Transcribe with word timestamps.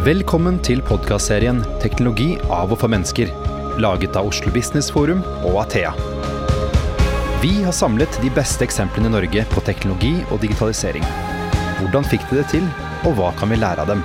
Velkommen 0.00 0.56
til 0.64 0.80
podkastserien 0.80 1.58
'Teknologi 1.76 2.38
av 2.48 2.70
og 2.72 2.78
for 2.80 2.88
mennesker', 2.88 3.28
laget 3.84 4.14
av 4.16 4.30
Oslo 4.30 4.48
Business 4.54 4.88
Forum 4.88 5.20
og 5.44 5.58
Athea. 5.60 5.90
Vi 7.42 7.50
har 7.60 7.76
samlet 7.76 8.16
de 8.22 8.30
beste 8.32 8.64
eksemplene 8.64 9.10
i 9.10 9.12
Norge 9.12 9.44
på 9.52 9.60
teknologi 9.60 10.14
og 10.30 10.40
digitalisering. 10.40 11.04
Hvordan 11.82 12.08
fikk 12.08 12.24
de 12.30 12.40
det 12.40 12.48
til, 12.48 12.64
og 13.04 13.12
hva 13.20 13.34
kan 13.36 13.52
vi 13.52 13.60
lære 13.60 13.84
av 13.84 13.92
dem? 13.92 14.00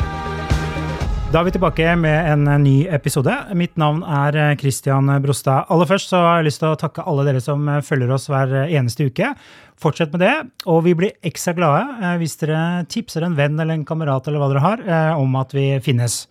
Da 1.35 1.41
er 1.41 1.49
vi 1.49 1.51
tilbake 1.51 1.89
med 1.99 2.29
en 2.31 2.45
ny 2.63 2.85
episode. 2.95 3.33
Mitt 3.59 3.73
navn 3.75 3.97
er 4.07 4.55
Christian 4.55 5.09
Brostad. 5.19 5.65
Aller 5.67 5.89
først 5.89 6.13
så 6.13 6.21
har 6.23 6.37
jeg 6.37 6.45
lyst 6.47 6.61
til 6.61 6.69
å 6.69 6.77
takke 6.79 7.03
alle 7.03 7.25
dere 7.27 7.41
som 7.43 7.67
følger 7.83 8.13
oss 8.15 8.29
hver 8.31 8.53
eneste 8.63 9.09
uke. 9.09 9.33
Fortsett 9.75 10.15
med 10.15 10.23
det, 10.23 10.31
og 10.63 10.85
vi 10.85 10.93
blir 10.95 11.11
ekstra 11.27 11.51
glade 11.57 11.81
eh, 11.97 12.13
hvis 12.21 12.37
dere 12.39 12.61
tipser 12.87 13.27
en 13.27 13.35
venn 13.35 13.59
eller 13.59 13.75
en 13.75 13.83
kamerat 13.83 14.29
eller 14.31 14.39
hva 14.39 14.47
dere 14.53 14.63
har, 14.63 14.85
eh, 14.87 15.19
om 15.19 15.35
at 15.41 15.51
vi 15.57 15.65
finnes. 15.83 16.21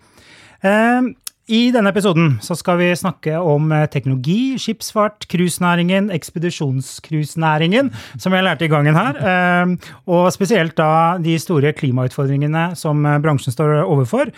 Eh, 1.44 1.54
I 1.54 1.70
denne 1.72 1.90
episoden 1.92 2.38
skal 2.40 2.78
vi 2.78 2.88
snakke 2.96 3.36
om 3.38 3.72
teknologi, 3.92 4.56
skipsfart, 4.58 5.26
cruisenæringen, 5.28 6.10
ekspedisjonscruisenæringen, 6.10 7.90
som 8.18 8.32
jeg 8.32 8.44
lærte 8.44 8.64
i 8.64 8.68
gangen 8.68 8.94
her. 8.96 9.76
Og 10.06 10.32
spesielt 10.32 10.76
da 10.76 11.18
de 11.18 11.38
store 11.38 11.72
klimautfordringene 11.72 12.74
som 12.76 13.02
bransjen 13.22 13.52
står 13.52 13.84
overfor. 13.84 14.32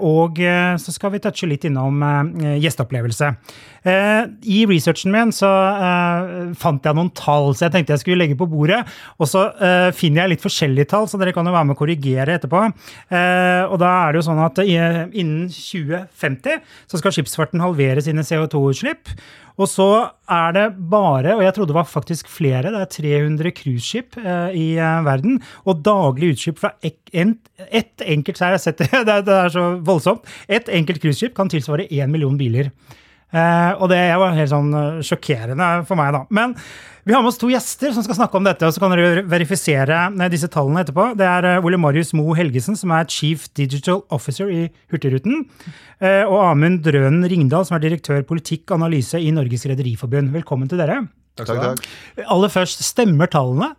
Og 0.00 0.38
så 0.78 0.94
skal 0.94 1.12
vi 1.12 1.18
touche 1.18 1.48
litt 1.48 1.64
innom 1.64 2.02
gjesteopplevelse. 2.62 3.32
I 3.84 4.58
researchen 4.68 5.12
min 5.14 5.30
så 5.34 5.48
fant 6.58 6.84
jeg 6.84 6.96
noen 6.98 7.10
tall, 7.16 7.52
så 7.54 7.66
jeg 7.66 7.74
tenkte 7.76 7.94
jeg 7.94 8.02
skulle 8.02 8.20
legge 8.20 8.38
på 8.38 8.48
bordet. 8.50 8.80
Og 9.22 9.30
så 9.30 9.44
finner 9.96 10.24
jeg 10.24 10.34
litt 10.34 10.44
forskjellige 10.44 10.90
tall, 10.92 11.08
så 11.10 11.20
dere 11.20 11.34
kan 11.36 11.46
jo 11.46 11.54
være 11.54 11.70
med 11.70 11.76
å 11.76 11.80
korrigere 11.80 12.38
etterpå. 12.38 12.64
Og 13.70 13.76
da 13.80 13.92
er 14.02 14.12
det 14.12 14.20
jo 14.20 14.26
sånn 14.28 14.42
at 14.44 14.62
innen 14.66 15.46
2050 15.54 16.62
så 16.90 17.00
skal 17.00 17.14
skipsfarten 17.14 17.64
halvere 17.64 18.04
sine 18.04 18.26
CO2-utslipp. 18.26 19.14
Og 19.58 19.66
så 19.66 19.88
er 20.30 20.54
det 20.54 20.66
bare, 20.90 21.34
og 21.34 21.42
jeg 21.42 21.54
trodde 21.56 21.72
det 21.72 21.78
var 21.80 21.90
faktisk 21.90 22.28
flere, 22.30 22.70
det 22.70 22.78
er 22.84 22.92
300 22.94 23.52
cruiseskip 23.58 24.18
eh, 24.22 24.54
i 24.54 24.66
eh, 24.78 25.00
verden. 25.06 25.40
Og 25.66 25.82
daglig 25.86 26.34
utslipp 26.36 26.62
fra 26.62 26.72
ett 26.84 26.96
en, 27.16 27.34
et 27.72 28.04
enkelt 28.04 28.38
har 28.44 28.54
jeg 28.54 28.64
sett 28.66 28.82
det, 28.84 29.02
det 29.26 29.34
er 29.34 29.52
så 29.54 29.66
voldsomt. 29.82 30.28
Ett 30.46 30.70
enkelt 30.70 31.02
cruiseskip 31.02 31.34
kan 31.36 31.50
tilsvare 31.50 31.88
én 31.90 32.14
million 32.14 32.38
biler. 32.38 32.70
Eh, 33.28 33.72
og 33.76 33.90
det 33.92 34.00
var 34.16 34.36
helt 34.36 34.52
sånn 34.52 34.70
sjokkerende 35.04 35.66
for 35.88 36.00
meg, 36.00 36.14
da. 36.16 36.22
Men 36.32 36.54
vi 37.08 37.14
har 37.14 37.22
med 37.24 37.30
oss 37.30 37.40
to 37.40 37.48
gjester 37.48 37.92
som 37.96 38.04
skal 38.04 38.18
snakke 38.18 38.36
om 38.36 38.44
dette, 38.44 38.66
og 38.68 38.74
så 38.74 38.82
kan 38.82 38.92
dere 38.92 39.22
verifisere 39.28 39.96
disse 40.28 40.50
tallene 40.52 40.82
etterpå. 40.84 41.10
Det 41.16 41.24
er 41.24 41.64
Ole 41.64 41.80
Marius 41.80 42.14
Moe 42.16 42.36
Helgesen, 42.36 42.76
som 42.76 42.92
er 42.92 43.08
Chief 43.08 43.46
Digital 43.56 44.02
Officer 44.12 44.50
i 44.52 44.66
Hurtigruten. 44.92 45.46
Eh, 46.00 46.24
og 46.24 46.42
Amund 46.50 46.82
Drønen 46.84 47.24
Ringdal, 47.28 47.64
som 47.64 47.78
er 47.78 47.86
direktør 47.86 48.24
politikk 48.28 48.76
analyse 48.76 49.20
i 49.20 49.32
Norges 49.32 49.64
Rederiforbund. 49.70 50.34
Velkommen 50.36 50.68
til 50.68 50.80
dere. 50.80 51.02
Takk, 51.38 51.52
takk. 51.54 51.88
Aller 52.26 52.52
først, 52.52 52.84
stemmer 52.84 53.30
tallene? 53.32 53.72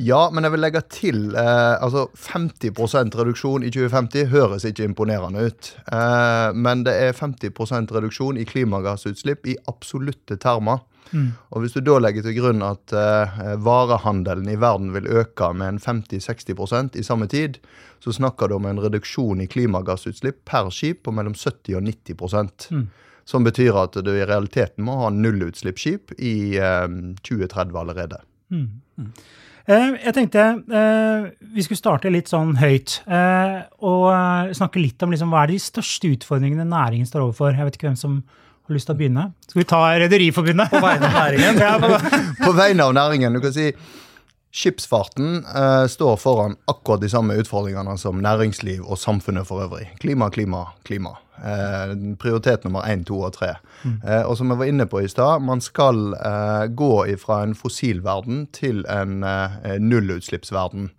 Ja, 0.00 0.30
men 0.32 0.46
jeg 0.46 0.54
vil 0.54 0.62
legge 0.64 0.80
til 0.88 1.18
eh, 1.36 1.74
altså 1.84 2.06
50% 2.16 3.16
reduksjon 3.18 3.64
i 3.66 3.72
2050 3.72 4.30
høres 4.32 4.64
ikke 4.64 4.86
imponerende 4.88 5.44
ut. 5.50 5.68
Eh, 5.92 6.48
men 6.56 6.86
det 6.86 6.94
er 6.96 7.18
50% 7.18 7.92
reduksjon 7.92 8.40
i 8.40 8.46
klimagassutslipp 8.48 9.50
i 9.52 9.58
absolutte 9.68 10.38
termer. 10.40 10.80
Mm. 11.12 11.34
Og 11.52 11.60
Hvis 11.60 11.76
du 11.76 11.82
da 11.84 11.98
legger 12.00 12.24
til 12.24 12.38
grunn 12.38 12.64
at 12.64 12.94
eh, 12.96 13.36
varehandelen 13.60 14.48
i 14.48 14.56
verden 14.56 14.94
vil 14.96 15.10
øke 15.12 15.52
med 15.52 15.74
en 15.74 15.82
50-60% 15.84 16.96
i 16.96 17.04
samme 17.04 17.28
tid, 17.28 17.60
så 18.00 18.16
snakker 18.16 18.48
du 18.48 18.56
om 18.56 18.70
en 18.70 18.80
reduksjon 18.80 19.44
i 19.44 19.50
klimagassutslipp 19.50 20.40
per 20.48 20.72
skip 20.72 21.04
på 21.04 21.12
mellom 21.12 21.36
70 21.36 21.76
og 21.76 21.84
90 21.84 22.72
mm. 22.72 22.88
Som 23.28 23.44
betyr 23.44 23.76
at 23.76 24.00
du 24.00 24.10
i 24.16 24.24
realiteten 24.24 24.88
må 24.88 24.96
ha 25.04 25.12
nullutslippsskip 25.12 26.16
i 26.16 26.56
2030 26.56 27.76
allerede. 27.78 28.24
Mm. 28.50 29.12
Eh, 29.70 29.94
jeg 30.02 30.14
tenkte 30.16 30.44
eh, 30.74 31.26
vi 31.54 31.62
skulle 31.62 31.78
starte 31.78 32.10
litt 32.10 32.30
sånn 32.30 32.56
høyt 32.58 32.98
eh, 33.06 33.60
og 33.86 34.54
snakke 34.58 34.82
litt 34.82 35.02
om 35.06 35.12
liksom, 35.14 35.30
hva 35.30 35.44
er 35.44 35.52
de 35.52 35.58
største 35.62 36.10
utfordringene 36.16 36.66
næringen 36.66 37.06
står 37.08 37.28
overfor. 37.28 37.54
Jeg 37.54 37.68
vet 37.68 37.78
ikke 37.78 37.90
hvem 37.92 38.00
som 38.00 38.20
har 38.66 38.76
lyst 38.76 38.90
til 38.90 38.96
å 38.96 38.98
begynne. 38.98 39.26
Skal 39.46 39.62
vi 39.62 39.68
ta 39.70 39.82
Rederiforbundet? 40.02 40.72
På 40.72 40.82
vegne 40.82 41.10
av 41.10 41.18
næringen. 41.18 41.60
ja, 41.66 41.74
på, 41.82 41.90
på 42.42 42.54
vegne 42.58 42.88
av 42.88 42.96
næringen. 42.98 43.38
Du 43.38 43.42
kan 43.44 43.54
si 43.54 43.70
Skipsfarten 44.52 45.46
uh, 45.48 45.86
står 45.88 46.18
foran 46.20 46.58
akkurat 46.68 47.00
de 47.00 47.08
samme 47.08 47.38
utfordringene 47.40 47.94
som 47.96 48.18
næringsliv 48.20 48.82
og 48.84 49.00
samfunnet 49.00 49.48
for 49.48 49.64
øvrig. 49.64 49.86
Klima, 50.02 50.28
klima, 50.34 50.66
klima. 50.84 51.14
Eh, 51.40 51.94
prioritet 52.20 52.64
nummer 52.64 52.84
én, 52.86 53.04
to 53.04 53.20
og 53.24 53.32
tre. 53.38 53.54
Mm. 53.82 53.96
Eh, 54.04 54.22
og 54.22 54.36
som 54.38 54.52
jeg 54.52 54.60
var 54.60 54.70
inne 54.70 54.86
på 54.86 55.00
i 55.02 55.08
stad, 55.10 55.42
man 55.42 55.64
skal 55.64 56.12
eh, 56.18 56.66
gå 56.68 56.92
fra 57.18 57.42
en 57.42 57.56
fossilverden 57.58 58.46
til 58.52 58.84
en 58.90 59.22
eh, 59.24 59.78
nullutslippsverden. 59.80 60.90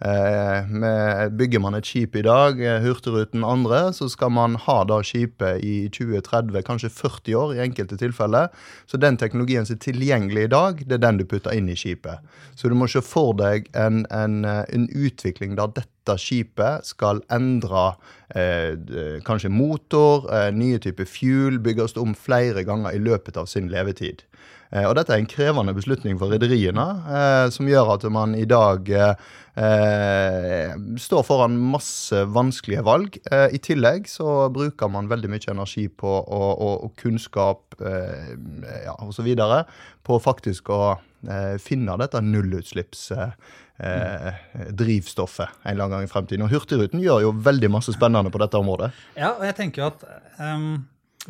Eh, 0.00 1.28
bygger 1.36 1.60
man 1.60 1.76
et 1.76 1.84
skip 1.84 2.14
i 2.16 2.22
dag, 2.24 2.60
eh, 2.60 2.80
Hurtigruten 2.80 3.44
andre, 3.44 3.92
så 3.92 4.08
skal 4.08 4.30
man 4.32 4.54
ha 4.56 4.84
da 4.88 5.02
skipet 5.04 5.60
i 5.60 5.90
20-30, 5.92 6.62
kanskje 6.64 6.88
40 6.88 7.36
år 7.36 7.54
i 7.54 7.60
enkelte 7.66 7.98
tilfeller. 8.00 8.48
Så 8.86 8.96
den 8.96 9.20
teknologien 9.20 9.66
som 9.66 9.76
er 9.76 9.84
tilgjengelig 9.84 10.44
i 10.44 10.52
dag, 10.54 10.80
det 10.86 10.96
er 10.96 11.04
den 11.04 11.20
du 11.20 11.26
putter 11.28 11.52
inn 11.52 11.68
i 11.68 11.76
skipet. 11.76 12.24
Så 12.56 12.72
du 12.72 12.74
må 12.74 12.88
se 12.88 13.04
for 13.04 13.36
deg 13.36 13.68
en, 13.76 14.06
en, 14.10 14.44
en 14.46 14.88
utvikling 14.88 15.58
der 15.60 15.68
dette 15.76 15.99
skipet 16.18 16.86
skal 16.88 17.22
endre 17.30 17.92
eh, 18.34 19.20
kanskje 19.26 19.52
motor, 19.52 20.26
eh, 20.34 20.48
nye 20.54 20.80
typer 20.82 21.06
fuel, 21.06 21.60
bygges 21.62 21.96
om 22.00 22.14
flere 22.14 22.64
ganger 22.64 22.96
i 22.96 23.02
løpet 23.02 23.36
av 23.36 23.46
sin 23.50 23.70
levetid. 23.70 24.24
Eh, 24.70 24.86
og 24.86 24.94
dette 24.94 25.14
er 25.14 25.22
en 25.22 25.30
krevende 25.30 25.74
beslutning 25.74 26.18
for 26.20 26.30
rederiene, 26.30 26.86
eh, 27.10 27.46
som 27.50 27.68
gjør 27.68 27.96
at 27.96 28.06
man 28.12 28.36
i 28.38 28.46
dag 28.48 28.86
eh, 28.94 30.74
står 31.04 31.24
foran 31.26 31.58
masse 31.72 32.22
vanskelige 32.34 32.84
valg. 32.86 33.18
I 33.28 33.58
tillegg 33.58 34.06
så 34.08 34.46
bruker 34.54 34.92
man 34.92 35.10
veldig 35.10 35.30
mye 35.32 35.50
energi 35.50 35.88
på 35.90 36.10
og, 36.20 36.52
og, 36.54 36.86
og 36.86 36.94
kunnskap 37.00 37.80
ja, 37.80 38.94
osv. 39.02 39.26
på 40.06 40.20
faktisk 40.22 40.70
å 40.70 40.82
finne 41.60 41.98
dette 42.00 42.22
nullutslipps... 42.24 43.10
Eh, 43.80 44.34
drivstoffet 44.76 45.48
en 45.62 45.70
eller 45.70 45.86
annen 45.86 45.94
gang 45.94 46.04
i 46.04 46.10
fremtiden. 46.10 46.44
Og 46.44 46.52
Hurtigruten 46.52 47.00
gjør 47.00 47.22
jo 47.24 47.30
veldig 47.46 47.70
masse 47.72 47.94
spennende 47.94 48.28
på 48.32 48.40
dette 48.42 48.58
området. 48.60 48.90
Ja, 49.16 49.30
og 49.38 49.44
jeg 49.46 49.56
tenker 49.56 49.80
jo 49.80 49.86
at 49.88 50.02
um, 50.36 50.82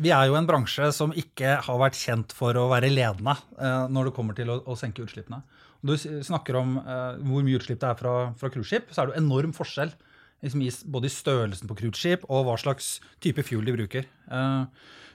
vi 0.03 0.11
er 0.11 0.27
jo 0.27 0.35
en 0.35 0.49
bransje 0.49 0.89
som 0.91 1.13
ikke 1.15 1.53
har 1.63 1.79
vært 1.79 1.95
kjent 1.95 2.35
for 2.35 2.57
å 2.59 2.65
være 2.73 2.89
ledende 2.91 3.37
uh, 3.55 3.87
når 3.87 4.09
det 4.09 4.15
kommer 4.17 4.35
til 4.35 4.51
å, 4.51 4.57
å 4.67 4.75
senke 4.75 5.05
utslippene. 5.05 5.39
Du 5.79 5.95
snakker 5.95 6.59
om 6.59 6.75
uh, 6.83 7.15
hvor 7.23 7.45
mye 7.47 7.55
utslipp 7.61 7.79
det 7.79 7.87
er 7.87 8.01
fra, 8.01 8.15
fra 8.35 8.51
cruiseskip, 8.51 8.91
så 8.91 8.99
er 8.99 9.07
det 9.07 9.15
jo 9.15 9.23
enorm 9.23 9.55
forskjell 9.55 9.95
liksom, 10.43 10.67
både 10.91 11.07
i 11.07 11.15
størrelsen 11.15 11.71
på 11.71 11.77
cruiseskip 11.79 12.27
og 12.27 12.49
hva 12.49 12.57
slags 12.59 12.97
type 13.23 13.45
fuel 13.47 13.63
de 13.69 13.77
bruker. 13.79 14.09
Uh, 14.27 14.67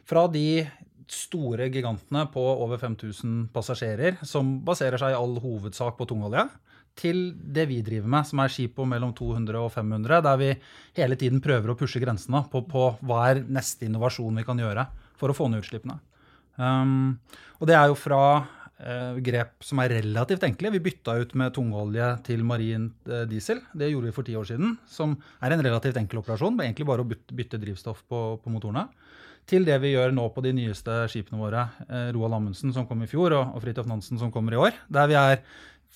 fra 0.08 0.24
de 0.32 0.64
store 1.12 1.68
gigantene 1.68 2.24
på 2.32 2.42
over 2.64 2.80
5000 2.80 3.50
passasjerer, 3.52 4.22
som 4.24 4.56
baserer 4.64 4.96
seg 5.04 5.12
i 5.12 5.18
all 5.20 5.36
hovedsak 5.44 6.00
på 6.00 6.08
tungolje, 6.08 6.48
til 6.96 7.20
det 7.36 7.66
vi 7.70 7.82
driver 7.84 8.08
med, 8.10 8.26
som 8.28 8.40
er 8.40 8.52
skipo 8.52 8.86
mellom 8.88 9.12
200 9.16 9.60
og 9.60 9.72
500, 9.74 10.22
der 10.24 10.40
vi 10.40 10.50
hele 10.96 11.18
tiden 11.20 11.42
prøver 11.44 11.72
å 11.72 11.78
pushe 11.78 12.00
grensene 12.02 12.42
på, 12.52 12.64
på 12.64 12.88
hva 13.04 13.22
er 13.30 13.42
neste 13.44 13.88
innovasjon 13.88 14.40
vi 14.40 14.46
kan 14.46 14.60
gjøre 14.60 14.86
for 15.20 15.32
å 15.32 15.36
få 15.36 15.50
ned 15.52 15.64
utslippene. 15.64 15.98
Um, 16.56 17.18
og 17.60 17.68
det 17.68 17.76
er 17.76 17.90
jo 17.90 17.98
fra 17.98 18.20
uh, 18.40 19.18
grep 19.24 19.64
som 19.64 19.80
er 19.82 19.96
relativt 19.98 20.46
enkle. 20.48 20.72
Vi 20.74 20.82
bytta 20.88 21.18
ut 21.20 21.34
med 21.38 21.54
tungolje 21.56 22.10
til 22.26 22.44
marin 22.48 22.90
uh, 23.10 23.24
diesel. 23.28 23.62
Det 23.76 23.90
gjorde 23.92 24.10
vi 24.10 24.16
for 24.16 24.28
ti 24.28 24.36
år 24.38 24.48
siden. 24.48 24.76
Som 24.88 25.18
er 25.44 25.52
en 25.52 25.64
relativt 25.64 26.00
enkel 26.00 26.22
operasjon. 26.22 26.56
Det 26.56 26.64
er 26.64 26.70
egentlig 26.70 26.88
bare 26.88 27.04
å 27.04 27.10
bytte, 27.12 27.36
bytte 27.36 27.60
drivstoff 27.62 28.04
på, 28.08 28.24
på, 28.42 28.52
motorene. 28.52 28.88
Til 29.46 29.68
det 29.68 29.76
vi 29.78 29.92
gjør 29.92 30.10
nå 30.16 30.26
på 30.34 30.42
de 30.42 30.50
nyeste 30.56 31.04
skipene 31.12 31.40
våre. 31.40 31.68
Uh, 31.86 32.08
Roald 32.16 32.40
Amundsen 32.40 32.74
som 32.76 32.88
kom 32.88 33.04
i 33.04 33.10
fjor, 33.10 33.36
og, 33.36 33.56
og 33.56 33.64
Fridtjof 33.64 33.88
Nansen 33.90 34.20
som 34.20 34.32
kommer 34.34 34.56
i 34.56 34.62
år. 34.68 34.76
Der 34.92 35.12
vi 35.12 35.20
er 35.20 35.44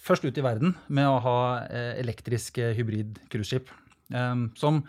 først 0.01 0.27
ut 0.27 0.39
i 0.39 0.45
verden 0.45 0.75
med 0.89 1.09
å 1.09 1.21
ha 1.25 1.39
eh, 1.67 1.95
elektrisk 2.01 2.61
eh, 2.63 2.75
hybrid 2.79 3.21
cruiseskip. 3.33 3.73
Eh, 4.15 4.47
som 4.61 4.85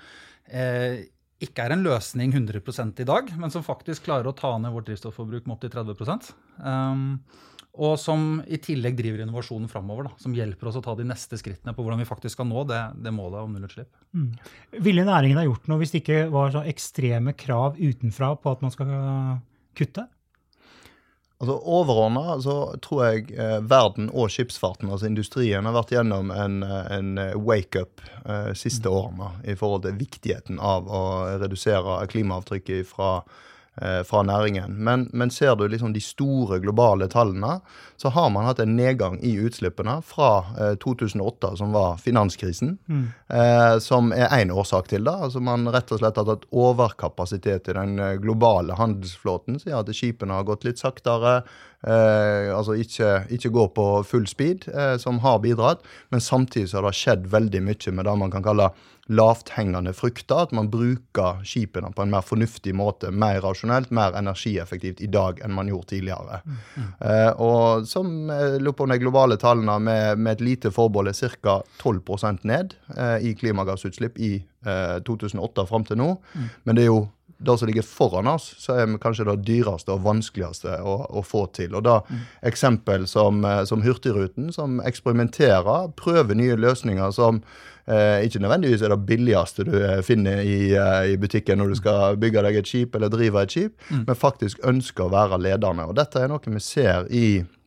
ikke 1.42 1.64
er 1.66 1.74
en 1.74 1.86
løsning 1.86 2.34
100 2.36 3.02
i 3.02 3.08
dag, 3.08 3.32
men 3.40 3.54
som 3.54 3.66
faktisk 3.66 4.06
klarer 4.06 4.30
å 4.30 4.36
ta 4.38 4.52
ned 4.62 4.74
vårt 4.76 4.90
drivstofforbruk 4.90 5.48
med 5.48 5.56
opptil 5.56 5.72
30 5.74 6.28
um, 6.62 7.06
Og 7.82 7.96
som 7.98 8.44
i 8.46 8.60
tillegg 8.62 8.98
driver 9.00 9.24
innovasjonen 9.24 9.72
framover, 9.72 10.12
som 10.22 10.36
hjelper 10.38 10.70
oss 10.70 10.78
å 10.78 10.84
ta 10.86 10.94
de 11.00 11.08
neste 11.08 11.40
skrittene 11.42 11.74
på 11.74 11.82
hvordan 11.82 12.04
vi 12.04 12.10
faktisk 12.10 12.36
skal 12.38 12.50
nå 12.52 12.66
det, 12.70 12.82
det 13.02 13.16
målet 13.16 13.42
om 13.42 13.56
nullutslipp. 13.56 13.90
Mm. 14.14 14.30
Ville 14.86 15.08
næringen 15.08 15.42
ha 15.42 15.48
gjort 15.48 15.72
noe 15.72 15.82
hvis 15.82 15.96
det 15.96 16.04
ikke 16.04 16.26
var 16.36 16.54
så 16.54 16.66
ekstreme 16.70 17.34
krav 17.34 17.80
utenfra 17.80 18.36
på 18.38 18.54
at 18.54 18.66
man 18.68 18.76
skal 18.76 18.94
kutte? 19.78 20.06
Altså 21.42 21.56
Overordna 21.58 22.36
så 22.44 22.56
tror 22.86 23.00
jeg 23.08 23.32
eh, 23.34 23.58
verden 23.66 24.12
og 24.14 24.30
skipsfarten, 24.30 24.92
altså 24.94 25.10
industrien, 25.10 25.66
har 25.66 25.74
vært 25.74 25.94
gjennom 25.96 26.30
en, 26.30 26.60
eh, 26.62 26.92
en 27.00 27.16
wake-up 27.42 28.04
eh, 28.22 28.52
siste 28.58 28.92
årene 28.94 29.32
i 29.50 29.56
forhold 29.58 29.88
til 29.88 29.98
viktigheten 29.98 30.62
av 30.62 30.86
å 30.86 31.06
redusere 31.42 32.04
klimaavtrykket 32.14 32.86
fra 32.94 33.16
Eh, 33.22 33.50
fra 34.06 34.20
næringen. 34.28 34.74
Men, 34.84 35.06
men, 35.14 35.30
ser 35.32 35.56
du 35.56 35.64
liksom 35.68 35.94
de 35.96 36.02
store 36.04 36.60
globale 36.60 37.08
tallene, 37.08 37.62
så 38.02 38.10
har 38.10 38.30
man 38.30 38.46
hatt 38.46 38.60
en 38.60 38.76
nedgang 38.76 39.20
i 39.24 39.32
utslippene 39.46 40.00
fra 40.06 40.30
eh, 40.60 40.74
2008, 40.82 41.54
som 41.60 41.74
var 41.76 42.00
finanskrisen, 42.02 42.78
mm. 42.90 43.04
eh, 43.30 43.76
som 43.84 44.12
er 44.16 44.32
én 44.42 44.52
årsak 44.52 44.90
til 44.92 45.06
det. 45.06 45.14
Altså 45.28 45.42
Man 45.44 45.70
rett 45.72 45.92
og 45.94 46.02
slett 46.02 46.18
har 46.18 46.28
tatt 46.28 46.48
overkapasitet 46.50 47.70
i 47.70 47.78
den 47.78 48.00
eh, 48.00 48.16
globale 48.22 48.78
handelsflåten, 48.80 49.60
sier 49.62 49.80
at 49.80 49.92
skipene 49.96 50.40
har 50.40 50.48
gått 50.50 50.66
litt 50.68 50.82
saktere. 50.82 51.42
Eh, 51.82 52.50
altså 52.54 52.78
ikke, 52.78 53.12
ikke 53.38 53.54
gå 53.54 53.68
på 53.78 53.88
full 54.08 54.28
speed, 54.30 54.68
eh, 54.74 54.96
som 55.02 55.22
har 55.26 55.42
bidratt. 55.46 55.86
Men 56.10 56.26
samtidig 56.26 56.72
så 56.72 56.82
har 56.82 56.90
det 56.90 56.98
skjedd 56.98 57.30
veldig 57.32 57.64
mye 57.70 57.96
med 57.96 58.10
det 58.10 58.18
man 58.26 58.34
kan 58.34 58.46
kalle 58.46 58.72
lavthengende 59.12 59.94
frukter. 59.94 60.46
At 60.46 60.54
man 60.56 60.70
bruker 60.72 61.42
skipene 61.48 61.92
på 61.96 62.06
en 62.06 62.14
mer 62.14 62.26
fornuftig 62.26 62.74
måte, 62.78 63.12
mer 63.12 63.42
rasjonelt, 63.44 63.92
mer 63.92 64.16
energieffektivt 64.18 65.02
i 65.04 65.10
dag 65.12 65.42
enn 65.44 65.56
man 65.56 65.70
gjorde 65.72 65.92
tidligere. 65.94 66.42
Mm. 66.46 66.92
Eh, 67.10 67.32
og 67.44 67.88
som 67.90 68.12
lurer 68.32 68.78
på 68.78 68.88
de 68.92 69.00
globale 69.02 69.40
tallene 69.42 69.78
med, 69.84 70.22
med, 70.22 70.40
et 70.40 70.46
lite 70.46 70.72
forbehold 70.74 71.12
er 71.12 71.38
ca. 71.42 71.60
12% 71.82 72.46
ned 72.48 72.76
eh, 72.98 73.18
i 73.28 73.36
klimagassutslipp 73.38 74.20
i 74.20 74.34
eh, 74.40 74.98
2008 75.08 75.68
fram 75.70 75.88
til 75.88 76.00
nå. 76.02 76.14
Mm. 76.34 76.48
Men 76.64 76.78
det 76.78 76.86
er 76.86 76.92
jo 76.94 77.02
det 77.42 77.58
som 77.58 77.70
ligger 77.70 77.86
foran 77.88 78.30
oss, 78.30 78.52
så 78.62 78.78
er 78.78 78.94
kanskje 79.02 79.26
det 79.32 79.40
dyreste 79.48 79.96
og 79.96 80.06
vanskeligste 80.06 80.78
å, 80.86 80.96
å 81.10 81.26
få 81.26 81.48
til. 81.58 81.74
Og 81.78 81.86
da 81.88 82.00
mm. 82.06 82.22
eksempel 82.52 83.08
som, 83.10 83.42
som 83.66 83.82
Hurtigruten, 83.86 84.52
som 84.54 84.80
eksperimenterer, 84.86 85.92
prøver 85.98 86.38
nye 86.38 86.60
løsninger 86.60 87.14
som 87.18 87.42
Eh, 87.86 88.24
ikke 88.26 88.40
nødvendigvis 88.40 88.82
er 88.82 88.94
det 88.94 89.06
billigste 89.06 89.64
du 89.66 89.74
eh, 89.84 90.04
finner 90.06 90.44
i, 90.46 90.74
eh, 90.78 91.14
i, 91.14 91.18
butikken 91.18 91.58
når 91.58 91.72
du 91.74 91.80
skal 91.80 92.20
bygge 92.22 92.44
deg 92.46 92.60
et 92.60 92.70
skip 92.70 92.96
eller 92.96 93.10
drive 93.10 93.42
et 93.42 93.56
skip, 93.56 93.74
mm. 93.90 94.04
men 94.08 94.20
faktisk 94.20 94.62
ønsker 94.70 95.08
å 95.08 95.14
være 95.14 95.42
ledende. 95.42 95.88
Og 95.90 95.98
dette 95.98 96.22
er 96.22 96.30
noe 96.30 96.54
vi 96.54 96.62
ser 96.62 97.10
i 97.10 97.26
Eh, 97.42 97.61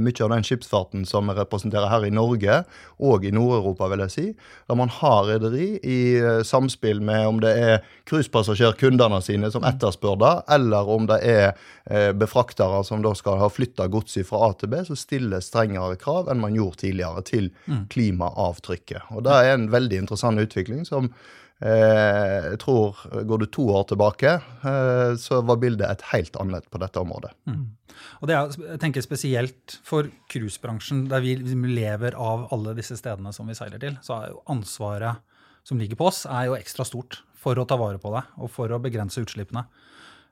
mye 0.00 0.24
av 0.24 0.32
den 0.32 0.44
skipsfarten 0.46 1.04
som 1.08 1.28
vi 1.28 1.36
representerer 1.36 1.90
her 1.90 2.06
i 2.06 2.12
Norge, 2.14 2.62
og 3.04 3.24
i 3.26 3.32
Nord-Europa, 3.34 3.88
vil 3.92 4.04
jeg 4.04 4.14
si. 4.14 4.26
Der 4.68 4.78
man 4.78 4.92
har 4.92 5.28
rederi 5.28 5.74
i 5.82 5.98
eh, 6.20 6.40
samspill 6.46 7.02
med 7.04 7.26
om 7.28 7.40
det 7.44 7.52
er 7.60 7.76
cruisepassasjerkundene 8.08 9.20
sine 9.24 9.50
som 9.52 9.66
etterspør 9.66 10.18
det, 10.22 10.34
eller 10.56 10.90
om 10.96 11.08
det 11.10 11.20
er 11.28 11.46
eh, 11.90 12.10
befraktere 12.16 12.82
som 12.86 13.04
da 13.04 13.14
skal 13.18 13.40
ha 13.42 13.50
flytta 13.52 13.88
gods 13.92 14.18
fra 14.28 14.48
A 14.48 14.52
til 14.58 14.72
B, 14.72 14.82
så 14.86 14.96
stiller 14.98 15.44
strengere 15.44 15.98
krav 16.00 16.30
enn 16.30 16.42
man 16.42 16.56
gjorde 16.56 16.84
tidligere 16.84 17.24
til 17.26 17.50
mm. 17.66 17.86
klimaavtrykket. 17.94 19.10
Og 19.14 19.24
det 19.26 19.40
er 19.40 19.54
en 19.54 19.70
veldig 19.72 20.04
interessant 20.04 20.40
utvikling 20.40 20.84
som 20.88 21.10
Eh, 21.12 21.43
jeg 21.62 22.58
tror 22.60 22.98
Går 23.24 23.38
du 23.40 23.46
to 23.46 23.68
år 23.72 23.84
tilbake, 23.88 24.32
eh, 24.66 25.12
så 25.20 25.38
var 25.46 25.60
bildet 25.62 25.86
et 25.86 26.02
helt 26.10 26.34
annet 26.42 26.66
på 26.68 26.80
dette 26.82 27.00
området. 27.00 27.30
Mm. 27.46 27.62
Og 28.20 28.28
det 28.28 28.34
er, 28.36 28.56
jeg 28.72 28.80
tenker 28.82 29.04
Spesielt 29.04 29.76
for 29.86 30.10
cruisebransjen, 30.32 31.06
der 31.08 31.22
vi 31.22 31.36
lever 31.70 32.18
av 32.18 32.48
alle 32.52 32.74
disse 32.76 32.98
stedene 32.98 33.32
som 33.32 33.48
vi 33.48 33.56
seiler 33.56 33.80
til, 33.80 33.96
så 34.02 34.18
er 34.18 34.34
jo 34.34 34.42
ansvaret 34.50 35.22
som 35.64 35.80
ligger 35.80 35.96
på 35.96 36.10
oss, 36.10 36.24
er 36.28 36.50
jo 36.50 36.58
ekstra 36.58 36.84
stort 36.84 37.22
for 37.40 37.56
å 37.56 37.64
ta 37.68 37.78
vare 37.80 38.00
på 38.00 38.12
det 38.12 38.24
og 38.42 38.50
for 38.52 38.72
å 38.72 38.80
begrense 38.82 39.22
utslippene. 39.22 39.64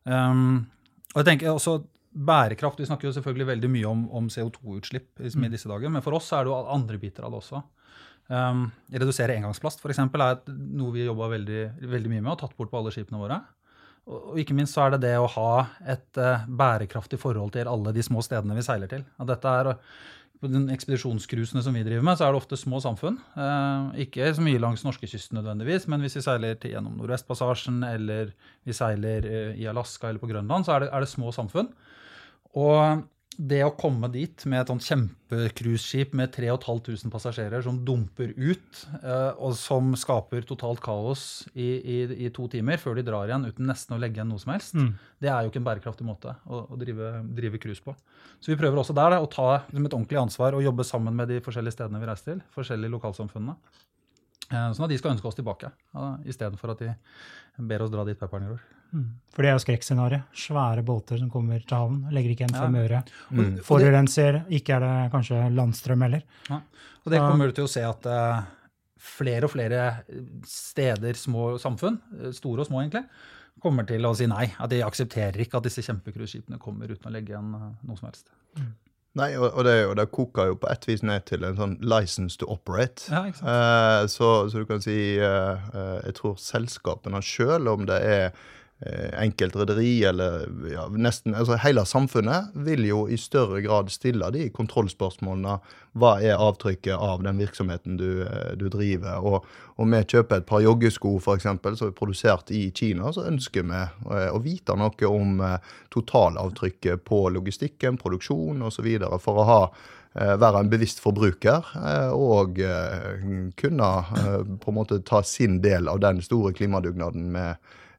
Um, 0.05 0.67
og 1.13 1.23
jeg 1.23 1.29
tenker 1.31 1.53
også 1.53 1.83
Bærekraft 2.13 2.81
Vi 2.83 2.85
snakker 2.89 3.07
jo 3.07 3.13
selvfølgelig 3.15 3.47
veldig 3.49 3.69
mye 3.73 3.89
om, 3.89 4.01
om 4.13 4.27
CO2-utslipp 4.29 5.23
i, 5.23 5.31
i 5.31 5.49
disse 5.49 5.71
dager, 5.71 5.89
men 5.89 6.03
for 6.05 6.19
oss 6.19 6.27
er 6.37 6.45
det 6.45 6.53
jo 6.53 6.59
andre 6.75 6.99
biter 7.01 7.25
av 7.25 7.33
det 7.33 7.39
også. 7.39 7.63
Um, 8.33 8.71
redusere 8.89 9.35
engangsplast 9.37 9.83
for 9.83 9.93
eksempel, 9.93 10.23
er 10.25 10.39
noe 10.49 10.95
vi 10.95 11.05
jobba 11.05 11.29
veldig, 11.35 11.65
veldig, 11.85 12.13
mye 12.15 12.23
med 12.23 12.33
og 12.33 12.39
tatt 12.41 12.55
bort 12.57 12.71
på 12.73 12.79
alle 12.81 12.93
skipene 12.95 13.21
våre. 13.21 13.37
Og, 14.09 14.39
ikke 14.41 14.57
minst 14.57 14.73
så 14.77 14.87
er 14.87 14.95
det 14.95 15.03
det 15.05 15.13
å 15.21 15.29
ha 15.35 15.51
et 15.93 16.21
uh, 16.21 16.47
bærekraftig 16.49 17.21
forhold 17.21 17.53
til 17.59 17.69
alle 17.69 17.93
de 17.93 18.05
små 18.07 18.25
stedene 18.25 18.57
vi 18.57 18.65
seiler 18.65 18.89
til. 18.89 19.05
Og 19.21 19.29
dette 19.29 19.53
er, 19.61 19.75
på 20.41 20.51
den 20.51 20.65
ekspedisjonscruisene 20.73 21.61
som 21.67 21.77
vi 21.77 21.85
driver 21.85 22.07
med, 22.09 22.17
så 22.19 22.27
er 22.27 22.33
det 22.33 22.41
ofte 22.41 22.59
små 22.59 22.81
samfunn. 22.83 23.21
Uh, 23.37 23.93
ikke 24.07 24.33
så 24.33 24.47
mye 24.47 24.63
langs 24.65 24.87
norskekysten 24.87 25.37
nødvendigvis, 25.39 25.85
men 25.93 26.01
hvis 26.03 26.17
vi 26.17 26.25
seiler 26.25 26.57
til, 26.57 26.73
gjennom 26.79 26.97
Nordvestpassasjen, 27.03 27.83
eller 27.91 28.33
vi 28.65 28.79
seiler 28.79 29.29
uh, 29.29 29.53
i 29.61 29.69
Alaska 29.69 30.09
eller 30.09 30.25
på 30.25 30.33
Grønland, 30.33 30.65
så 30.65 30.79
er 30.79 30.87
det, 30.87 30.95
er 30.97 31.05
det 31.05 31.13
små 31.13 31.35
samfunn. 31.37 31.69
Og 32.57 33.05
det 33.39 33.61
å 33.65 33.73
komme 33.79 34.09
dit 34.13 34.45
med 34.51 34.61
et 34.61 34.71
sånt 34.71 34.85
kjempecruiseskip 34.85 36.13
med 36.19 36.33
3500 36.35 37.13
passasjerer 37.13 37.65
som 37.65 37.79
dumper 37.87 38.35
ut, 38.37 38.83
eh, 39.01 39.31
og 39.39 39.55
som 39.59 39.93
skaper 39.99 40.45
totalt 40.49 40.83
kaos 40.85 41.45
i, 41.55 41.69
i, 41.81 41.97
i, 42.27 42.31
to 42.35 42.49
timer 42.53 42.81
før 42.83 42.99
de 42.99 43.07
drar 43.07 43.31
igjen 43.31 43.47
uten 43.49 43.69
nesten 43.69 43.97
å 43.97 44.01
legge 44.03 44.21
igjen 44.21 44.33
noe 44.33 44.43
som 44.43 44.53
helst, 44.55 44.77
mm. 44.77 44.91
det 45.25 45.33
er 45.33 45.45
jo 45.45 45.53
ikke 45.53 45.63
en 45.63 45.69
bærekraftig 45.71 46.09
måte 46.09 46.37
å, 46.45 46.65
å 46.67 46.81
drive, 46.81 47.15
drive 47.39 47.63
cruise 47.63 47.85
på. 47.85 47.97
Så 48.43 48.53
vi 48.53 48.59
prøver 48.61 48.83
også 48.83 48.97
der 48.97 49.17
da, 49.17 49.23
å 49.23 49.31
ta 49.31 49.49
liksom, 49.69 49.87
et 49.89 49.97
ordentlig 49.97 50.21
ansvar 50.21 50.59
og 50.59 50.67
jobbe 50.67 50.87
sammen 50.89 51.17
med 51.17 51.33
de 51.33 51.41
forskjellige 51.45 51.79
stedene 51.79 52.03
vi 52.03 52.11
reiser 52.11 52.33
til, 52.35 52.45
forskjellige 52.57 52.97
lokalsamfunnene. 52.99 53.57
Eh, 54.53 54.69
sånn 54.77 54.85
at 54.87 54.93
de 54.93 55.01
skal 55.01 55.15
ønske 55.15 55.29
oss 55.31 55.39
tilbake, 55.39 55.73
ja, 55.97 56.13
istedenfor 56.29 56.75
at 56.75 56.85
de 56.85 56.93
ber 57.69 57.85
oss 57.85 57.93
dra 57.93 58.05
dit 58.09 58.19
pepperen 58.21 58.51
gjør. 58.51 58.65
Mm. 58.93 59.05
For 59.33 59.45
det 59.45 59.49
er 59.49 59.55
jo 59.57 59.63
skrekkscenarioet. 59.65 60.33
Svære 60.37 60.83
båter 60.85 61.21
som 61.21 61.31
kommer 61.33 61.63
til 61.65 61.79
havn, 61.79 62.01
legger 62.13 62.35
ikke 62.35 62.45
igjen 62.45 62.59
fem 62.59 62.75
øre. 62.83 62.99
Mm. 63.33 63.55
Forurenser. 63.65 64.43
Ikke 64.53 64.77
er 64.77 64.85
det 64.85 64.97
kanskje 65.15 65.39
landstrøm 65.57 66.05
heller. 66.05 66.27
Ja. 66.51 66.61
Og 67.03 67.15
det 67.15 67.23
kommer 67.23 67.49
du 67.49 67.57
til 67.57 67.69
å 67.69 67.73
se 67.73 67.85
at 67.89 68.09
uh, 68.13 68.43
flere 69.03 69.49
og 69.49 69.55
flere 69.55 69.87
steder, 70.49 71.17
små 71.19 71.55
samfunn, 71.63 71.97
eh, 72.19 72.35
store 72.37 72.67
og 72.67 72.69
små 72.69 72.83
egentlig, 72.83 73.07
kommer 73.65 73.89
til 73.89 74.05
å 74.05 74.13
si 74.19 74.29
nei. 74.29 74.51
At 74.61 74.75
de 74.75 74.83
aksepterer 74.85 75.41
ikke 75.41 75.63
at 75.63 75.71
disse 75.71 75.85
kjempecruiseskipene 75.89 76.61
kommer 76.61 76.93
uten 76.93 77.09
å 77.09 77.15
legge 77.17 77.33
igjen 77.33 77.49
noe 77.57 77.97
som 77.97 78.11
helst. 78.11 78.29
Mm. 78.61 78.73
Nei, 79.19 79.35
og, 79.37 79.51
og, 79.51 79.65
det, 79.67 79.75
og, 79.91 79.97
det, 79.99 80.07
koker 80.15 80.53
jo 80.53 80.55
på 80.63 80.71
et 80.73 80.87
vis 80.89 81.03
ned 81.05 81.27
til 81.29 81.45
en 81.45 81.59
sånn 81.59 81.75
license 81.85 82.41
to 82.41 82.49
operate. 82.49 83.11
Ja, 83.13 83.27
uh, 83.29 84.07
så, 84.09 84.31
så, 84.49 84.63
du 84.63 84.69
kan 84.69 84.81
si 84.81 84.97
Jeg 85.21 86.17
tror 86.17 86.39
selskapene 86.41 87.21
sjøl, 87.25 87.69
om 87.69 87.85
det 87.89 88.01
er 88.09 88.31
Eh, 88.87 89.23
enkelt 89.23 89.57
rederi 89.57 90.05
eller 90.05 90.49
ja, 90.73 90.89
nesten 90.91 91.37
altså 91.39 91.55
Hele 91.63 91.85
samfunnet 91.87 92.51
vil 92.67 92.83
jo 92.89 93.05
i 93.07 93.15
større 93.21 93.61
grad 93.63 93.93
stille 93.95 94.27
de 94.35 94.49
kontrollspørsmålene. 94.51 95.61
Hva 95.95 96.17
er 96.19 96.41
avtrykket 96.43 96.97
av 96.97 97.21
den 97.23 97.39
virksomheten 97.39 98.01
du, 98.01 98.25
eh, 98.25 98.57
du 98.59 98.67
driver? 98.73 99.23
Og 99.23 99.45
om 99.79 99.95
vi 99.95 100.01
kjøper 100.03 100.41
et 100.41 100.49
par 100.49 100.65
joggesko 100.65 101.13
for 101.23 101.39
eksempel, 101.39 101.77
som 101.79 101.93
er 101.93 101.95
produsert 101.95 102.51
i 102.51 102.65
Kina, 102.75 103.13
så 103.15 103.29
ønsker 103.31 103.69
vi 103.69 103.79
eh, 103.79 104.31
å 104.35 104.41
vite 104.43 104.75
noe 104.75 105.11
om 105.11 105.45
totalavtrykket 105.95 107.05
på 107.07 107.21
logistikken, 107.37 108.01
produksjon 108.01 108.67
osv. 108.67 108.89
for 109.23 109.39
å 109.39 109.47
ha 109.47 109.61
være 110.13 110.61
en 110.61 110.69
bevisst 110.69 110.99
forbruker 111.01 111.71
og 112.13 112.59
kunne 113.57 113.87
på 114.61 114.73
en 114.73 114.77
måte 114.77 114.99
ta 115.09 115.23
sin 115.25 115.63
del 115.65 115.89
av 115.89 116.03
den 116.05 116.21
store 116.21 116.53
klimadugnaden 116.53 117.31
med 117.33 117.57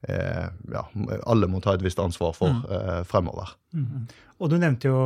eh, 0.10 0.48
ja, 0.74 0.84
alle 1.30 1.50
må 1.52 1.62
ta 1.64 1.76
et 1.78 1.84
visst 1.86 2.02
ansvar 2.02 2.34
for 2.38 2.54
mm. 2.54 2.64
eh, 2.78 3.04
fremover. 3.10 3.54
Mm. 3.76 4.08
Og 4.40 4.52
du 4.52 4.58
nevnte 4.60 4.92
jo 4.92 4.98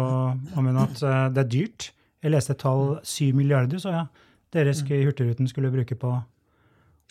Amund, 0.57 0.79
at 0.81 1.03
eh, 1.03 1.27
det 1.35 1.43
er 1.43 1.51
dyrt. 1.53 1.91
Jeg 2.23 2.33
leste 2.33 2.55
et 2.55 2.63
tall 2.63 2.97
7 3.05 3.35
milliarder, 3.37 3.81
så 3.81 3.93
ja. 3.93 4.07
Dere 4.53 4.71
mm. 4.73 4.91
i 4.95 5.03
Hurtigruten 5.05 5.49
skulle 5.51 5.73
bruke 5.73 5.97
på 5.99 6.13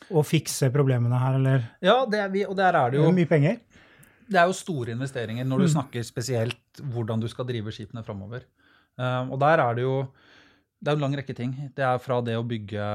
å 0.06 0.22
fikse 0.26 0.70
problemene 0.74 1.18
her, 1.20 1.38
eller? 1.38 1.66
Ja, 1.84 2.00
er 2.04 2.30
vi, 2.32 2.44
og 2.48 2.56
der 2.58 2.76
er 2.76 2.92
det 2.92 3.00
jo 3.00 3.06
det 3.06 3.12
er 3.12 3.18
Mye 3.20 3.30
penger? 3.30 3.58
Det 4.26 4.38
er 4.40 4.48
jo 4.50 4.56
store 4.58 4.94
investeringer 4.96 5.46
når 5.46 5.62
du 5.62 5.66
mm. 5.68 5.72
snakker 5.76 6.06
spesielt 6.06 6.80
hvordan 6.92 7.20
du 7.22 7.28
skal 7.30 7.46
drive 7.48 7.72
skipene 7.74 8.02
framover. 8.06 8.42
Um, 8.96 9.36
og 9.36 9.38
der 9.42 9.60
er 9.62 9.76
det 9.76 9.84
jo 9.84 9.98
det 10.76 10.90
er 10.90 10.98
en 10.98 11.04
lang 11.06 11.14
rekke 11.18 11.34
ting. 11.36 11.52
Det 11.76 11.84
er 11.84 12.00
fra 12.02 12.18
det 12.24 12.34
å 12.36 12.44
bygge 12.46 12.86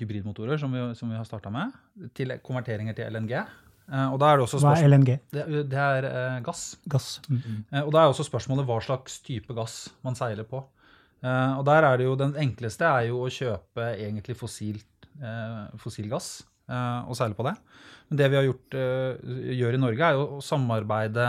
hybridmotorer, 0.00 0.58
som 0.58 0.72
vi, 0.74 0.82
som 0.98 1.10
vi 1.10 1.18
har 1.18 1.26
starta 1.28 1.52
med, 1.54 1.74
til 2.18 2.34
konverteringer 2.44 2.96
til 2.98 3.14
LNG. 3.14 3.36
Eh, 3.92 4.08
og 4.08 4.20
da 4.22 4.30
er 4.32 4.40
det 4.40 4.46
også 4.46 4.60
Hva 4.62 4.76
er 4.78 4.88
LNG? 4.88 5.10
Det, 5.34 5.44
det 5.68 5.80
er 5.80 6.06
uh, 6.08 6.38
gass. 6.44 6.62
gass. 6.88 7.08
Mm. 7.28 7.64
Uh, 7.68 7.82
og 7.82 7.90
da 7.92 8.02
er 8.02 8.12
også 8.12 8.26
spørsmålet 8.26 8.68
hva 8.68 8.78
slags 8.84 9.18
type 9.26 9.52
gass 9.56 9.84
man 10.06 10.16
seiler 10.18 10.48
på. 10.48 10.62
Uh, 11.22 11.58
og 11.58 11.66
der 11.68 11.86
er 11.86 12.00
det 12.00 12.08
jo 12.08 12.16
Den 12.18 12.32
enkleste 12.40 12.88
er 12.88 13.10
jo 13.10 13.20
å 13.22 13.30
kjøpe 13.30 13.92
egentlig 13.92 14.38
fossilt, 14.38 14.88
fossil 15.78 16.08
gass 16.10 16.40
og 16.72 17.12
seile 17.14 17.36
på 17.36 17.44
det. 17.44 17.52
Men 18.08 18.18
det 18.18 18.26
vi 18.32 18.36
har 18.38 18.46
gjort, 18.46 18.74
gjør 19.58 19.76
i 19.76 19.80
Norge, 19.82 20.06
er 20.06 20.16
jo 20.16 20.38
å 20.38 20.42
samarbeide 20.42 21.26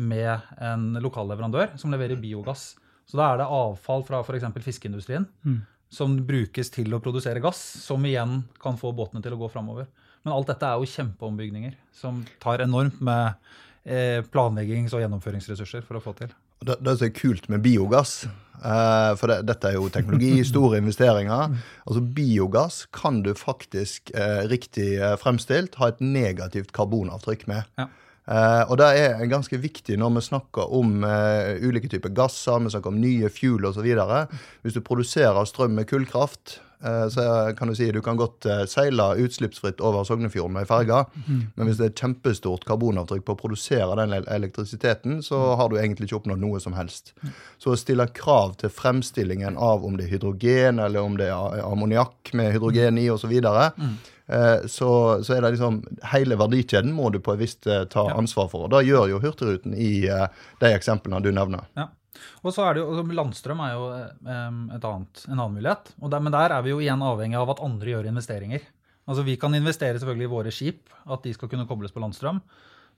med 0.00 0.48
en 0.64 0.86
lokalleverandør 1.04 1.74
som 1.78 1.92
leverer 1.92 2.18
biogass. 2.18 2.70
Så 3.06 3.20
da 3.20 3.28
er 3.28 3.42
det 3.42 3.50
avfall 3.58 4.06
fra 4.08 4.22
f.eks. 4.24 4.48
fiskeindustrien 4.64 5.28
mm. 5.44 5.58
som 5.92 6.16
brukes 6.26 6.72
til 6.74 6.96
å 6.96 7.02
produsere 7.04 7.44
gass, 7.44 7.60
som 7.84 8.08
igjen 8.08 8.40
kan 8.62 8.80
få 8.80 8.94
båtene 8.96 9.22
til 9.22 9.36
å 9.36 9.40
gå 9.44 9.52
framover. 9.52 9.90
Men 10.26 10.34
alt 10.34 10.48
dette 10.50 10.66
er 10.66 10.80
jo 10.80 10.90
kjempeombygninger 10.90 11.76
som 11.94 12.24
tar 12.42 12.64
enormt 12.64 12.98
med 13.04 13.36
eh, 13.86 14.18
planleggings- 14.26 14.90
og 14.96 15.04
gjennomføringsressurser 15.04 15.86
for 15.86 16.00
å 16.00 16.02
få 16.02 16.16
til. 16.18 16.32
Det, 16.66 16.74
det 16.82 16.96
som 16.98 17.06
er 17.06 17.12
kult 17.14 17.46
med 17.52 17.62
biogass, 17.62 18.24
eh, 18.26 19.12
for 19.20 19.30
det, 19.30 19.36
dette 19.46 19.70
er 19.70 19.76
jo 19.78 19.86
teknologi, 19.94 20.40
store 20.50 20.80
investeringer. 20.82 21.54
Altså 21.86 22.02
Biogass 22.18 22.80
kan 22.90 23.22
du 23.22 23.30
faktisk, 23.38 24.10
eh, 24.18 24.42
riktig 24.50 24.96
fremstilt, 25.22 25.78
ha 25.78 25.92
et 25.92 26.02
negativt 26.02 26.74
karbonavtrykk 26.74 27.46
med. 27.52 27.70
Ja. 27.78 27.86
Eh, 28.26 28.62
og 28.66 28.80
det 28.80 28.86
er 28.98 29.28
ganske 29.30 29.58
viktig 29.62 29.94
når 30.02 30.16
vi 30.16 30.26
snakker 30.26 30.72
om 30.74 31.04
eh, 31.06 31.62
ulike 31.62 31.90
typer 31.92 32.10
gasser, 32.10 32.58
vi 32.64 32.74
snakker 32.74 32.90
om 32.90 32.98
nye 32.98 33.30
fuel 33.30 33.68
osv. 33.70 33.86
Hvis 34.66 34.74
du 34.74 34.82
produserer 34.82 35.46
strøm 35.46 35.78
med 35.78 35.86
kullkraft, 35.86 36.58
så 37.10 37.54
kan 37.56 37.68
du 37.68 37.74
si 37.74 37.88
du 37.92 38.02
kan 38.04 38.18
godt 38.20 38.46
eh, 38.46 38.64
seile 38.68 39.08
utslippsfritt 39.22 39.80
over 39.80 40.04
Sognefjorden 40.04 40.52
med 40.58 40.68
ferga, 40.68 41.04
mm. 41.14 41.40
men 41.54 41.68
hvis 41.68 41.80
det 41.80 41.86
er 41.86 41.92
et 41.94 42.02
kjempestort 42.02 42.66
karbonavtrykk 42.68 43.24
på 43.26 43.36
å 43.36 43.40
produsere 43.40 43.96
den 44.02 44.12
elektrisiteten, 44.20 45.22
så 45.24 45.40
har 45.56 45.70
du 45.72 45.78
egentlig 45.80 46.10
ikke 46.10 46.20
oppnådd 46.20 46.42
noe 46.42 46.60
som 46.62 46.76
helst. 46.76 47.14
Så 47.62 47.72
å 47.72 47.80
stille 47.80 48.08
krav 48.16 48.58
til 48.60 48.72
fremstillingen 48.72 49.56
av 49.56 49.86
om 49.86 49.96
det 49.96 50.06
er 50.06 50.16
hydrogen, 50.16 50.82
eller 50.84 51.06
om 51.06 51.16
det 51.18 51.30
er 51.32 51.64
ammoniakk 51.64 52.34
med 52.36 52.52
hydrogen 52.56 53.00
i 53.00 53.08
osv., 53.12 53.32
eh, 53.40 54.66
så, 54.66 54.90
så 55.24 55.36
er 55.36 55.44
det 55.44 55.54
liksom 55.56 55.80
hele 56.12 56.38
verdikjeden 56.38 56.92
må 56.92 57.10
du 57.14 57.22
på 57.24 57.36
et 57.36 57.44
visst 57.46 57.68
eh, 57.70 57.86
ta 57.88 58.08
ansvar 58.12 58.50
for. 58.52 58.66
Og 58.66 58.74
det 58.74 58.86
gjør 58.88 59.14
jo 59.14 59.22
Hurtigruten 59.24 59.74
i 59.74 60.08
eh, 60.10 60.28
de 60.60 60.74
eksemplene 60.76 61.24
du 61.24 61.32
nevner. 61.32 61.68
Ja. 61.78 61.90
Og 62.42 62.54
så 62.54 62.66
er 62.66 62.76
det 62.76 62.84
jo, 62.84 63.02
Landstrøm 63.16 63.60
er 63.64 63.74
jo 63.74 63.88
eh, 63.96 64.60
et 64.76 64.88
annet, 64.88 65.26
en 65.26 65.36
annen 65.38 65.58
mulighet. 65.58 65.92
Der, 66.00 66.22
men 66.22 66.34
der 66.34 66.54
er 66.56 66.64
vi 66.66 66.72
jo 66.74 66.80
igjen 66.82 67.04
avhengig 67.04 67.38
av 67.40 67.52
at 67.54 67.62
andre 67.66 67.94
gjør 67.94 68.10
investeringer. 68.12 68.64
Altså 69.06 69.22
Vi 69.26 69.36
kan 69.38 69.54
investere 69.54 69.98
selvfølgelig 70.00 70.26
i 70.26 70.34
våre 70.34 70.54
skip, 70.54 70.88
at 71.06 71.22
de 71.26 71.34
skal 71.36 71.50
kunne 71.52 71.68
kobles 71.68 71.94
på 71.94 72.02
landstrøm. 72.02 72.40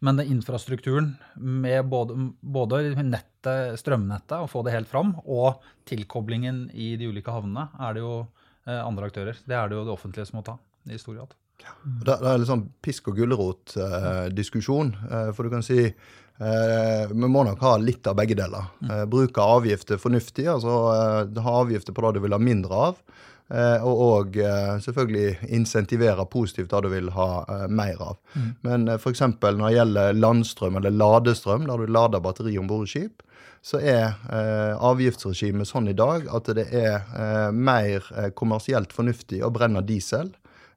Men 0.05 0.21
den 0.21 0.31
infrastrukturen 0.37 1.17
med 1.35 1.89
både, 1.91 2.15
både 2.41 2.83
nettet, 3.03 3.81
strømnettet, 3.81 4.37
og 4.39 4.51
få 4.53 4.63
det 4.63 4.77
helt 4.77 4.91
fram, 4.91 5.17
og 5.27 5.65
tilkoblingen 5.91 6.69
i 6.71 6.93
de 7.01 7.11
ulike 7.11 7.35
havnene, 7.35 7.67
er 7.83 7.97
det 7.97 8.05
jo 8.05 8.15
eh, 8.23 8.79
andre 8.79 9.11
aktører. 9.11 9.43
Det 9.43 9.59
er 9.59 9.69
det 9.69 9.79
jo 9.79 9.85
det 9.89 9.95
offentlige 9.97 10.29
som 10.31 10.39
må 10.39 10.47
ta 10.47 10.55
i 10.87 11.01
stor 11.03 11.19
grad. 11.19 11.35
Det, 11.59 12.15
det 12.15 12.31
er 12.31 12.39
litt 12.39 12.51
sånn 12.51 12.69
pisk 12.85 13.11
og 13.11 13.19
gulrot-diskusjon. 13.19 14.95
Eh, 15.09 15.31
for 15.35 15.47
du 15.47 15.57
kan 15.57 15.67
si 15.67 15.81
eh, 15.83 15.97
vi 16.39 17.29
må 17.31 17.43
nok 17.43 17.63
ha 17.67 17.77
litt 17.83 18.07
av 18.07 18.15
begge 18.19 18.37
deler. 18.39 18.69
Eh, 18.87 19.05
bruke 19.11 19.43
avgifter 19.43 19.99
fornuftig. 19.99 20.47
altså 20.47 20.77
eh, 20.95 21.43
Ha 21.43 21.57
avgifter 21.65 21.97
på 21.97 22.05
det 22.07 22.19
du 22.19 22.27
vil 22.27 22.37
ha 22.37 22.39
mindre 22.39 22.83
av. 22.89 23.01
Eh, 23.49 23.85
og 23.85 24.37
eh, 24.37 24.75
selvfølgelig 24.85 25.49
insentivere 25.57 26.27
positivt 26.29 26.71
det 26.71 26.83
du 26.85 26.91
vil 26.93 27.09
ha 27.17 27.31
eh, 27.49 27.65
mer 27.73 28.03
av. 28.11 28.19
Men 28.67 28.89
eh, 28.89 28.99
f.eks. 29.01 29.25
når 29.41 29.63
det 29.63 29.77
gjelder 29.79 30.19
landstrøm 30.19 30.77
eller 30.77 30.93
ladestrøm, 30.93 31.65
der 31.67 31.81
du 31.81 31.95
lader 31.97 32.21
batteri 32.21 32.59
om 32.61 32.69
bord 32.69 32.85
i 32.85 32.93
skip, 32.93 33.23
så 33.65 33.81
er 33.81 34.13
eh, 34.31 34.75
avgiftsregimet 34.77 35.69
sånn 35.69 35.89
i 35.91 35.97
dag 35.97 36.29
at 36.31 36.51
det 36.57 36.69
er 36.71 37.01
eh, 37.01 37.49
mer 37.53 38.05
eh, 38.15 38.29
kommersielt 38.37 38.93
fornuftig 38.95 39.41
å 39.45 39.51
brenne 39.53 39.83
diesel 39.87 40.31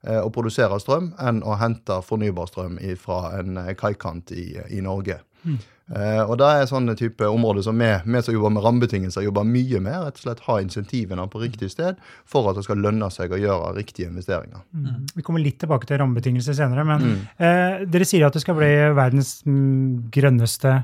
eh, 0.08 0.18
og 0.22 0.32
produsere 0.34 0.80
strøm 0.82 1.12
enn 1.22 1.44
å 1.44 1.60
hente 1.62 2.00
fornybar 2.08 2.50
strøm 2.50 2.80
fra 3.04 3.36
en 3.38 3.60
eh, 3.62 3.76
kaikant 3.78 4.32
i, 4.32 4.56
i 4.72 4.82
Norge. 4.82 5.20
Eh, 5.92 6.22
og 6.24 6.38
det 6.40 6.48
er 6.48 6.70
sånne 6.70 6.94
type 6.96 7.28
områder 7.28 7.66
som 7.66 7.80
vi, 7.82 7.90
vi 8.06 8.22
som 8.24 8.36
jobber 8.36 8.54
med 8.56 8.64
rammebetingelser, 8.64 9.26
jobber 9.26 9.48
mye 9.48 9.82
med. 9.84 9.98
Rett 10.06 10.20
og 10.22 10.26
slett 10.26 10.44
ha 10.46 10.58
insentivene 10.64 11.26
på 11.32 11.42
riktig 11.42 11.72
sted 11.74 12.00
for 12.30 12.48
at 12.50 12.60
det 12.60 12.64
skal 12.68 12.80
lønne 12.84 13.10
seg 13.12 13.34
å 13.34 13.40
gjøre 13.42 13.74
riktige 13.76 14.08
investeringer. 14.12 14.64
Mm. 14.72 15.10
Vi 15.18 15.26
kommer 15.28 15.44
litt 15.44 15.60
tilbake 15.64 15.90
til 15.90 16.00
rammebetingelser 16.02 16.56
senere, 16.58 16.86
men 16.88 17.10
eh, 17.36 17.84
dere 17.92 18.08
sier 18.08 18.30
at 18.30 18.38
det 18.38 18.44
skal 18.46 18.56
bli 18.60 18.72
verdens 18.96 19.40
mm, 19.48 20.12
grønneste 20.14 20.78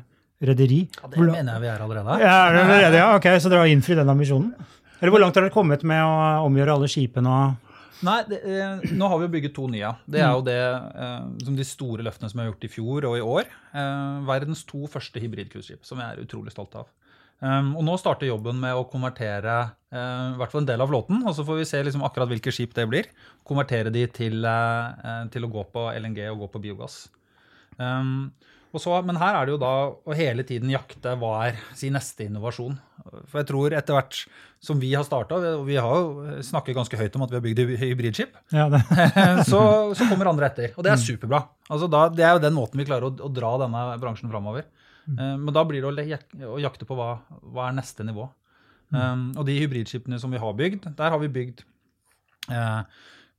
rederi. 0.44 0.84
Ja, 1.00 1.08
Det 1.14 1.22
mener 1.24 1.56
jeg 1.56 1.64
vi 1.64 1.70
er 1.72 1.86
allerede. 1.86 2.18
Ja, 2.22 2.34
er 2.50 2.60
allerede, 2.66 3.00
ja, 3.00 3.14
ok, 3.16 3.30
Så 3.42 3.50
dere 3.50 3.64
har 3.64 3.72
innfridd 3.72 4.02
den 4.02 4.12
ambisjonen? 4.12 4.52
Eller 4.98 5.14
hvor 5.14 5.22
langt 5.22 5.38
har 5.38 5.46
dere 5.46 5.54
kommet 5.54 5.86
med 5.88 6.04
å 6.04 6.44
omgjøre 6.50 6.76
alle 6.76 6.92
skipene? 6.92 7.32
og... 7.32 7.64
Nei, 8.06 8.20
det, 8.30 8.42
eh, 8.46 8.84
nå 8.94 9.08
har 9.10 9.18
vi 9.18 9.26
jo 9.26 9.34
bygget 9.34 9.56
to 9.58 9.66
nye. 9.72 9.90
Det 10.06 10.22
er 10.22 10.36
jo 10.36 10.44
det 10.46 10.60
eh, 10.60 11.48
de 11.48 11.66
store 11.66 12.06
løftene 12.06 12.30
som 12.30 12.44
har 12.44 12.52
gjort 12.52 12.68
i 12.68 12.70
fjor 12.70 13.08
og 13.10 13.18
i 13.18 13.26
år. 13.26 13.50
Eh, 13.74 14.20
verdens 14.28 14.62
to 14.70 14.84
første 14.92 15.22
hybridcruiseskip, 15.24 15.86
som 15.88 16.04
jeg 16.04 16.14
er 16.14 16.26
utrolig 16.28 16.54
stolt 16.54 16.78
av. 16.78 16.92
Um, 17.38 17.76
og 17.78 17.84
nå 17.86 17.94
starter 18.02 18.32
jobben 18.32 18.58
med 18.58 18.74
å 18.74 18.88
konvertere 18.90 19.54
uh, 19.94 20.34
hvert 20.40 20.50
fall 20.50 20.64
en 20.64 20.70
del 20.72 20.82
av 20.82 20.90
flåten. 20.90 21.22
Og 21.22 21.36
så 21.38 21.46
får 21.46 21.60
vi 21.60 21.68
se 21.70 21.82
liksom 21.86 22.06
akkurat 22.06 22.32
hvilke 22.32 22.54
skip 22.54 22.74
det 22.78 22.88
blir. 22.90 23.10
Konvertere 23.48 23.94
de 23.94 24.08
til, 24.10 24.42
eh, 24.42 25.20
til 25.34 25.46
å 25.46 25.52
gå 25.54 25.64
på 25.74 25.86
LNG 25.94 26.24
og 26.32 26.46
gå 26.46 26.50
på 26.56 26.64
biogass. 26.66 26.98
Um, 27.78 28.34
så, 28.76 28.98
men 29.08 29.18
her 29.20 29.38
er 29.38 29.48
det 29.48 29.54
jo 29.56 29.62
da 29.62 29.72
å 29.96 30.16
hele 30.18 30.44
tiden 30.48 30.72
jakte 30.74 31.16
hva 31.20 31.32
er 31.48 31.60
si 31.78 31.88
neste 31.94 32.26
innovasjon. 32.28 32.76
For 33.30 33.40
jeg 33.40 33.48
tror 33.50 33.76
etter 33.78 33.96
hvert 33.96 34.20
som 34.64 34.82
vi 34.82 34.90
har 34.92 35.06
starta, 35.08 35.38
og 35.56 35.64
vi 35.70 35.78
har 35.80 36.02
jo 36.02 36.42
snakket 36.44 36.76
ganske 36.76 37.00
høyt 37.00 37.16
om 37.16 37.24
at 37.24 37.32
vi 37.32 37.40
har 37.40 37.46
bygd 37.46 37.78
hybridskip, 37.80 38.36
Ja, 38.52 38.68
så, 39.52 39.62
så 39.96 40.10
kommer 40.10 40.32
andre 40.34 40.50
etter. 40.50 40.74
Og 40.76 40.84
det 40.84 40.92
er 40.92 41.00
superbra. 41.02 41.46
Altså 41.70 41.88
da, 41.92 42.08
det 42.12 42.26
er 42.26 42.36
jo 42.36 42.44
den 42.44 42.58
måten 42.58 42.82
vi 42.82 42.88
klarer 42.90 43.08
å, 43.08 43.14
å 43.14 43.32
dra 43.32 43.54
denne 43.64 43.86
bransjen 44.02 44.34
framover. 44.34 44.68
Eh, 45.08 45.36
men 45.40 45.54
da 45.56 45.64
blir 45.68 45.86
det 45.86 46.20
å, 46.48 46.58
jakte 46.62 46.88
på 46.88 46.98
hva, 46.98 47.14
hva 47.54 47.70
er 47.70 47.78
neste 47.80 48.06
nivå. 48.08 48.28
Um, 48.88 49.34
og 49.36 49.44
de 49.50 49.58
hybridskipene 49.60 50.20
som 50.20 50.32
vi 50.32 50.40
har 50.40 50.54
bygd, 50.56 50.86
der 50.96 51.12
har 51.12 51.20
vi 51.20 51.28
bygd 51.32 51.64
eh, 52.56 52.82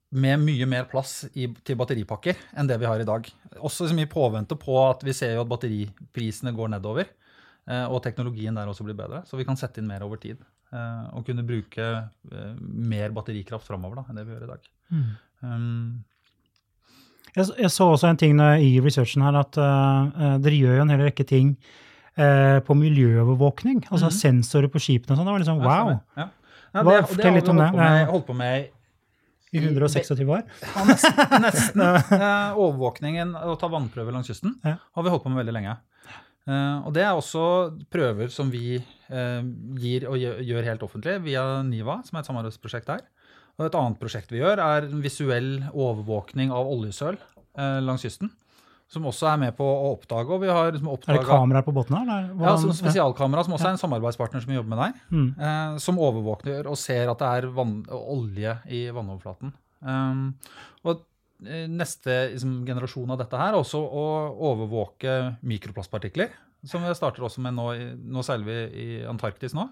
med 0.09 0.41
mye 0.41 0.67
mer 0.69 0.87
plass 0.89 1.27
i, 1.37 1.49
til 1.65 1.77
batteripakker 1.77 2.39
enn 2.57 2.69
det 2.69 2.79
vi 2.81 2.89
har 2.89 3.01
i 3.01 3.07
dag. 3.09 3.27
Også 3.59 3.85
liksom 3.85 4.01
i 4.01 4.09
påvente 4.09 4.57
på 4.57 4.77
at 4.87 5.03
vi 5.05 5.15
ser 5.17 5.35
jo 5.37 5.43
at 5.45 5.51
batteriprisene 5.51 6.55
går 6.57 6.73
nedover, 6.73 7.11
eh, 7.69 7.85
og 7.85 8.01
teknologien 8.05 8.57
der 8.57 8.71
også 8.71 8.87
blir 8.87 8.97
bedre. 8.97 9.23
Så 9.29 9.37
vi 9.41 9.45
kan 9.49 9.59
sette 9.61 9.83
inn 9.83 9.91
mer 9.91 10.07
over 10.07 10.21
tid. 10.23 10.41
eh, 10.73 11.05
og 11.17 11.25
kunne 11.25 11.45
bruke 11.49 11.85
eh, 11.89 12.55
mer 12.61 13.13
batterikraft 13.17 13.69
framover 13.69 14.05
enn 14.05 14.17
det 14.17 14.25
vi 14.27 14.35
gjør 14.35 14.47
i 14.47 14.53
dag. 14.53 14.71
Um, 15.41 16.05
jeg, 17.35 17.47
jeg 17.59 17.71
så 17.71 17.87
også 17.93 18.09
en 18.09 18.21
ting 18.21 18.41
i 18.41 18.81
researchen 18.83 19.23
her 19.23 19.37
at 19.39 19.57
uh, 19.61 20.39
dere 20.43 20.57
gjør 20.57 20.81
jo 20.81 20.85
en 20.85 20.93
hel 20.93 21.05
rekke 21.07 21.25
ting 21.29 21.55
uh, 22.19 22.59
på 22.65 22.77
miljøovervåkning. 22.77 23.85
Altså 23.93 24.11
sensorer 24.13 24.73
på 24.73 24.81
skipene 24.83 25.15
og 25.15 25.21
sånn. 25.21 25.29
Det 25.29 25.37
var 25.37 25.45
liksom 25.45 25.63
wow! 25.65 25.95
Ja. 26.17 26.25
Ja, 26.25 26.29
Ja, 26.75 26.83
det, 26.85 26.91
Hva, 26.93 27.07
fortell 27.09 27.39
litt 27.39 27.49
om 27.49 27.61
det. 27.63 27.69
Ja. 27.73 27.93
holdt 28.11 28.27
på 28.29 28.35
med 28.37 28.67
I 29.53 29.63
126 29.63 30.25
år. 30.29 30.43
ja, 30.63 30.85
nesten. 30.89 31.23
nesten. 31.47 31.83
Eh, 31.85 32.59
overvåkningen 32.61 33.35
og 33.41 33.55
ta 33.63 33.71
vannprøver 33.73 34.13
langs 34.13 34.29
kysten 34.29 34.57
Ja. 34.67 34.77
har 34.79 35.03
vi 35.07 35.13
holdt 35.15 35.25
på 35.25 35.33
med 35.33 35.41
veldig 35.45 35.55
lenge. 35.57 35.77
Eh, 36.49 36.77
og 36.87 36.93
det 36.97 37.03
er 37.05 37.13
også 37.17 37.45
prøver 37.93 38.31
som 38.33 38.51
vi 38.53 38.77
eh, 38.79 39.43
gir 39.81 40.07
og 40.09 40.19
gjør, 40.21 40.63
helt 40.69 40.85
offentlig 40.85 41.19
via 41.25 41.47
NIVA, 41.65 42.01
som 42.09 42.17
er 42.17 42.25
et 42.25 42.31
samarbeidsprosjekt 42.31 42.89
der. 42.93 43.03
Og 43.59 43.67
et 43.67 43.75
annet 43.75 43.99
prosjekt 44.01 44.31
vi 44.31 44.39
gjør, 44.43 44.61
er 44.63 44.87
visuell 45.03 45.57
overvåkning 45.73 46.53
av 46.55 46.69
oljesøl 46.71 47.17
eh, 47.19 47.81
langs 47.85 48.05
kysten. 48.07 48.31
Som 48.89 49.05
også 49.11 49.27
er 49.29 49.41
med 49.43 49.53
på 49.57 49.67
å 49.69 49.91
oppdage. 49.93 50.33
Og 50.33 50.41
vi 50.41 50.49
har 50.49 50.71
liksom 50.73 50.89
Er 50.95 51.19
det 51.19 51.27
kameraer 51.29 51.67
på 51.67 51.75
båten 51.77 51.99
her? 51.99 52.31
ja, 52.41 52.55
som 52.57 52.73
spesialkamera, 52.73 53.45
som 53.45 53.57
også 53.59 53.69
er 53.69 53.77
en 53.77 53.83
samarbeidspartner 53.83 54.41
som 54.41 54.55
jobber 54.55 54.73
med 54.73 54.81
deg. 54.81 55.03
Mm. 55.13 55.29
Eh, 55.37 55.77
som 55.85 56.01
overvåker 56.01 56.71
og 56.71 56.79
ser 56.81 57.13
at 57.13 57.21
det 57.21 57.29
er 57.29 57.51
vann, 57.53 57.83
olje 57.93 58.57
i 58.73 58.87
vannoverflaten. 58.89 59.53
Um, 59.85 60.33
og 60.89 61.05
eh, 61.45 61.69
neste 61.69 62.17
liksom, 62.33 62.63
generasjon 62.67 63.13
av 63.13 63.21
dette 63.21 63.39
her 63.39 63.53
er 63.53 63.61
også 63.61 63.83
å 63.85 64.07
overvåke 64.55 65.19
mikroplastpartikler. 65.45 66.33
Som 66.67 66.83
vi 66.83 66.97
starter 66.97 67.29
også 67.29 67.45
med 67.45 67.55
nå. 67.55 67.69
Nå 68.09 68.25
seiler 68.27 68.49
vi 68.49 68.59
i 68.73 68.89
Antarktis 69.07 69.55
nå. 69.55 69.69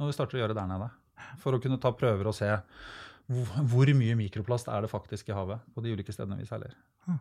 Når 0.00 0.08
vi 0.08 0.16
starter 0.16 0.38
å 0.38 0.44
gjøre 0.44 0.54
det 0.54 0.62
der 0.62 0.70
nede. 0.70 0.92
For 1.42 1.52
å 1.52 1.60
kunne 1.60 1.82
ta 1.82 1.90
prøver 1.92 2.30
og 2.30 2.38
se 2.38 2.54
hvor, 3.30 3.50
hvor 3.70 3.90
mye 3.94 4.16
mikroplast 4.18 4.70
er 4.72 4.86
det 4.86 4.90
faktisk 4.90 5.28
i 5.30 5.36
havet 5.36 5.62
på 5.74 5.82
de 5.84 5.92
ulike 5.94 6.14
stedene 6.14 6.38
vi 6.40 6.48
seiler. 6.48 6.72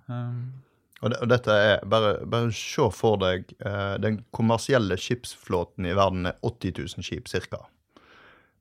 Um, 0.07 0.53
Og, 1.01 1.11
det, 1.11 1.19
og 1.23 1.29
dette 1.31 1.55
er 1.55 1.83
bare, 1.87 2.15
bare 2.27 2.51
se 2.55 2.89
for 2.91 3.19
deg 3.21 3.51
eh, 3.65 3.95
den 4.03 4.21
kommersielle 4.35 4.97
skipsflåten 4.99 5.87
i 5.87 5.95
verden 5.95 6.27
er 6.31 6.39
80 6.43 6.75
000 6.99 7.05
skip 7.07 7.29
ca. 7.31 7.61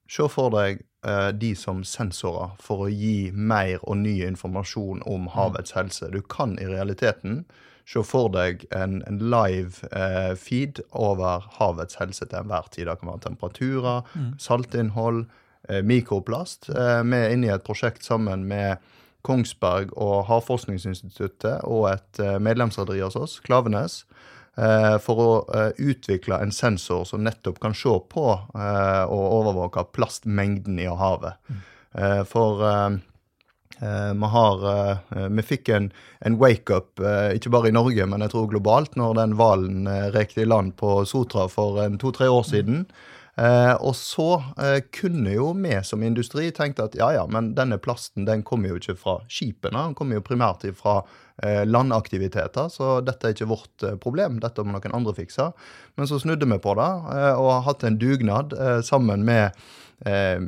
Se 0.09 0.29
for 0.31 0.55
deg 0.55 0.85
eh, 1.07 1.31
de 1.35 1.55
som 1.59 1.83
sensorer 1.85 2.55
for 2.63 2.87
å 2.87 2.93
gi 2.93 3.31
mer 3.35 3.83
og 3.83 3.99
ny 4.05 4.21
informasjon 4.29 5.03
om 5.11 5.27
havets 5.35 5.75
helse. 5.77 6.13
Du 6.15 6.23
kan 6.23 6.57
i 6.63 6.69
realiteten 6.71 7.43
se 7.89 8.03
for 8.05 8.31
deg 8.33 8.67
en, 8.77 9.01
en 9.09 9.19
live 9.33 9.89
eh, 9.97 10.35
feed 10.37 10.83
over 10.93 11.47
havets 11.59 11.99
helse 12.01 12.27
til 12.27 12.43
enhver 12.43 12.69
tid. 12.73 12.87
Det 12.89 12.99
kan 13.01 13.13
være 13.15 13.25
temperaturer, 13.27 14.15
saltinnhold, 14.41 15.25
eh, 15.69 15.83
mikroplast. 15.83 16.69
Eh, 16.69 17.01
vi 17.09 17.21
er 17.21 17.35
inne 17.35 17.49
i 17.49 17.55
et 17.55 17.67
prosjekt 17.67 18.05
sammen 18.05 18.45
med 18.51 18.85
Kongsberg 19.29 19.93
og 20.01 20.25
Havforskningsinstituttet 20.31 21.65
og 21.69 21.91
et 21.93 22.21
eh, 22.23 22.39
medlemsrederi 22.43 23.03
hos 23.05 23.19
oss, 23.21 23.37
Klavenes, 23.45 24.01
eh, 24.57 24.97
for 25.05 25.21
å 25.23 25.31
eh, 25.55 25.71
utvikle 25.91 26.41
en 26.43 26.55
sensor 26.55 27.05
som 27.09 27.25
nettopp 27.27 27.61
kan 27.63 27.77
se 27.77 27.93
på 28.13 28.25
og 28.25 29.27
overvåke 29.39 29.85
plastmengden 29.93 30.81
i 30.81 30.89
havet. 30.89 31.37
Eh, 31.95 32.25
For 32.29 32.65
vi, 33.79 34.29
har, 34.33 34.65
vi 35.31 35.43
fikk 35.47 35.69
en, 35.71 35.85
en 36.27 36.37
wake-up, 36.41 36.99
ikke 37.31 37.53
bare 37.55 37.71
i 37.71 37.75
Norge, 37.77 38.09
men 38.11 38.25
jeg 38.25 38.33
tror 38.33 38.49
globalt, 38.51 38.97
når 38.99 39.15
den 39.21 39.37
hvalen 39.39 39.87
rekte 40.11 40.43
i 40.43 40.49
land 40.49 40.73
på 40.81 41.05
Sotra 41.07 41.45
for 41.53 41.79
to-tre 42.03 42.27
år 42.27 42.43
siden. 42.49 42.89
Eh, 43.39 43.75
og 43.87 43.95
så 43.95 44.43
eh, 44.59 44.81
kunne 44.95 45.31
jo 45.37 45.53
vi 45.55 45.77
som 45.87 46.03
industri 46.03 46.49
tenkt 46.55 46.81
at 46.83 46.97
ja 46.99 47.13
ja, 47.15 47.23
men 47.31 47.53
denne 47.55 47.79
plasten 47.79 48.27
den 48.27 48.43
kommer 48.43 48.73
jo 48.73 48.81
ikke 48.81 48.97
fra 48.99 49.19
skipene, 49.31 49.79
den 49.79 49.95
kommer 49.99 50.19
jo 50.19 50.25
primært 50.27 50.67
fra 50.79 51.03
landaktiviteter, 51.39 52.69
så 52.69 52.99
dette 53.07 53.29
er 53.29 53.37
ikke 53.37 53.51
vårt 53.51 53.85
eh, 53.87 53.99
problem, 54.03 54.41
dette 54.43 54.65
må 54.67 54.75
noen 54.75 54.97
andre 54.99 55.15
fikse. 55.15 55.51
Men 55.99 56.09
så 56.11 56.19
snudde 56.19 56.49
vi 56.51 56.59
på 56.63 56.75
det 56.79 56.89
eh, 57.15 57.35
og 57.35 57.53
har 57.53 57.67
hatt 57.69 57.85
en 57.87 57.99
dugnad 58.01 58.57
eh, 58.59 58.81
sammen 58.87 59.25
med 59.27 59.53
eh, 60.07 60.41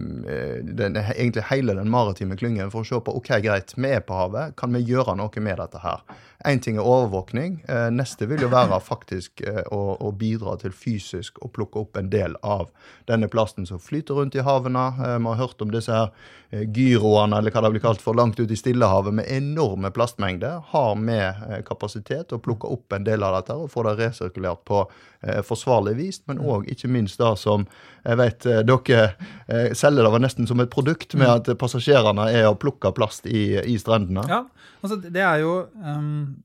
den, 0.63 0.97
egentlig 0.97 1.47
hele 1.51 1.75
den 1.75 1.91
maritime 1.91 2.37
klyngen 2.37 2.71
for 2.73 2.83
å 2.83 2.91
se 2.91 3.01
på 3.05 3.15
ok, 3.21 3.33
greit, 3.45 3.75
vi 3.77 3.95
er 3.97 4.05
på 4.07 4.19
havet, 4.19 4.57
kan 4.61 4.75
vi 4.75 4.83
gjøre 4.87 5.17
noe 5.19 5.45
med 5.45 5.59
dette 5.63 5.83
her? 5.83 6.03
Én 6.49 6.61
ting 6.63 6.79
er 6.79 6.87
overvåkning. 6.89 7.59
Eh, 7.69 7.91
neste 7.93 8.25
vil 8.31 8.41
jo 8.47 8.49
være 8.53 8.79
faktisk 8.81 9.43
eh, 9.45 9.61
å, 9.69 9.97
å, 10.01 10.13
bidra 10.17 10.55
til 10.61 10.73
fysisk 10.73 11.37
å 11.45 11.51
plukke 11.53 11.83
opp 11.83 11.99
en 12.01 12.09
del 12.13 12.37
av 12.41 12.71
denne 13.11 13.29
plasten 13.29 13.69
som 13.69 13.83
flyter 13.83 14.17
rundt 14.17 14.39
i 14.39 14.45
havene. 14.47 14.87
Eh, 14.97 15.19
vi 15.19 15.29
har 15.29 15.41
hørt 15.43 15.61
om 15.61 15.75
disse 15.75 15.93
her 15.93 16.09
eh, 16.49 16.65
gyroene, 16.65 17.37
eller 17.37 17.53
hva 17.53 17.67
det 17.67 17.75
blir 17.75 17.85
kalt 17.85 18.01
for, 18.01 18.17
langt 18.17 18.41
ute 18.41 18.57
i 18.57 18.61
Stillehavet 18.61 19.19
med 19.21 19.29
enorme 19.29 19.93
plastmengder. 19.93 20.63
Har 20.81 20.99
vi 20.99 21.17
eh, 21.21 21.63
kapasitet 21.67 22.33
og 22.33 22.41
å 22.41 22.43
plukke 22.45 22.71
opp 22.73 22.97
en 22.97 23.07
del 23.07 23.25
av 23.27 23.39
dette 23.39 23.57
og 23.57 23.71
få 23.73 23.85
det 23.89 23.97
resirkulert 24.01 24.65
på 24.69 24.83
eh, 25.23 25.41
forsvarlig 25.47 25.97
vis, 25.99 26.21
men 26.31 26.41
òg 26.41 26.69
ikke 26.73 26.91
minst 26.91 27.21
det 27.21 27.33
som 27.41 27.67
jeg 28.01 28.17
vet 28.17 28.47
dere 28.65 29.75
selger 29.77 30.07
det 30.07 30.13
var 30.15 30.23
nesten 30.25 30.47
som 30.49 30.61
et 30.63 30.71
produkt, 30.73 31.13
med 31.21 31.29
at 31.29 31.51
passasjerene 31.61 32.31
er 32.33 32.47
og 32.49 32.57
plukker 32.63 32.95
plast 32.97 33.27
i, 33.29 33.59
i 33.61 33.77
strendene. 33.77 34.25
Ja, 34.31 34.47
altså 34.81 34.97
det 35.05 35.21
er 35.21 35.43
jo 35.43 35.59
um, 35.85 36.39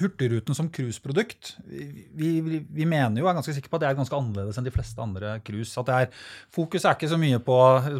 Hurtigruten 0.00 0.56
som 0.56 0.70
cruiseprodukt. 0.72 1.50
Vi, 1.68 2.28
vi, 2.40 2.60
vi, 2.64 2.84
mener 2.88 3.20
jo, 3.20 3.26
er 3.28 3.36
ganske 3.36 3.52
sikre 3.52 3.68
på 3.68 3.76
at 3.76 3.82
det 3.82 3.88
er 3.90 3.98
ganske 3.98 4.16
annerledes 4.16 4.56
enn 4.56 4.64
de 4.64 4.72
fleste 4.72 5.02
andre 5.04 5.34
cruise. 5.44 5.74
At 5.80 5.90
er, 5.92 6.22
Fokus 6.54 6.86
er 6.86 6.96
ikke 6.96 7.10
så 7.10 7.18
mye 7.20 7.40
på, 7.44 7.58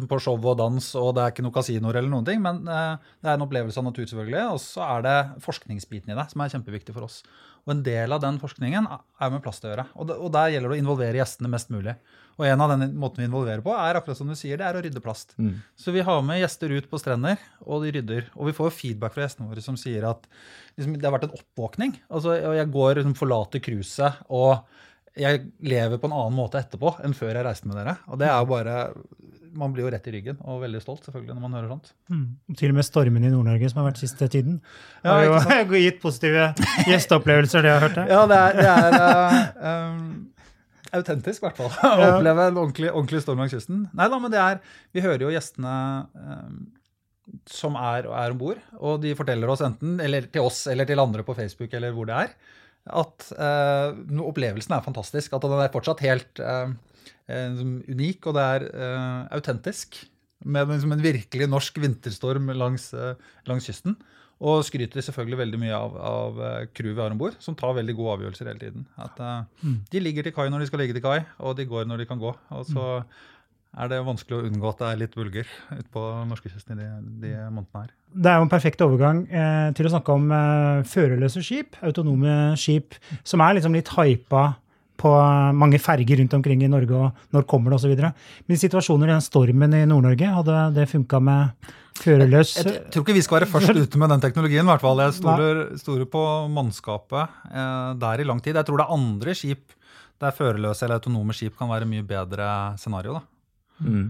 på, 0.09 0.19
show 0.23 0.39
og 0.41 0.57
dans, 0.57 0.87
og 0.97 1.11
det 1.13 1.23
er 1.23 1.35
ikke 1.35 1.45
noen 1.45 1.55
kasinoer 1.59 1.99
eller 2.01 2.09
noen 2.09 2.25
ting, 2.25 2.41
men 2.41 2.63
uh, 2.65 2.97
det 3.21 3.29
er 3.29 3.37
en 3.37 3.45
opplevelse 3.45 3.77
av 3.77 3.85
natur, 3.91 4.07
selvfølgelig. 4.09 4.41
Og 4.55 4.61
så 4.63 4.85
er 4.87 5.05
det 5.05 5.17
forskningsbiten 5.45 6.13
i 6.13 6.17
det 6.17 6.27
som 6.33 6.41
er 6.41 6.55
kjempeviktig 6.55 6.97
for 6.97 7.05
oss. 7.05 7.21
Og 7.67 7.75
en 7.75 7.85
del 7.85 8.17
av 8.17 8.23
den 8.25 8.41
forskningen 8.41 8.89
er 8.89 9.31
med 9.31 9.45
plast 9.45 9.63
å 9.63 9.71
gjøre. 9.71 9.87
Og, 9.93 10.09
det, 10.09 10.17
og 10.17 10.33
der 10.33 10.55
gjelder 10.55 10.73
det 10.73 10.79
å 10.79 10.83
involvere 10.83 11.21
gjestene 11.21 11.53
mest 11.53 11.69
mulig. 11.73 11.93
Og 12.39 12.47
en 12.47 12.63
av 12.65 12.73
den 12.73 12.95
måten 12.99 13.21
vi 13.21 13.27
involverer 13.29 13.61
på, 13.65 13.73
er 13.77 13.99
akkurat 13.99 14.17
som 14.17 14.29
du 14.29 14.35
sier, 14.37 14.57
det 14.59 14.65
er 14.67 14.77
å 14.77 14.83
rydde 14.83 15.03
plast. 15.03 15.35
Mm. 15.37 15.55
Så 15.79 15.93
vi 15.95 16.05
har 16.05 16.23
med 16.25 16.41
gjester 16.41 16.73
ut 16.73 16.89
på 16.89 16.99
strender, 17.01 17.41
og 17.65 17.85
de 17.85 17.93
rydder. 17.97 18.29
Og 18.37 18.49
vi 18.49 18.55
får 18.57 18.69
jo 18.69 18.77
feedback 18.77 19.15
fra 19.15 19.27
gjestene 19.27 19.49
våre 19.51 19.65
som 19.65 19.77
sier 19.79 20.07
at 20.09 20.25
liksom, 20.77 20.97
det 20.97 21.05
har 21.05 21.15
vært 21.15 21.29
en 21.29 21.37
oppvåkning. 21.37 21.97
Altså, 22.09 22.37
jeg 22.57 22.71
går, 22.73 22.95
liksom, 23.01 23.17
forlater 23.19 23.63
cruiset, 23.63 24.23
og 24.33 24.65
jeg 25.19 25.43
lever 25.61 25.99
på 26.01 26.09
en 26.09 26.15
annen 26.17 26.37
måte 26.39 26.57
etterpå 26.57 26.95
enn 27.05 27.13
før 27.13 27.35
jeg 27.35 27.45
reiste 27.45 27.69
med 27.69 27.77
dere. 27.77 27.99
Og 28.09 28.17
det 28.21 28.31
er 28.31 28.39
jo 28.41 28.49
bare 28.49 28.77
man 29.53 29.73
blir 29.73 29.85
jo 29.85 29.91
rett 29.93 30.07
i 30.09 30.13
ryggen 30.15 30.39
og 30.49 30.61
veldig 30.63 30.81
stolt 30.81 31.05
selvfølgelig 31.05 31.35
når 31.35 31.43
man 31.43 31.55
hører 31.57 31.71
sånt. 31.75 31.91
Mm. 32.09 32.25
Til 32.57 32.73
og 32.73 32.77
med 32.79 32.87
stormen 32.87 33.25
i 33.25 33.31
Nord-Norge 33.31 33.69
som 33.69 33.81
har 33.81 33.91
vært 33.91 34.01
siste 34.01 34.29
tiden, 34.33 34.59
ja, 35.03 35.13
har 35.13 35.63
jo 35.63 35.81
gitt 35.85 35.99
positive 36.01 36.49
gjesteopplevelser, 36.89 37.65
det 37.65 37.71
jeg 37.71 37.77
har 37.77 37.85
hørt. 37.87 37.99
Det. 37.99 38.05
Ja, 38.09 38.23
det 38.29 38.39
er, 38.39 38.57
det 38.57 38.71
er 38.73 38.97
uh, 38.97 39.91
um, 39.93 40.07
autentisk, 40.97 41.41
i 41.41 41.47
hvert 41.47 41.59
fall. 41.59 41.73
Å 41.89 42.07
oppleve 42.17 42.47
en 42.49 42.61
ordentlig, 42.61 42.91
ordentlig 42.91 43.23
storm 43.23 43.43
langs 43.43 43.55
kysten. 43.55 43.85
Nei 43.97 44.07
da, 44.11 44.19
men 44.21 44.33
det 44.33 44.41
er 44.41 44.61
Vi 44.95 45.03
hører 45.03 45.25
jo 45.25 45.33
gjestene 45.33 45.73
eh, 46.19 46.47
som 47.49 47.77
er, 47.79 48.09
er 48.09 48.35
om 48.35 48.39
bord, 48.41 48.61
og 48.79 49.01
de 49.03 49.13
forteller 49.17 49.49
oss 49.51 49.63
enten 49.65 49.97
eller 50.03 50.27
til 50.31 50.47
oss 50.49 50.65
eller 50.71 50.89
til 50.89 51.01
andre 51.01 51.25
på 51.25 51.35
Facebook 51.37 51.73
eller 51.73 51.95
hvor 51.95 52.09
det 52.09 52.17
er, 52.25 52.33
at 52.99 53.29
eh, 53.31 54.17
opplevelsen 54.23 54.75
er 54.75 54.85
fantastisk. 54.85 55.35
At 55.35 55.45
den 55.47 55.61
er 55.61 55.75
fortsatt 55.75 56.03
helt 56.05 56.43
eh 56.43 56.73
unik, 57.23 58.25
og 58.27 58.33
det 58.35 58.41
er 58.43 58.63
autentisk. 59.31 59.95
Med 60.43 60.67
liksom 60.67 60.91
en 60.91 61.03
virkelig 61.05 61.45
norsk 61.47 61.77
vinterstorm 61.79 62.49
langs, 62.51 62.89
langs 63.47 63.69
kysten. 63.69 63.95
Og 64.43 64.63
skryter 64.67 65.05
selvfølgelig 65.05 65.39
veldig 65.39 65.59
mye 65.61 65.75
av, 65.77 65.93
av 66.03 66.39
eh, 66.43 66.63
crewet 66.75 66.97
vi 66.97 67.03
har 67.05 67.13
om 67.15 67.19
bord, 67.21 67.37
som 67.43 67.55
tar 67.55 67.77
veldig 67.77 67.95
gode 67.95 68.17
avgjørelser 68.17 68.49
hele 68.51 68.59
tiden. 68.59 68.87
At 68.99 69.21
uh, 69.23 69.45
mm. 69.63 69.77
De 69.93 70.01
ligger 70.03 70.27
til 70.27 70.35
kai 70.35 70.49
når 70.51 70.65
de 70.65 70.71
skal 70.71 70.83
ligge 70.83 70.97
til 70.97 71.05
kai, 71.05 71.21
og 71.39 71.55
de 71.59 71.67
går 71.69 71.87
når 71.87 72.03
de 72.03 72.09
kan 72.09 72.19
gå. 72.19 72.33
Og 72.51 72.65
så 72.67 72.87
mm. 72.99 73.13
er 73.79 73.93
det 73.93 74.01
vanskelig 74.09 74.39
å 74.39 74.49
unngå 74.49 74.71
at 74.73 74.81
det 74.81 74.89
er 74.89 74.99
litt 75.05 75.15
vulger 75.19 75.53
ute 75.71 75.87
på 75.93 76.03
norskekysten 76.31 76.75
i 76.75 76.81
de, 76.81 76.89
de 77.23 77.31
månedene 77.45 77.85
her. 77.85 77.93
Det 78.13 78.29
er 78.29 78.41
jo 78.41 78.45
en 78.45 78.51
perfekt 78.51 78.83
overgang 78.85 79.23
eh, 79.31 79.69
til 79.77 79.87
å 79.87 79.93
snakke 79.95 80.17
om 80.19 80.27
eh, 80.35 80.83
førerløse 80.91 81.41
skip, 81.45 81.79
autonome 81.81 82.35
skip, 82.59 82.99
som 83.25 83.41
er 83.41 83.57
liksom 83.57 83.79
litt 83.79 83.89
hypa 83.95 84.51
på 85.03 85.11
mange 85.59 85.79
ferger 85.83 86.21
rundt 86.21 86.35
omkring 86.37 86.63
i 86.63 86.71
Norge, 86.71 86.95
og 86.95 87.35
når 87.35 87.47
kommer 87.49 87.73
det 87.73 87.81
osv. 87.81 88.03
Men 88.47 88.59
situasjoner 88.59 89.09
i 89.09 89.15
den 89.15 89.25
stormen 89.25 89.75
i 89.75 89.85
Nord-Norge, 89.89 90.29
hadde 90.37 90.59
det 90.77 90.89
funka 90.91 91.19
med 91.23 91.71
førerløs 91.93 92.55
jeg, 92.57 92.69
jeg, 92.71 92.85
tror 92.93 93.03
ikke 93.05 93.15
vi 93.15 93.21
skal 93.21 93.37
være 93.37 93.49
først 93.51 93.77
ute 93.77 93.99
med 94.01 94.09
den 94.15 94.23
teknologien. 94.23 94.65
I 94.65 94.71
hvert 94.71 94.83
fall. 94.83 95.03
Jeg 95.03 95.17
stoler, 95.19 95.63
stoler 95.81 96.09
på 96.09 96.23
mannskapet 96.53 97.35
eh, 97.51 97.89
der 98.01 98.23
i 98.23 98.27
lang 98.27 98.41
tid. 98.43 98.57
Jeg 98.57 98.69
tror 98.69 98.81
det 98.81 98.87
er 98.87 98.95
andre 98.97 99.35
skip 99.37 99.75
der 100.23 100.35
førerløse 100.35 100.85
eller 100.85 101.01
autonome 101.01 101.35
skip 101.35 101.57
kan 101.59 101.71
være 101.71 101.89
mye 101.89 102.05
bedre 102.07 102.47
scenario. 102.79 103.19
da. 103.19 103.23
Mm. 103.83 104.07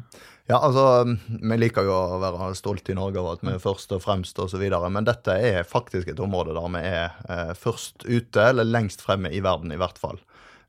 Ja, 0.52 0.60
altså, 0.60 1.16
Vi 1.28 1.58
liker 1.58 1.88
jo 1.88 1.94
å 1.96 2.20
være 2.22 2.52
stolte 2.60 2.92
i 2.92 2.98
Norge 2.98 3.22
over 3.22 3.38
at 3.38 3.46
vi 3.46 3.54
er 3.56 3.64
først 3.64 3.94
og 3.96 4.04
fremst 4.04 4.40
osv., 4.44 4.64
men 4.92 5.08
dette 5.08 5.38
er 5.40 5.64
faktisk 5.68 6.12
et 6.12 6.20
område 6.20 6.56
der 6.58 6.74
vi 6.76 6.84
er 6.90 7.16
eh, 7.32 7.54
først 7.58 8.04
ute, 8.04 8.44
eller 8.50 8.68
lengst 8.68 9.02
fremme 9.06 9.32
i 9.32 9.42
verden, 9.44 9.72
i 9.72 9.80
hvert 9.80 10.02
fall. 10.02 10.20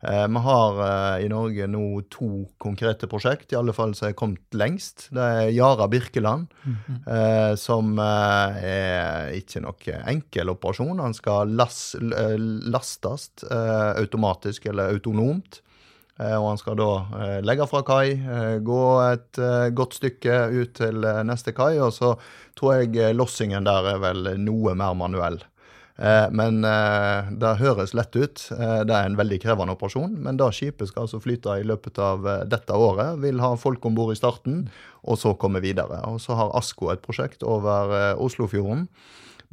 Eh, 0.00 0.28
vi 0.28 0.40
har 0.46 0.80
eh, 0.84 1.24
i 1.24 1.28
Norge 1.28 1.66
nå 1.70 1.84
to 2.12 2.28
konkrete 2.60 3.08
prosjekt, 3.08 3.52
i 3.52 3.56
alle 3.56 3.72
fall 3.76 3.94
som 3.96 4.10
er 4.10 4.16
kommet 4.18 4.56
lengst. 4.56 5.08
Det 5.14 5.24
er 5.24 5.52
Yara 5.54 5.88
Birkeland, 5.88 6.46
mm 6.64 6.76
-hmm. 6.86 7.56
som 7.56 7.98
er 7.98 9.32
ikke 9.32 9.60
noe 9.60 10.02
enkel 10.06 10.50
operasjon. 10.50 11.00
Han 11.00 11.14
skal 11.14 11.48
las, 11.56 11.96
lastes 12.00 13.30
automatisk 13.96 14.66
eller 14.66 14.90
autonomt. 14.92 15.60
Og 16.18 16.48
han 16.48 16.58
skal 16.58 16.76
da 16.76 17.40
legge 17.42 17.66
fra 17.66 17.82
kai, 17.82 18.14
gå 18.60 19.12
et 19.12 19.74
godt 19.74 19.94
stykke 19.94 20.48
ut 20.62 20.74
til 20.74 20.94
neste 21.24 21.52
kai, 21.52 21.78
og 21.78 21.92
så 21.92 22.14
tror 22.56 22.74
jeg 22.74 23.14
lossingen 23.14 23.64
der 23.64 23.94
er 23.94 23.98
vel 23.98 24.38
noe 24.38 24.74
mer 24.74 24.94
manuell. 24.94 25.42
Eh, 25.98 26.26
men 26.34 26.64
eh, 26.66 27.30
det 27.38 27.52
høres 27.60 27.94
lett 27.94 28.16
ut. 28.16 28.42
Eh, 28.50 28.80
det 28.86 28.94
er 28.94 29.06
en 29.06 29.18
veldig 29.18 29.38
krevende 29.44 29.76
operasjon. 29.76 30.16
Men 30.26 30.38
da 30.40 30.50
skipet 30.54 30.90
skal 30.90 31.06
altså 31.06 31.22
flyte 31.22 31.58
i 31.60 31.66
løpet 31.66 32.00
av 32.02 32.26
dette 32.50 32.74
året, 32.74 33.20
vil 33.22 33.42
ha 33.42 33.54
folk 33.60 33.84
om 33.86 33.98
bord 33.98 34.14
i 34.14 34.18
starten, 34.18 34.64
og 35.04 35.20
så 35.20 35.36
komme 35.38 35.62
videre. 35.64 36.02
Og 36.10 36.20
så 36.22 36.38
har 36.38 36.54
ASKO 36.58 36.90
et 36.92 37.04
prosjekt 37.04 37.46
over 37.46 38.16
Oslofjorden. 38.22 38.88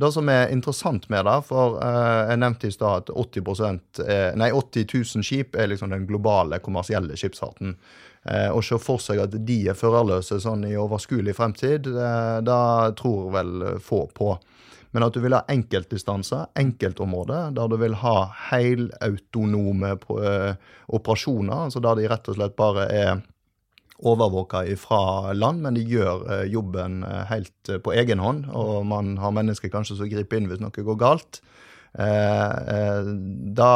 Det 0.01 0.09
som 0.15 0.29
er 0.33 0.49
interessant 0.49 1.03
med 1.13 1.27
det, 1.27 1.35
for 1.45 1.75
jeg 1.77 2.39
nevnte 2.41 2.69
i 2.71 2.73
stad 2.73 3.03
at 3.03 3.11
80, 3.11 3.81
er, 4.01 4.37
nei, 4.39 4.47
80 4.49 4.87
000 4.87 5.25
skip 5.27 5.53
er 5.59 5.67
liksom 5.69 5.91
den 5.93 6.07
globale 6.09 6.57
kommersielle 6.63 7.19
skipsfarten. 7.19 7.75
Å 8.23 8.63
se 8.65 8.79
for 8.81 9.03
seg 9.03 9.21
at 9.21 9.35
de 9.45 9.59
er 9.69 9.77
førerløse 9.77 10.39
sånn 10.41 10.63
i 10.65 10.73
overskuelig 10.79 11.35
fremtid, 11.37 11.91
det 11.91 12.63
tror 12.97 13.29
vel 13.35 13.53
få 13.83 14.07
på. 14.15 14.31
Men 14.91 15.05
at 15.05 15.15
du 15.15 15.21
vil 15.23 15.35
ha 15.35 15.41
enkeltdistanser, 15.51 16.49
enkeltområder, 16.59 17.53
der 17.55 17.71
du 17.71 17.77
vil 17.79 17.95
ha 18.01 18.15
helautonome 18.51 19.95
uh, 20.11 20.53
operasjoner. 20.91 21.67
altså 21.67 21.83
Der 21.83 21.99
de 21.99 22.09
rett 22.11 22.31
og 22.31 22.39
slett 22.39 22.57
bare 22.59 22.87
er 22.91 23.21
overvåka 24.01 24.65
fra 24.81 25.31
land, 25.37 25.61
men 25.63 25.77
de 25.77 25.85
gjør 25.87 26.25
uh, 26.27 26.43
jobben 26.49 27.05
uh, 27.05 27.23
helt 27.31 27.75
på 27.83 27.95
egen 27.95 28.19
hånd. 28.19 28.49
Og 28.51 28.83
man 28.89 29.15
har 29.21 29.35
mennesker 29.37 29.71
kanskje 29.71 30.01
som 30.01 30.11
griper 30.11 30.41
inn 30.41 30.51
hvis 30.51 30.63
noe 30.63 30.87
går 30.91 30.99
galt. 30.99 31.43
da 31.91 33.71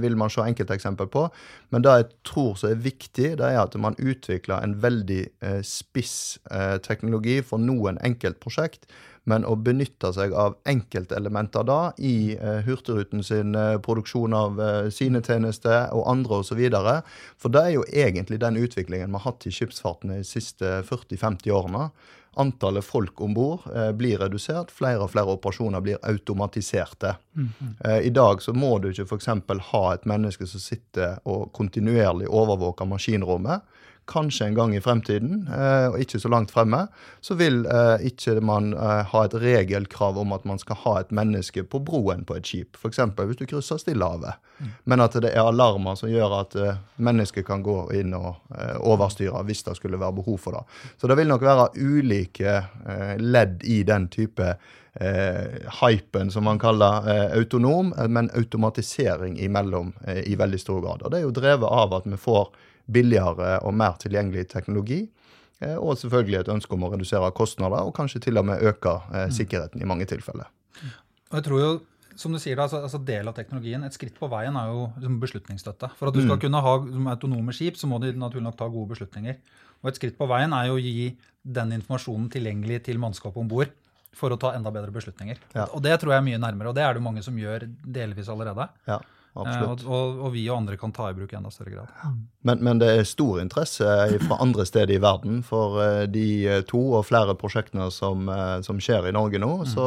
vil 0.00 0.14
man 0.16 0.30
se 0.32 0.40
enkelteksempel 0.40 1.10
på. 1.12 1.26
Men 1.68 1.82
det 1.84 1.96
jeg 1.98 2.06
tror 2.24 2.54
som 2.56 2.70
er 2.70 2.80
viktig, 2.80 3.34
det 3.36 3.44
er 3.44 3.58
at 3.60 3.76
man 3.76 3.98
utvikler 4.00 4.64
en 4.64 4.72
veldig 4.80 5.26
spiss 5.68 6.38
teknologi 6.80 7.42
for 7.44 7.60
noen 7.60 8.00
enkeltprosjekt 8.00 8.88
men 9.28 9.44
å 9.44 9.54
benytte 9.60 10.10
seg 10.16 10.32
av 10.32 10.56
enkeltelementer 10.68 11.66
da 11.68 11.78
i 12.00 12.34
uh, 12.40 12.60
Hurtigruten 12.66 13.24
sin 13.26 13.56
uh, 13.58 13.76
produksjon 13.84 14.36
av 14.36 14.60
uh, 14.60 14.90
sine 14.94 15.22
tjenester 15.24 15.92
og 15.96 16.06
andre 16.10 16.40
osv. 16.42 16.62
For 17.40 17.52
det 17.52 17.64
er 17.64 17.74
jo 17.76 17.88
egentlig 17.92 18.40
den 18.42 18.60
utviklingen 18.60 19.12
vi 19.12 19.20
har 19.20 19.26
hatt 19.28 19.48
i 19.48 19.52
skipsfarten 19.54 20.14
de 20.16 20.22
siste 20.26 20.80
40-50 20.88 21.52
årene. 21.54 21.90
Antallet 22.38 22.86
folk 22.86 23.18
om 23.24 23.32
bord 23.34 23.64
eh, 23.74 23.88
blir 23.98 24.20
redusert, 24.20 24.70
flere 24.70 25.00
og 25.02 25.08
flere 25.10 25.32
operasjoner 25.34 25.82
blir 25.82 25.96
automatiserte. 26.06 27.16
Mm 27.34 27.48
-hmm. 27.58 28.00
I 28.02 28.10
dag 28.10 28.42
så 28.42 28.52
må 28.52 28.78
du 28.78 28.90
ikke 28.90 29.06
f.eks. 29.08 29.26
ha 29.72 29.94
et 29.94 30.06
menneske 30.06 30.46
som 30.46 30.60
sitter 30.60 31.18
og 31.24 31.52
kontinuerlig 31.52 32.28
overvåker 32.28 32.84
maskinrommet 32.84 33.60
kanskje 34.08 34.46
en 34.46 34.56
gang 34.56 34.74
i 34.76 34.80
fremtiden, 34.80 35.48
eh, 35.52 35.86
og 35.90 35.98
ikke 36.02 36.20
så 36.22 36.30
langt 36.32 36.52
fremme, 36.54 36.86
så 37.20 37.36
vil 37.38 37.60
eh, 37.66 38.06
ikke 38.10 38.38
man 38.44 38.72
eh, 38.74 39.02
ha 39.12 39.24
et 39.24 39.36
regelkrav 39.38 40.18
om 40.20 40.32
at 40.36 40.46
man 40.48 40.60
skal 40.60 40.80
ha 40.84 40.94
et 41.00 41.12
menneske 41.14 41.64
på 41.64 41.82
broen 41.84 42.24
på 42.28 42.38
et 42.38 42.48
skip. 42.48 42.78
F.eks. 42.80 43.02
hvis 43.18 43.40
du 43.40 43.46
krysser 43.46 43.80
Stillehavet. 43.82 44.40
Mm. 44.58 44.72
Men 44.90 45.04
at 45.04 45.18
det 45.22 45.32
er 45.34 45.46
alarmer 45.46 45.98
som 46.00 46.10
gjør 46.10 46.34
at 46.40 46.56
mennesker 46.96 47.44
kan 47.46 47.62
gå 47.62 47.76
inn 47.94 48.16
og 48.16 48.40
overstyre 48.82 49.44
hvis 49.46 49.62
det 49.68 49.76
skulle 49.78 50.00
være 50.00 50.16
behov 50.18 50.40
for 50.42 50.58
det. 50.58 50.64
Så 50.98 51.06
det 51.06 51.14
vil 51.20 51.30
nok 51.30 51.44
være 51.46 51.68
ulike 51.78 52.56
ledd 53.22 53.62
i 53.62 53.84
den 53.86 54.08
type 54.10 54.56
eh, 55.00 55.70
hypen, 55.82 56.30
som 56.30 56.44
man 56.44 56.58
kaller 56.58 57.10
eh, 57.10 57.38
autonom, 57.38 57.94
men 58.08 58.30
automatisering 58.34 59.38
imellom 59.38 59.92
eh, 60.06 60.22
i 60.26 60.36
veldig 60.36 60.60
stor 60.60 60.80
grad. 60.80 61.02
Og 61.02 61.10
Det 61.10 61.20
er 61.20 61.26
jo 61.26 61.34
drevet 61.34 61.70
av 61.70 61.94
at 62.00 62.06
vi 62.06 62.18
får 62.18 62.50
billigere 62.92 63.58
og 63.66 63.76
mer 63.76 63.98
tilgjengelig 64.00 64.48
teknologi. 64.52 65.04
Eh, 65.60 65.76
og 65.76 65.98
selvfølgelig 65.98 66.40
et 66.42 66.50
ønske 66.54 66.74
om 66.74 66.86
å 66.86 66.92
redusere 66.92 67.30
kostnader, 67.36 67.84
og 67.86 67.94
kanskje 67.96 68.22
til 68.28 68.40
og 68.40 68.46
med 68.48 68.62
øke 68.62 68.94
eh, 69.10 69.28
mm. 69.28 69.36
sikkerheten 69.40 69.82
i 69.82 69.88
mange 69.88 70.06
tilfeller. 70.10 70.50
Jeg 71.28 71.44
tror 71.44 71.62
jo, 71.62 71.70
som 72.18 72.34
du 72.34 72.40
sier, 72.42 72.58
altså, 72.58 72.80
altså 72.86 73.00
Del 73.06 73.30
av 73.30 73.34
teknologien, 73.36 73.82
et 73.86 73.94
skritt 73.94 74.16
på 74.18 74.30
veien, 74.30 74.56
er 74.58 74.70
jo 74.70 74.86
liksom, 74.96 75.18
beslutningsstøtte. 75.22 75.90
For 75.98 76.10
at 76.10 76.16
du 76.16 76.22
skal 76.22 76.38
mm. 76.38 76.44
kunne 76.46 76.62
ha 76.64 76.76
liksom, 76.84 77.10
autonome 77.14 77.56
skip, 77.56 77.78
så 77.78 77.90
må 77.90 78.00
de 78.02 78.14
naturlig 78.16 78.46
nok 78.46 78.58
ta 78.60 78.70
gode 78.70 78.94
beslutninger. 78.94 79.38
Og 79.82 79.90
et 79.90 79.98
skritt 80.00 80.16
på 80.18 80.26
veien 80.30 80.54
er 80.54 80.70
jo 80.70 80.78
å 80.78 80.82
gi 80.82 81.12
den 81.58 81.74
informasjonen 81.76 82.26
tilgjengelig 82.32 82.82
til 82.88 82.98
mannskapet 83.02 83.42
om 83.42 83.50
bord 83.50 83.70
for 84.18 84.34
å 84.34 84.38
ta 84.40 84.54
enda 84.56 84.72
bedre 84.74 84.94
beslutninger. 84.94 85.38
Ja. 85.54 85.68
Og 85.76 85.82
det 85.84 85.94
tror 86.00 86.14
jeg 86.14 86.22
er 86.22 86.26
mye 86.26 86.40
nærmere, 86.42 86.72
og 86.72 86.78
det 86.78 86.82
er 86.86 86.96
det 86.96 87.04
mange 87.04 87.22
som 87.22 87.36
gjør 87.38 87.66
delvis 87.84 88.30
allerede. 88.32 88.66
Ja. 88.88 88.98
Absolutt. 89.38 89.84
Eh, 89.84 89.90
og, 89.90 90.18
og, 90.24 90.32
vi 90.34 90.42
og 90.50 90.58
andre 90.58 90.76
kan 90.80 90.92
ta 90.94 91.10
i 91.10 91.16
bruk 91.16 91.32
i 91.32 91.38
enda 91.38 91.50
større 91.54 91.74
grad. 91.76 91.92
Men, 92.46 92.62
men, 92.64 92.80
det 92.82 92.88
er 92.90 93.08
stor 93.08 93.40
interesse 93.42 93.86
fra 94.24 94.38
andre 94.42 94.66
steder 94.66 94.96
i 94.96 95.00
verden 95.02 95.42
for 95.46 95.78
eh, 95.84 96.04
de 96.10 96.26
eh, 96.46 96.62
to 96.68 96.80
og 96.98 97.06
flere 97.08 97.36
prosjektene 97.38 97.88
som, 97.94 98.30
som 98.66 98.82
skjer 98.82 99.08
i 99.10 99.14
Norge 99.14 99.40
nå. 99.42 99.52
Mm. 99.62 99.68
Så 99.70 99.86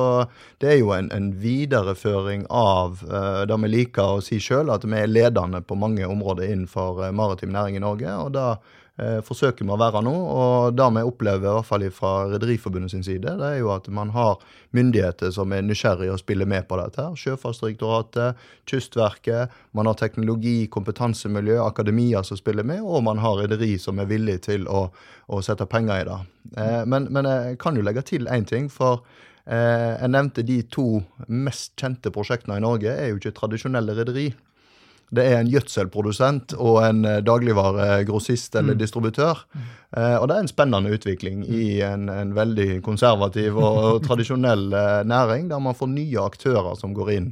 det 0.64 0.74
er 0.74 0.80
jo 0.80 0.94
en, 0.96 1.12
en 1.16 1.32
videreføring 1.42 2.48
av 2.50 3.02
det 3.48 3.58
vi 3.62 3.70
liker 3.70 4.18
å 4.18 4.24
si 4.24 4.40
sjøl, 4.42 4.72
at 4.74 4.86
vi 4.88 4.98
er 4.98 5.10
ledende 5.10 5.62
på 5.66 5.78
mange 5.80 6.08
områder 6.08 6.52
innenfor 6.52 7.04
maritim 7.16 7.52
næring 7.56 7.78
i 7.78 7.84
Norge. 7.84 8.16
og 8.22 8.32
da 8.36 8.48
eh, 8.56 8.78
forsøker 9.26 9.66
vi 9.66 9.72
å 9.74 9.80
være 9.80 10.02
nå. 10.06 10.12
Og 10.14 10.76
det 10.78 10.88
vi 10.94 11.04
opplever, 11.08 11.48
i 11.48 11.56
hvert 11.56 11.68
fall 11.68 11.86
fra 11.96 12.12
Rederiforbundet 12.30 12.92
sin 12.94 13.06
side, 13.06 13.36
det 13.40 13.48
er 13.48 13.62
jo 13.62 13.72
at 13.74 13.88
man 13.90 14.12
har 14.14 14.42
myndigheter 14.76 15.32
som 15.34 15.54
er 15.56 15.64
nysgjerrige 15.66 16.14
og 16.14 16.22
spiller 16.22 16.50
med 16.50 16.68
på 16.70 16.78
dette. 16.78 17.02
her. 17.02 17.16
Sjøfartsdirektoratet, 17.18 18.38
Kystverket, 18.70 19.56
man 19.72 19.90
har 19.90 19.98
teknologi, 20.00 20.68
kompetansemiljø, 20.68 21.58
akademia 21.64 22.24
som 22.24 22.38
spiller 22.38 22.68
med, 22.68 22.82
og 22.84 23.04
man 23.08 23.24
har 23.24 23.42
rederi 23.42 23.78
som 23.80 24.00
er 24.00 24.12
villig 24.12 24.42
til 24.48 24.68
å, 24.68 24.90
å 25.28 25.42
sette 25.42 25.66
penger 25.66 26.04
i 26.04 26.08
det. 26.12 26.20
Eh, 26.58 26.86
men, 26.86 27.10
men, 27.12 27.26
jeg 27.26 27.60
kan 27.62 27.78
jo 27.78 27.86
legge 27.86 28.06
til 28.08 28.28
én 28.28 28.46
ting. 28.48 28.70
for 28.70 29.04
eh, 29.46 29.98
jeg 29.98 30.10
nevnte 30.10 30.44
de 30.44 30.62
to 30.64 31.02
mest 31.28 31.74
kjente 31.80 32.12
prosjektene 32.12 32.60
i 32.60 32.64
Norge 32.64 32.94
er 32.94 33.12
jo 33.12 33.22
ikke 33.22 33.38
tradisjonelle 33.40 33.98
rederi. 33.98 34.32
Det 35.12 35.26
er 35.28 35.42
en 35.42 35.50
gjødselprodusent 35.52 36.54
og 36.56 36.78
en 36.86 37.04
eh, 37.08 37.20
dagligvaregrossist 37.28 38.56
eller 38.56 38.78
mm. 38.78 38.80
distributør. 38.80 39.44
Mm. 39.52 39.68
Eh, 39.98 40.16
og 40.16 40.28
det 40.30 40.38
er 40.38 40.46
en 40.46 40.52
spennende 40.52 40.94
utvikling 40.96 41.44
i 41.52 41.82
en, 41.84 42.08
en 42.10 42.32
veldig 42.36 42.80
konservativ 42.86 43.60
og, 43.60 44.00
tradisjonell 44.08 44.72
eh, 44.72 45.02
næring, 45.04 45.52
der 45.52 45.60
man 45.60 45.76
får 45.76 45.92
nye 45.92 46.24
aktører 46.24 46.80
som 46.80 46.96
går 46.96 47.14
inn 47.18 47.30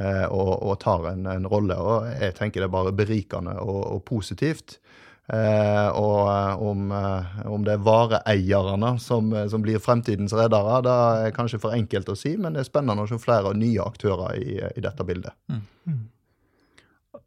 eh, 0.00 0.24
og, 0.24 0.54
og, 0.56 0.78
tar 0.80 1.10
en, 1.12 1.28
en, 1.28 1.48
rolle. 1.52 1.76
Og 1.76 2.08
jeg 2.16 2.38
tenker 2.40 2.64
det 2.64 2.70
er 2.70 2.76
bare 2.78 2.96
berikende 2.96 3.58
og, 3.60 3.82
og 3.92 4.04
positivt. 4.08 4.78
Eh, 5.28 5.88
og 6.00 6.64
om, 6.64 6.88
om, 7.44 7.64
det 7.66 7.76
er 7.76 7.84
vareeierne 7.84 8.96
som, 9.04 9.34
som 9.52 9.60
blir 9.60 9.84
fremtidens 9.84 10.32
redere, 10.32 10.80
det 10.86 11.00
er 11.28 11.34
kanskje 11.36 11.60
for 11.60 11.76
enkelt 11.76 12.08
å 12.08 12.16
si, 12.16 12.38
men 12.40 12.56
det 12.56 12.64
er 12.64 12.72
spennende 12.72 13.04
å 13.04 13.10
se 13.10 13.20
flere 13.20 13.52
nye 13.52 13.84
aktører 13.84 14.40
i, 14.40 14.62
i 14.64 14.80
dette 14.80 15.04
bildet. 15.04 15.36
Mm. 15.52 16.06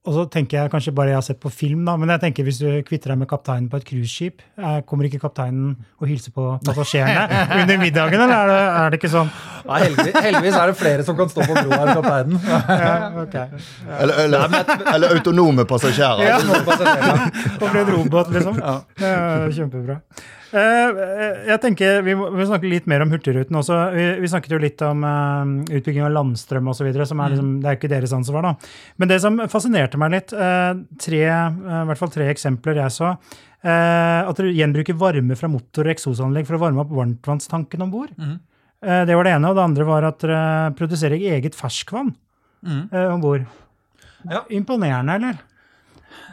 Og 0.02 0.16
så 0.16 0.24
tenker 0.34 0.58
jeg 0.58 0.72
kanskje 0.74 0.92
bare 0.98 1.12
jeg 1.12 1.18
har 1.20 1.26
sett 1.28 1.38
på 1.42 1.50
film, 1.54 1.84
da, 1.86 1.94
men 2.00 2.10
jeg 2.10 2.24
tenker 2.24 2.46
hvis 2.48 2.58
du 2.58 2.66
kvitter 2.88 3.12
deg 3.14 3.20
med 3.22 3.28
kapteinen 3.30 3.68
på 3.70 3.78
et 3.78 3.86
cruiseskip, 3.86 4.42
eh, 4.58 4.80
kommer 4.90 5.06
ikke 5.06 5.20
kapteinen 5.22 5.76
og 6.02 6.10
hilser 6.10 6.34
på 6.34 6.46
passasjerene 6.66 7.42
under 7.62 7.78
middagen, 7.78 8.24
eller 8.26 8.34
er 8.34 8.50
det, 8.50 8.58
er 8.80 8.90
det 8.90 9.00
ikke 9.02 9.12
sånn? 9.14 9.30
Nei, 9.68 9.78
heldigvis, 9.84 10.18
heldigvis, 10.26 10.58
er 10.58 10.74
det 10.74 10.78
flere 10.80 11.06
som 11.06 11.20
kan 11.22 11.30
stå 11.30 11.46
på 11.46 11.54
broa 11.54 11.82
enn 11.84 11.94
kapteinen. 12.02 12.42
Ja, 12.82 12.94
okay. 13.22 13.62
ja. 13.86 13.98
eller, 14.02 14.24
eller, 14.26 14.60
eller, 14.96 15.14
autonome 15.20 15.68
passasjerer. 15.70 16.24
Ja. 16.26 16.40
Over 17.62 17.80
en 17.84 17.92
robot, 17.94 18.32
liksom. 18.34 18.58
Ja. 18.58 18.78
Kjempebra. 19.54 20.02
Eh, 20.52 20.98
jeg 21.48 21.60
tenker, 21.64 22.02
Vi 22.04 22.16
må, 22.18 22.28
snakke 22.48 22.70
litt 22.70 22.88
mer 22.90 23.04
om 23.06 23.12
Hurtigruten 23.14 23.58
også. 23.60 23.78
Vi, 23.96 24.08
vi 24.24 24.32
snakket 24.32 24.56
jo 24.56 24.60
litt 24.62 24.82
om 24.86 25.06
uh, 25.06 25.54
utbygging 25.72 26.04
av 26.08 26.14
landstrøm 26.16 26.68
osv. 26.72 26.90
Mm. 26.90 27.00
Liksom, 27.02 27.54
det 27.64 27.70
er 27.70 27.80
ikke 27.80 27.92
deres 27.92 28.16
ansvar. 28.16 28.50
da. 28.50 28.74
Men 29.00 29.12
det 29.12 29.22
som 29.24 29.40
fascinerte 29.52 30.00
meg 30.02 30.16
litt, 30.16 30.36
tre, 31.02 31.22
i 31.24 31.86
hvert 31.90 32.00
fall 32.00 32.14
tre 32.14 32.28
eksempler 32.32 32.82
jeg 32.84 32.96
så, 32.98 33.16
at 33.62 34.40
dere 34.40 34.54
gjenbruker 34.58 34.98
varme 34.98 35.36
fra 35.38 35.50
motor- 35.52 35.86
og 35.86 35.94
eksosanlegg 35.94 36.48
for 36.48 36.58
å 36.58 36.64
varme 36.64 36.82
opp 36.82 36.94
varmtvannstanken 36.98 37.84
om 37.86 37.92
bord. 37.94 38.16
Mm. 38.18 38.40
det 39.08 39.18
var 39.18 39.28
det 39.28 39.36
ene. 39.36 39.52
Og 39.52 39.58
det 39.58 39.66
andre 39.68 39.88
var 39.88 40.08
at 40.10 40.24
dere 40.24 40.42
produserer 40.78 41.22
eget 41.36 41.58
ferskvann 41.58 42.10
mm. 42.66 42.84
om 43.14 43.22
bord. 43.24 43.46
Ja. 44.30 44.44
Imponerende, 44.54 45.20
eller? 45.20 45.40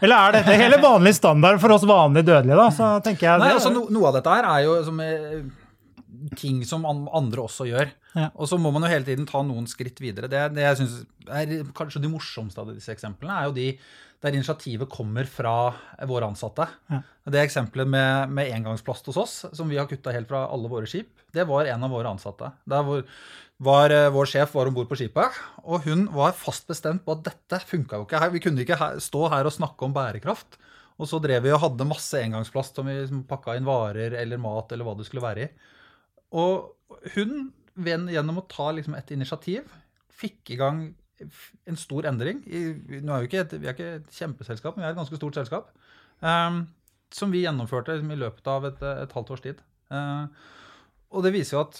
Eller 0.00 0.16
er 0.16 0.36
dette 0.38 0.58
hele 0.58 0.80
vanlig 0.82 1.14
standard 1.18 1.60
for 1.62 1.74
oss 1.74 1.86
vanlige 1.88 2.28
dødelige, 2.30 2.58
da? 2.58 2.68
Så 2.74 2.90
tenker 3.04 3.30
jeg 3.30 3.42
Nei, 3.42 3.54
altså 3.56 3.72
no, 3.74 3.86
Noe 3.92 4.10
av 4.10 4.18
dette 4.18 4.34
her 4.36 4.48
er 4.50 4.64
jo 4.66 4.76
som, 4.86 5.00
eh, 5.04 5.40
ting 6.38 6.60
som 6.68 6.86
andre 6.88 7.44
også 7.44 7.68
gjør. 7.68 7.94
Ja. 8.14 8.28
Og 8.34 8.50
så 8.50 8.58
må 8.60 8.72
man 8.74 8.84
jo 8.86 8.92
hele 8.92 9.06
tiden 9.06 9.28
ta 9.28 9.42
noen 9.46 9.68
skritt 9.70 10.00
videre. 10.02 10.30
Det, 10.30 10.44
det 10.56 10.66
jeg 10.66 10.80
synes 10.82 11.00
er 11.28 11.72
kanskje 11.76 12.02
de 12.04 12.12
morsomste 12.12 12.62
av 12.62 12.70
disse 12.74 12.92
eksemplene, 12.94 13.38
er 13.38 13.50
jo 13.50 13.56
de 13.56 13.70
der 14.24 14.34
initiativet 14.34 14.90
kommer 14.90 15.28
fra 15.30 15.72
våre 16.10 16.26
ansatte. 16.26 16.66
Ja. 16.90 17.02
Det 17.30 17.42
eksempelet 17.44 17.86
med, 17.86 18.32
med 18.34 18.50
engangsplast 18.56 19.06
hos 19.10 19.20
oss, 19.20 19.34
som 19.54 19.70
vi 19.70 19.78
har 19.78 19.86
kutta 19.90 20.14
helt 20.14 20.30
fra 20.30 20.46
alle 20.50 20.70
våre 20.70 20.88
skip, 20.90 21.12
det 21.34 21.46
var 21.46 21.68
en 21.70 21.86
av 21.86 21.92
våre 21.94 22.10
ansatte. 22.10 22.50
Der 22.66 22.86
hvor 22.86 23.04
var, 23.64 23.90
uh, 23.90 24.08
vår 24.14 24.30
sjef 24.30 24.54
var 24.54 24.70
om 24.70 24.76
bord 24.76 24.88
på 24.90 24.98
skipet, 25.00 25.38
og 25.64 25.86
hun 25.88 26.06
var 26.14 26.36
fast 26.38 26.68
bestemt 26.70 27.04
på 27.06 27.16
at 27.16 27.24
dette 27.26 27.60
funka 27.66 27.98
jo 27.98 28.06
ikke. 28.06 28.22
Vi 28.36 28.42
kunne 28.44 28.64
ikke 28.64 28.78
stå 29.02 29.26
her 29.32 29.48
og 29.48 29.54
snakke 29.54 29.86
om 29.86 29.96
bærekraft. 29.96 30.60
Og 30.98 31.06
så 31.06 31.20
drev 31.22 31.44
vi 31.44 31.52
og 31.54 31.62
hadde 31.62 31.86
masse 31.86 32.18
engangsplast 32.18 32.78
som 32.78 32.88
vi 32.90 32.96
liksom, 32.96 33.22
pakka 33.30 33.54
inn 33.54 33.66
varer 33.68 34.16
eller 34.18 34.40
mat 34.42 34.72
eller 34.74 34.86
hva 34.86 34.96
det 34.98 35.06
skulle 35.06 35.22
være 35.22 35.44
i. 35.44 35.50
Og 36.38 36.72
hun, 37.14 37.52
gjennom 37.86 38.40
å 38.40 38.48
ta 38.50 38.72
liksom, 38.74 38.96
et 38.98 39.12
initiativ, 39.14 39.68
fikk 40.18 40.54
i 40.54 40.58
gang 40.58 40.88
en 41.18 41.78
stor 41.78 42.08
endring. 42.10 42.42
Nå 42.46 43.14
er 43.14 43.22
vi, 43.22 43.30
ikke 43.30 43.44
et, 43.44 43.54
vi 43.58 43.70
er 43.70 43.76
ikke 43.76 43.92
et 44.00 44.18
kjempeselskap, 44.18 44.74
men 44.74 44.84
vi 44.84 44.88
er 44.88 44.96
et 44.96 44.98
ganske 44.98 45.18
stort 45.20 45.38
selskap. 45.38 45.70
Um, 46.18 46.64
som 47.14 47.30
vi 47.34 47.44
gjennomførte 47.44 47.94
liksom, 47.94 48.12
i 48.14 48.18
løpet 48.18 48.50
av 48.50 48.66
et, 48.66 48.84
et 49.06 49.14
halvt 49.14 49.32
års 49.34 49.44
tid. 49.46 49.62
Uh, 49.94 50.26
og 51.14 51.24
det 51.24 51.34
viser 51.34 51.56
jo 51.56 51.64
at 51.64 51.78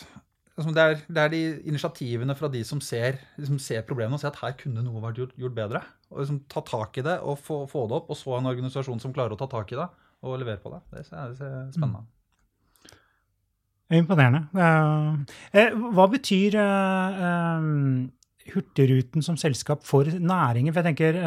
Altså, 0.58 0.72
det 0.74 0.82
er, 0.82 1.02
det 1.06 1.22
er, 1.22 1.30
de 1.30 1.40
initiativene 1.70 2.34
fra 2.34 2.48
de 2.50 2.64
som 2.66 2.80
ser, 2.82 3.20
liksom 3.38 3.60
ser 3.62 3.84
problemene 3.86 4.18
og 4.18 4.22
ser 4.22 4.32
at 4.32 4.40
her 4.42 4.56
kunne 4.58 4.82
noe 4.82 5.02
vært 5.04 5.20
gjort, 5.20 5.36
gjort 5.38 5.54
bedre. 5.54 5.82
Og 6.10 6.24
liksom 6.24 6.40
Ta 6.50 6.64
tak 6.66 6.98
i 6.98 7.04
det 7.06 7.14
og 7.22 7.38
få, 7.38 7.60
få, 7.70 7.84
det 7.86 7.98
opp, 8.00 8.10
og 8.10 8.18
så 8.18 8.34
en 8.38 8.50
organisasjon 8.50 8.98
som 9.02 9.14
klarer 9.14 9.36
å 9.36 9.38
ta 9.38 9.46
tak 9.52 9.70
i 9.70 9.78
det 9.78 9.86
og 10.26 10.34
levere 10.40 10.58
på 10.58 10.72
det. 10.72 10.80
Det 10.90 11.04
er, 11.14 11.36
spennende. 11.70 12.02
Mm. 12.02 12.14
Imponerende. 14.00 14.40
Eh, 15.56 15.78
hva 15.94 16.08
betyr 16.12 16.58
uh, 16.58 17.68
Hurtigruten 18.50 19.24
som 19.24 19.38
selskap 19.40 19.86
for 19.86 20.10
næringen? 20.10 20.74
For 20.74 20.82
jeg 20.82 20.90
tenker 20.90 21.22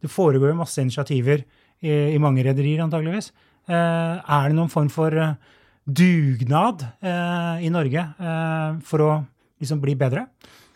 Det 0.00 0.12
foregår 0.12 0.52
jo 0.52 0.60
masse 0.62 0.80
initiativer 0.80 1.42
i, 1.82 2.16
mange 2.22 2.46
rederier, 2.46 2.84
antageligvis. 2.86 3.32
Er 3.68 4.46
det 4.46 4.56
noen 4.56 4.72
form 4.72 4.88
for 4.92 5.12
dugnad 5.86 6.82
eh, 7.00 7.64
i 7.66 7.72
Norge 7.72 8.02
eh, 8.02 8.78
for 8.84 9.06
å 9.06 9.10
liksom 9.62 9.80
bli 9.80 9.94
bedre? 9.96 10.26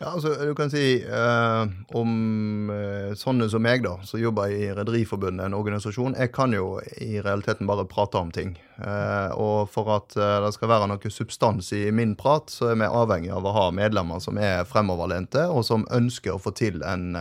Ja, 0.01 0.15
altså, 0.15 0.31
du 0.33 0.55
kan 0.57 0.71
si 0.73 0.95
eh, 1.05 1.73
om 1.93 2.71
eh, 2.73 3.11
sånne 3.13 3.45
som 3.53 3.61
meg, 3.61 3.83
da, 3.85 3.99
som 4.07 4.17
jobber 4.17 4.49
i 4.49 4.71
Rederiforbundet, 4.73 5.45
en 5.45 5.53
organisasjon, 5.53 6.15
jeg 6.17 6.31
kan 6.33 6.55
jo 6.55 6.79
i 6.97 7.19
realiteten 7.21 7.69
bare 7.69 7.85
prate 7.85 8.17
om 8.17 8.31
ting. 8.33 8.55
Eh, 8.81 9.35
og 9.37 9.69
for 9.69 9.91
at 9.99 10.17
eh, 10.17 10.39
det 10.41 10.55
skal 10.55 10.71
være 10.73 10.87
noe 10.89 11.13
substans 11.13 11.69
i 11.77 11.83
min 11.93 12.15
prat, 12.17 12.49
så 12.49 12.71
er 12.71 12.81
vi 12.81 12.89
avhengig 12.89 13.29
av 13.35 13.45
å 13.45 13.53
ha 13.59 13.67
medlemmer 13.77 14.23
som 14.25 14.41
er 14.41 14.65
fremoverlente, 14.65 15.45
og 15.53 15.67
som 15.69 15.85
ønsker 15.93 16.33
å 16.33 16.41
få 16.41 16.55
til 16.57 16.81
en 16.81 17.11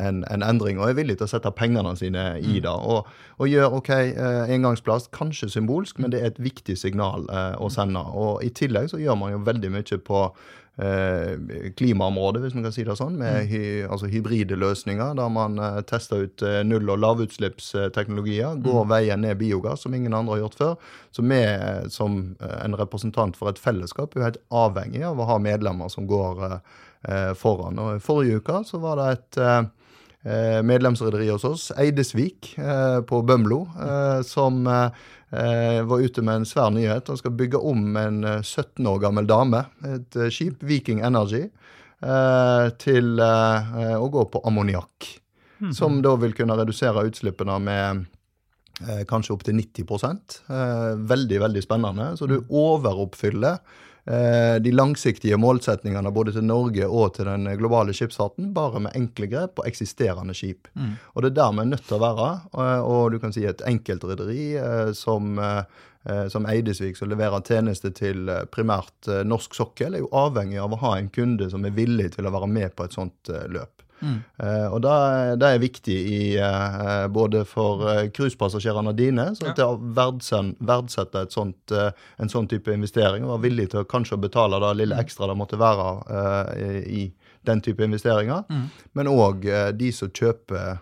en, 0.00 0.24
en, 0.30 0.44
endring, 0.44 0.80
og 0.80 0.90
er 0.90 0.98
villig 0.98 1.18
til 1.18 1.28
å 1.28 1.30
sette 1.30 1.52
pengene 1.56 1.94
sine 1.98 2.26
i 2.40 2.58
mm. 2.58 2.62
det. 2.66 2.74
Og, 2.74 3.08
og 3.38 3.50
gjør 3.50 3.78
OK, 3.80 3.90
eh, 3.94 4.52
engangsplast, 4.56 5.10
kanskje 5.16 5.50
symbolsk, 5.52 6.00
men 6.02 6.12
det 6.12 6.22
er 6.22 6.30
et 6.32 6.42
viktig 6.42 6.76
signal 6.78 7.26
eh, 7.32 7.56
å 7.60 7.70
sende. 7.72 8.04
Og 8.12 8.44
i 8.46 8.52
tillegg 8.54 8.92
så 8.92 9.02
gjør 9.02 9.18
man 9.20 9.34
jo 9.34 9.42
veldig 9.46 9.72
mye 9.76 10.00
på 10.06 10.22
eh, 10.76 11.72
klimaområdet, 11.76 12.42
hvis 12.42 12.56
man 12.56 12.66
kan 12.66 12.74
si 12.74 12.84
det 12.86 12.96
sånn, 12.98 13.16
med 13.20 13.48
hy, 13.50 13.62
altså 13.88 14.10
hybride 14.12 14.58
løsninger, 14.60 15.14
der 15.18 15.30
man 15.32 15.60
eh, 15.62 15.80
tester 15.88 16.26
ut 16.26 16.44
eh, 16.44 16.60
null- 16.66 16.92
og 16.92 17.00
lavutslippsteknologier, 17.02 18.60
går 18.64 18.90
veien 18.92 19.24
ned 19.24 19.38
biogass, 19.40 19.86
som 19.86 19.96
ingen 19.96 20.16
andre 20.16 20.36
har 20.36 20.44
gjort 20.44 20.60
før. 20.60 20.74
Så 21.16 21.24
vi 21.24 21.40
eh, 21.44 21.86
som 21.92 22.20
eh, 22.40 22.58
en 22.64 22.76
representant 22.78 23.38
for 23.38 23.52
et 23.52 23.62
fellesskap 23.62 24.14
er 24.14 24.20
jo 24.20 24.28
helt 24.28 24.42
avhengig 24.64 25.06
av 25.08 25.20
å 25.20 25.30
ha 25.30 25.40
medlemmer 25.42 25.92
som 25.92 26.08
går 26.10 26.44
eh, 26.50 26.60
eh, 27.08 27.32
foran. 27.38 27.80
Og 27.80 28.04
Forrige 28.04 28.42
uke 28.42 28.62
så 28.68 28.80
var 28.82 29.00
det 29.00 29.10
et 29.14 29.42
eh, 29.42 29.58
eh, 29.58 29.72
medlemsrederi 30.66 31.28
hos 31.30 31.44
oss, 31.46 31.68
Eidesvik 31.78 32.54
eh, 32.58 33.00
på 33.06 33.20
Bømlo, 33.22 33.60
eh, 33.78 34.22
som 34.26 34.66
eh, 34.66 35.04
eh, 35.30 35.82
var 35.86 36.02
ute 36.02 36.22
med 36.22 36.40
en 36.40 36.48
svær 36.48 36.72
nyhet. 36.74 37.08
Han 37.08 37.20
skal 37.20 37.36
bygge 37.38 37.60
om 37.60 37.96
en 38.00 38.24
eh, 38.24 38.42
17 38.42 38.86
år 38.86 38.98
gammel 39.06 39.28
dame, 39.30 39.64
et 39.86 40.18
eh, 40.18 40.32
skip, 40.34 40.64
Viking 40.66 41.04
Energy, 41.06 41.46
eh, 42.02 42.66
til 42.82 43.22
eh, 43.22 43.72
eh, 43.84 43.96
å 44.00 44.10
gå 44.10 44.26
på 44.32 44.42
ammoniakk. 44.48 45.12
Som 45.72 46.02
da 46.04 46.10
vil 46.20 46.34
kunne 46.36 46.52
redusere 46.58 47.06
utslippene 47.08 47.54
med 47.64 48.02
eh, 48.84 49.04
kanskje 49.08 49.32
opptil 49.32 49.56
90 49.56 49.86
eh, 49.88 50.90
Veldig, 51.08 51.38
veldig 51.40 51.62
spennende. 51.64 52.10
Så 52.18 52.28
du 52.28 52.42
overoppfyller 52.44 53.56
eh, 53.56 53.85
de 54.62 54.70
langsiktige 54.70 55.34
målsetningene 55.36 56.12
både 56.14 56.32
til 56.36 56.44
Norge 56.46 56.86
og 56.86 57.14
til 57.16 57.26
den 57.26 57.48
globale 57.58 57.90
skipsfarten 57.96 58.52
bare 58.54 58.78
med 58.84 58.94
enkle 58.94 59.26
grep 59.32 59.56
på 59.58 59.64
eksisterende 59.66 60.34
skip. 60.34 60.68
Og 61.14 61.22
det 61.24 61.32
er 61.32 61.36
der 61.40 61.52
vi 61.56 61.64
er 61.64 61.70
nødt 61.72 61.86
til 61.88 61.96
å 61.98 62.04
være. 62.04 62.28
eh, 62.54 62.80
Og 62.86 63.10
du 63.12 63.18
kan 63.18 63.32
si 63.34 63.44
et 63.44 63.62
enkeltrederi 63.66 64.54
eh, 64.62 64.92
som 64.94 65.38
eh, 65.38 65.62
eh, 66.06 66.28
som 66.30 66.46
Eidesvik, 66.46 66.96
som 66.96 67.10
leverer 67.10 67.42
tjenester 67.42 67.90
til 67.90 68.28
eh, 68.28 68.44
primært 68.46 69.08
eh, 69.10 69.24
norsk 69.26 69.54
sokkel, 69.58 69.94
er 69.94 70.04
jo 70.04 70.12
avhengig 70.14 70.60
av 70.62 70.72
å 70.72 70.82
ha 70.84 70.92
en 70.98 71.08
kunde 71.10 71.50
som 71.50 71.64
er 71.66 71.74
villig 71.74 72.12
til 72.14 72.26
å 72.26 72.30
være 72.30 72.46
med 72.46 72.76
på 72.76 72.84
et 72.86 72.94
sånt 72.94 73.28
eh, 73.34 73.48
løp. 74.00 74.22
Eh, 74.42 74.66
og 74.72 74.82
det, 74.84 74.94
det 75.40 75.50
er 75.50 75.62
viktig 75.62 75.96
i, 75.96 76.20
eh, 76.36 77.06
både 77.12 77.44
for 77.48 77.84
eh, 77.90 78.02
cruisepassasjerene 78.14 78.94
dine, 78.96 79.28
sånn 79.38 79.52
at 79.52 79.62
å 79.64 79.76
verdsen, 79.76 80.54
verdsette 80.58 81.26
et 81.26 81.36
sånt, 81.36 81.72
en 81.72 82.32
sånn 82.32 82.48
type 82.50 82.72
investering, 82.72 83.24
og 83.24 83.36
være 83.36 83.46
villig 83.48 83.70
til 83.72 83.82
å 83.82 83.88
kanskje 83.88 84.20
betale 84.20 84.60
det 84.62 84.74
lille 84.80 84.98
ekstra 85.00 85.30
det 85.30 85.38
måtte 85.38 85.60
være 85.60 85.86
i 86.86 87.08
den 87.46 87.60
type 87.62 87.84
investeringer. 87.84 88.44
Men 88.98 89.10
òg 89.10 89.46
de 89.78 89.90
som 89.94 90.10
kjøper 90.10 90.80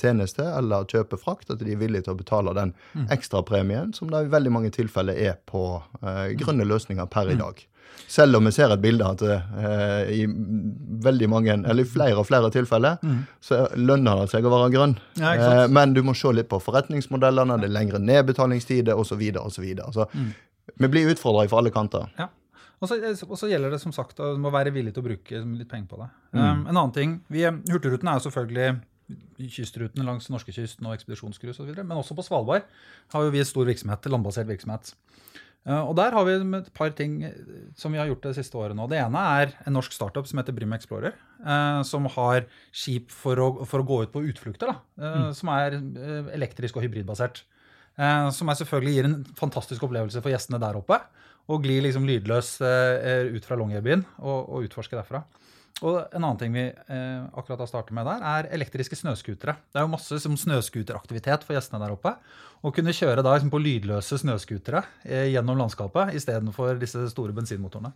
tjeneste 0.00 0.46
eller 0.48 0.88
kjøper 0.88 1.20
frakt, 1.20 1.50
at 1.52 1.60
de 1.60 1.74
er 1.74 1.80
villige 1.80 2.06
til 2.06 2.14
å 2.14 2.20
betale 2.20 2.54
den 2.56 2.72
ekstrapremien 3.12 3.92
som 3.96 4.10
det 4.12 4.24
i 4.24 4.32
veldig 4.32 4.52
mange 4.52 4.72
tilfeller 4.74 5.18
er 5.28 5.36
på 5.48 5.64
eh, 6.02 6.36
grønne 6.40 6.66
løsninger 6.68 7.08
per 7.12 7.32
i 7.32 7.38
dag. 7.38 7.60
Selv 8.06 8.38
om 8.38 8.46
vi 8.46 8.52
ser 8.54 8.70
et 8.70 8.80
bilde 8.80 9.06
at 9.06 9.22
eh, 9.26 10.12
i 10.14 10.20
veldig 11.06 11.28
mange, 11.30 11.56
eller 11.56 11.82
i 11.82 11.88
flere 11.90 12.20
og 12.20 12.28
flere 12.28 12.52
tilfeller 12.54 13.00
så 13.42 13.64
lønner 13.74 14.22
det 14.22 14.30
seg 14.30 14.46
å 14.46 14.52
være 14.52 14.70
grønn. 14.76 14.94
Ja. 15.18 15.34
Eh, 15.34 15.62
men 15.74 15.94
du 15.96 16.04
må 16.06 16.14
se 16.14 16.30
litt 16.34 16.48
på 16.52 16.60
forretningsmodellene, 16.62 17.58
det 17.62 17.70
er 17.70 17.74
lengre 17.74 18.00
nedbetalingstider 18.02 18.94
osv. 18.94 19.24
osv. 19.42 19.66
mm. 20.14 20.30
Vi 20.82 20.90
blir 20.92 21.10
utfordra 21.10 21.48
fra 21.50 21.62
alle 21.62 21.74
kanter. 21.74 22.06
Ja. 22.18 22.30
Og 22.76 22.90
så, 22.90 22.98
og 23.24 23.38
så 23.40 23.48
gjelder 23.48 23.72
det 23.72 23.80
som 23.80 23.94
sagt 23.94 24.20
å 24.20 24.34
være 24.52 24.74
villig 24.74 24.92
til 24.94 25.02
å 25.02 25.06
bruke 25.06 25.40
litt 25.56 25.70
penger 25.70 25.88
på 25.88 26.00
det. 26.02 26.10
Um, 26.36 26.66
en 26.66 26.74
annen 26.74 26.92
ting, 26.92 27.14
vi, 27.32 27.46
Hurtigruten 27.72 28.10
er 28.10 28.18
jo 28.18 28.26
selvfølgelig 28.26 28.74
kystrutene 29.54 30.04
langs 30.04 30.28
norskekysten 30.32 30.88
og 30.88 30.96
ekspedisjonscruise 30.96 31.62
osv., 31.62 31.72
men 31.78 31.96
også 31.96 32.16
på 32.18 32.24
Svalbard 32.26 32.66
har 33.14 33.24
jo 33.24 33.32
vi 33.32 33.44
stor 33.46 33.68
virksomhet, 33.68 34.08
landbasert 34.12 34.48
virksomhet. 34.50 34.92
Uh, 35.66 35.82
og 35.82 35.96
der 35.98 36.14
har 36.14 36.26
vi 36.28 36.36
et 36.60 36.70
par 36.76 36.92
ting 36.94 37.18
som 37.74 37.90
vi 37.90 37.98
har 37.98 38.06
gjort 38.06 38.28
det 38.28 38.36
siste 38.38 38.54
året 38.60 38.78
nå. 38.78 38.86
Det 38.90 39.00
ene 39.02 39.24
er 39.40 39.56
en 39.66 39.74
norsk 39.74 39.94
startup 39.96 40.28
som 40.30 40.38
heter 40.38 40.54
Brim 40.54 40.76
Explorer, 40.76 41.18
uh, 41.42 41.82
som 41.86 42.06
har 42.14 42.46
skip 42.70 43.10
for 43.10 43.42
å, 43.42 43.50
for 43.66 43.82
å 43.82 43.88
gå 43.88 44.04
ut 44.04 44.14
på 44.14 44.24
utflukter, 44.30 44.76
uh, 45.02 45.28
som 45.34 45.50
er 45.56 45.80
elektrisk 46.38 46.78
og 46.78 46.86
hybridbasert. 46.86 47.42
Eh, 47.96 48.28
som 48.36 48.50
selvfølgelig 48.52 48.92
gir 48.92 49.08
en 49.08 49.20
fantastisk 49.38 49.86
opplevelse 49.86 50.20
for 50.20 50.32
gjestene 50.32 50.60
der 50.60 50.78
oppe. 50.78 51.00
Og 51.46 51.62
glir 51.62 51.84
liksom 51.84 52.06
lydløs 52.08 52.56
eh, 52.66 53.30
ut 53.32 53.44
fra 53.46 53.56
Longyearbyen 53.58 54.02
og, 54.18 54.48
og 54.50 54.66
utforske 54.66 54.98
derfra. 54.98 55.22
Og 55.84 55.96
en 56.00 56.22
annen 56.22 56.38
ting 56.40 56.54
vi 56.56 56.64
eh, 56.70 57.24
akkurat 57.36 57.60
har 57.60 57.68
startet 57.68 57.92
med 57.96 58.06
der, 58.08 58.22
er 58.24 58.48
elektriske 58.56 58.96
snøscootere. 58.96 59.58
Det 59.68 59.80
er 59.80 59.84
jo 59.84 59.92
masse 59.92 60.20
snøskuteraktivitet 60.24 61.44
for 61.44 61.56
gjestene 61.56 61.82
der 61.82 61.92
oppe. 61.92 62.14
Å 62.64 62.72
kunne 62.72 62.94
kjøre 62.96 63.24
da 63.24 63.34
liksom 63.34 63.52
på 63.52 63.60
lydløse 63.60 64.16
snøscootere 64.22 64.80
eh, 65.04 65.26
gjennom 65.34 65.60
landskapet 65.60 66.16
istedenfor 66.16 66.80
disse 66.80 67.04
store 67.12 67.36
bensinmotorene. 67.36 67.92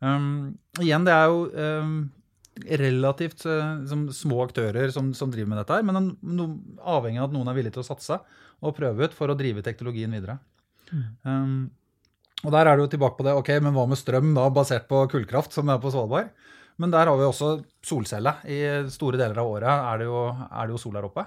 Um, 0.00 0.56
igjen, 0.80 1.04
det 1.04 1.12
er 1.12 1.28
jo 1.28 1.44
um, 1.52 1.94
relativt 2.80 3.44
liksom, 3.44 4.08
små 4.14 4.40
aktører 4.46 4.92
som, 4.94 5.10
som 5.12 5.32
driver 5.34 5.52
med 5.52 5.60
dette 5.60 5.74
her, 5.74 5.84
men 5.84 6.00
en, 6.00 6.12
no, 6.22 6.50
avhengig 6.80 7.20
av 7.20 7.28
at 7.28 7.34
noen 7.34 7.50
er 7.50 7.58
villig 7.58 7.74
til 7.74 7.82
å 7.82 7.88
satse 7.90 8.20
og 8.58 8.76
prøve 8.78 9.04
ut 9.04 9.16
for 9.16 9.28
å 9.28 9.36
drive 9.38 9.64
teknologien 9.66 10.14
videre. 10.16 10.38
Um, 11.26 11.68
og 12.46 12.54
der 12.54 12.70
er 12.70 12.78
du 12.78 12.86
tilbake 12.88 13.18
på 13.18 13.26
det, 13.26 13.34
ok, 13.36 13.56
men 13.60 13.74
hva 13.74 13.84
med 13.90 13.98
strøm 14.00 14.30
da, 14.36 14.46
basert 14.54 14.86
på 14.88 15.02
kullkraft, 15.10 15.52
som 15.52 15.68
det 15.68 15.76
er 15.76 15.82
på 15.82 15.92
Svalbard? 15.92 16.30
Men 16.78 16.92
der 16.94 17.10
har 17.10 17.16
vi 17.18 17.26
også 17.26 17.56
solcelle. 17.82 18.32
I 18.46 18.86
store 18.92 19.18
deler 19.18 19.38
av 19.42 19.50
året 19.50 19.68
er 19.68 19.98
det 19.98 20.06
jo, 20.06 20.20
er 20.30 20.68
det 20.68 20.72
jo 20.76 20.82
sol 20.82 20.94
der 20.98 21.08
oppe. 21.08 21.24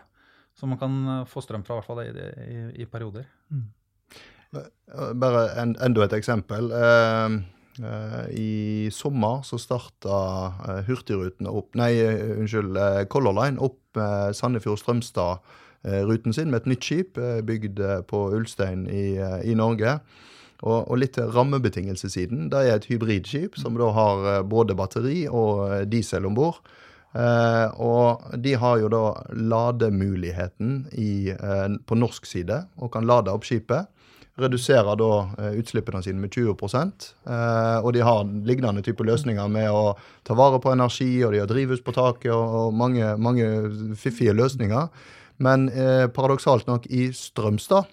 Så 0.55 0.67
man 0.67 0.77
kan 0.79 1.07
eh, 1.07 1.25
få 1.27 1.41
strøm 1.43 1.63
fra, 1.67 1.73
i 1.75 1.77
hvert 1.79 1.89
fall 1.89 2.01
i, 2.03 2.05
i, 2.47 2.49
i 2.83 2.85
perioder. 2.89 3.25
Mm. 3.51 3.67
Bare 5.19 5.41
en, 5.61 5.71
enda 5.83 6.03
et 6.05 6.13
eksempel. 6.17 6.63
Eh, 6.75 7.29
eh, 7.87 8.25
I 8.35 8.89
sommer 8.91 9.35
så 9.47 9.57
starta 9.61 10.15
eh, 10.77 10.91
opp 11.51 11.69
Nei, 11.79 11.93
unnskyld, 12.35 12.73
eh, 12.75 13.05
Color 13.11 13.33
Line 13.39 13.57
opp 13.63 13.81
eh, 13.97 14.29
Sandefjord-Strømstad-ruten 14.35 16.31
sin 16.35 16.49
med 16.51 16.59
et 16.61 16.69
nytt 16.73 16.83
skip 16.83 17.11
bygd 17.47 17.77
på 18.11 18.17
Ulstein 18.35 18.81
i, 18.91 19.15
i 19.47 19.53
Norge. 19.55 19.91
Og, 20.61 20.91
og 20.91 20.99
litt 21.01 21.15
til 21.17 21.31
rammebetingelsessiden. 21.33 22.49
Det 22.53 22.59
er 22.61 22.75
et 22.77 22.85
hybridskip 22.85 23.57
som 23.57 23.79
da 23.79 23.89
har 23.95 24.27
eh, 24.29 24.43
både 24.45 24.77
batteri 24.77 25.23
og 25.25 25.65
eh, 25.71 25.85
diesel 25.89 26.27
om 26.29 26.37
bord. 26.37 26.61
Eh, 27.11 27.79
og 27.83 28.35
de 28.39 28.53
har 28.55 28.77
jo 28.79 28.91
da 28.91 29.05
lademuligheten 29.35 30.85
i, 30.95 31.31
eh, 31.33 31.65
på 31.85 31.97
norsk 31.97 32.27
side, 32.29 32.61
og 32.77 32.93
kan 32.93 33.07
lade 33.07 33.33
opp 33.33 33.47
skipet. 33.47 33.89
Reduserer 34.39 34.95
da 34.95 35.09
eh, 35.41 35.57
utslippene 35.59 36.03
sine 36.05 36.21
med 36.21 36.31
20 36.31 36.53
eh, 36.53 37.79
Og 37.83 37.91
de 37.93 38.05
har 38.05 38.23
lignende 38.47 38.81
type 38.81 39.03
løsninger 39.03 39.47
med 39.51 39.69
å 39.69 39.97
ta 40.23 40.37
vare 40.37 40.61
på 40.61 40.71
energi, 40.71 41.23
og 41.25 41.33
de 41.33 41.41
har 41.43 41.51
drivhus 41.51 41.83
på 41.83 41.91
taket, 41.91 42.31
og, 42.31 42.73
mange, 42.73 43.17
mange 43.17 43.95
fiffige 43.95 44.33
løsninger. 44.33 44.87
Men 45.41 45.71
paradoksalt 46.13 46.67
nok, 46.67 46.85
i 46.93 47.07
Strømstad, 47.17 47.87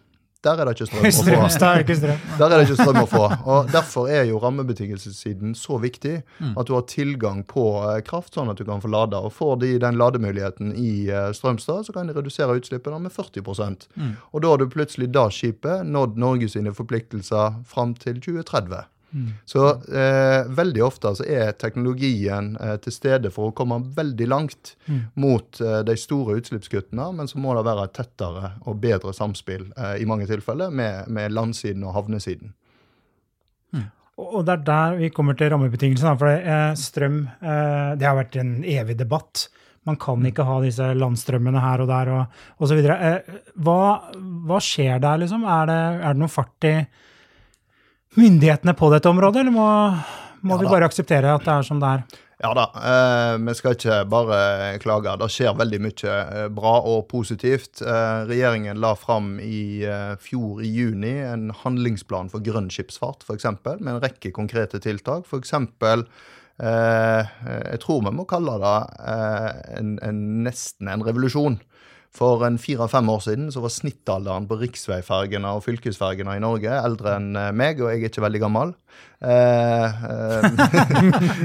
der 0.46 0.60
er 0.62 0.68
det 0.68 0.74
ikke 0.76 0.86
strøm 0.86 1.00
å 1.02 1.10
få. 1.10 1.22
Er. 1.34 1.82
Der 2.38 2.44
er 2.46 2.60
det 2.60 2.66
ikke 2.68 2.76
strøm 2.78 2.98
å 3.02 3.06
få. 3.10 3.22
og 3.50 3.70
Derfor 3.74 4.06
er 4.08 4.22
jo 4.28 4.38
rammebetingelsessiden 4.38 5.54
så 5.58 5.78
viktig. 5.82 6.12
At 6.56 6.68
du 6.68 6.74
har 6.76 6.84
tilgang 6.86 7.40
på 7.48 7.64
eh, 7.88 7.98
kraft, 8.06 8.34
sånn 8.38 8.50
at 8.52 8.56
du 8.60 8.64
kan 8.68 8.80
få 8.84 8.90
lada. 8.92 9.18
Og 9.26 9.32
Får 9.34 9.56
de 9.64 9.72
den 9.82 9.98
lademuligheten 9.98 10.70
i 10.78 11.08
eh, 11.10 11.32
Strømstad, 11.34 11.88
så 11.88 11.92
kan 11.96 12.06
de 12.06 12.14
redusere 12.14 12.54
utslippene 12.60 13.00
med 13.02 13.12
40% 13.12 13.88
Og 14.32 14.42
da 14.42 14.48
har 14.52 14.58
du 14.62 14.68
plutselig 14.70 15.10
da 15.14 15.26
skipet 15.30 15.82
nådd 15.86 16.16
Norge 16.22 16.48
sine 16.48 16.70
forpliktelser 16.74 17.58
fram 17.66 17.94
til 17.98 18.20
2030. 18.22 18.86
Så 19.48 19.62
eh, 19.88 20.48
veldig 20.52 20.82
ofte 20.84 21.14
så 21.16 21.24
er 21.24 21.54
teknologien 21.56 22.52
eh, 22.60 22.76
til 22.84 22.92
stede 22.92 23.30
for 23.32 23.48
å 23.48 23.56
komme 23.56 23.80
veldig 23.96 24.28
langt 24.28 24.74
mot 25.16 25.60
eh, 25.64 25.80
de 25.88 25.96
store 25.96 26.36
utslippskuttene, 26.42 27.08
men 27.16 27.30
så 27.30 27.40
må 27.40 27.54
det 27.56 27.64
være 27.66 27.86
et 27.88 27.96
tettere 27.96 28.52
og 28.68 28.82
bedre 28.82 29.14
samspill 29.16 29.70
eh, 29.72 29.94
i 30.02 30.08
mange 30.08 30.28
tilfeller 30.28 30.74
med, 30.74 31.08
med 31.08 31.32
landsiden 31.32 31.86
og 31.88 31.96
havnesiden. 31.96 32.52
Og 34.18 34.34
og 34.34 34.44
det 34.48 34.56
er 34.56 34.62
der 34.66 34.96
vi 34.98 35.12
kommer 35.14 35.36
til 35.38 35.52
rammebetingelsene. 35.52 36.16
For 36.18 36.34
eh, 36.34 36.72
strøm 36.74 37.20
eh, 37.38 37.90
det 37.94 38.06
har 38.08 38.16
vært 38.18 38.38
en 38.40 38.56
evig 38.66 38.98
debatt. 38.98 39.46
Man 39.86 39.96
kan 39.96 40.24
ikke 40.26 40.44
ha 40.44 40.56
disse 40.60 40.88
landstrømmene 40.98 41.62
her 41.62 41.84
og 41.84 41.88
der 41.88 42.10
og 42.12 42.64
osv. 42.66 42.82
Hva, 42.82 43.82
hva 44.50 44.58
skjer 44.60 44.98
der, 45.00 45.22
liksom? 45.22 45.46
Er 45.46 45.70
det, 45.70 45.78
er 46.02 46.16
det 46.16 46.20
noe 46.20 46.34
fart 46.34 46.66
i 46.66 46.74
myndighetene 48.16 48.74
på 48.78 48.88
dette 48.94 49.10
området, 49.10 49.42
eller 49.42 49.54
må, 49.54 49.68
må 50.40 50.56
Ja 50.56 50.62
vi 50.62 50.70
bare 50.70 50.88
akseptere 50.88 51.34
at 51.34 51.44
det 51.44 51.54
er 51.58 51.68
som 51.68 51.82
det 51.82 51.92
er? 51.98 52.24
Ja 52.38 52.52
da, 52.54 52.68
eh, 52.70 53.36
vi 53.42 53.52
skal 53.58 53.74
ikke 53.74 53.96
bare 54.06 54.78
klage. 54.78 55.10
Det 55.18 55.26
skjer 55.34 55.56
veldig 55.58 55.80
mye 55.82 56.12
eh, 56.14 56.44
bra 56.54 56.76
og 56.86 57.08
positivt. 57.10 57.80
Eh, 57.82 58.18
regjeringen 58.30 58.78
la 58.78 58.92
fram 58.94 59.40
i 59.42 59.82
eh, 59.82 60.14
fjor 60.22 60.62
i 60.62 60.70
juni 60.70 61.16
en 61.26 61.48
handlingsplan 61.64 62.30
for 62.30 62.44
grønn 62.46 62.70
skipsfart, 62.70 63.26
f.eks., 63.26 63.48
med 63.66 63.90
en 63.90 64.02
rekke 64.04 64.30
konkrete 64.36 64.78
tiltak. 64.84 65.26
F.eks. 65.26 65.56
Jeg 66.58 67.78
tror 67.82 68.00
vi 68.02 68.14
må 68.14 68.24
kalle 68.26 68.56
det 68.58 68.78
en, 69.78 69.92
en, 70.02 70.22
nesten 70.42 70.90
en 70.90 71.04
revolusjon. 71.06 71.58
For 72.14 72.42
en 72.46 72.56
fire-fem 72.58 73.08
år 73.12 73.20
siden 73.26 73.50
så 73.52 73.60
var 73.62 73.72
snittalderen 73.72 74.48
på 74.48 74.58
riksveifergene 74.62 75.50
og 75.54 75.64
fylkesfergene 75.66 76.38
i 76.38 76.42
Norge 76.42 76.72
eldre 76.72 77.18
enn 77.18 77.36
eh, 77.36 77.52
meg, 77.52 77.82
og 77.82 77.92
jeg 77.92 78.02
er 78.02 78.12
ikke 78.12 78.24
veldig 78.24 78.42
gammel. 78.46 78.74
Eh, 79.20 79.84
eh, 79.84 80.50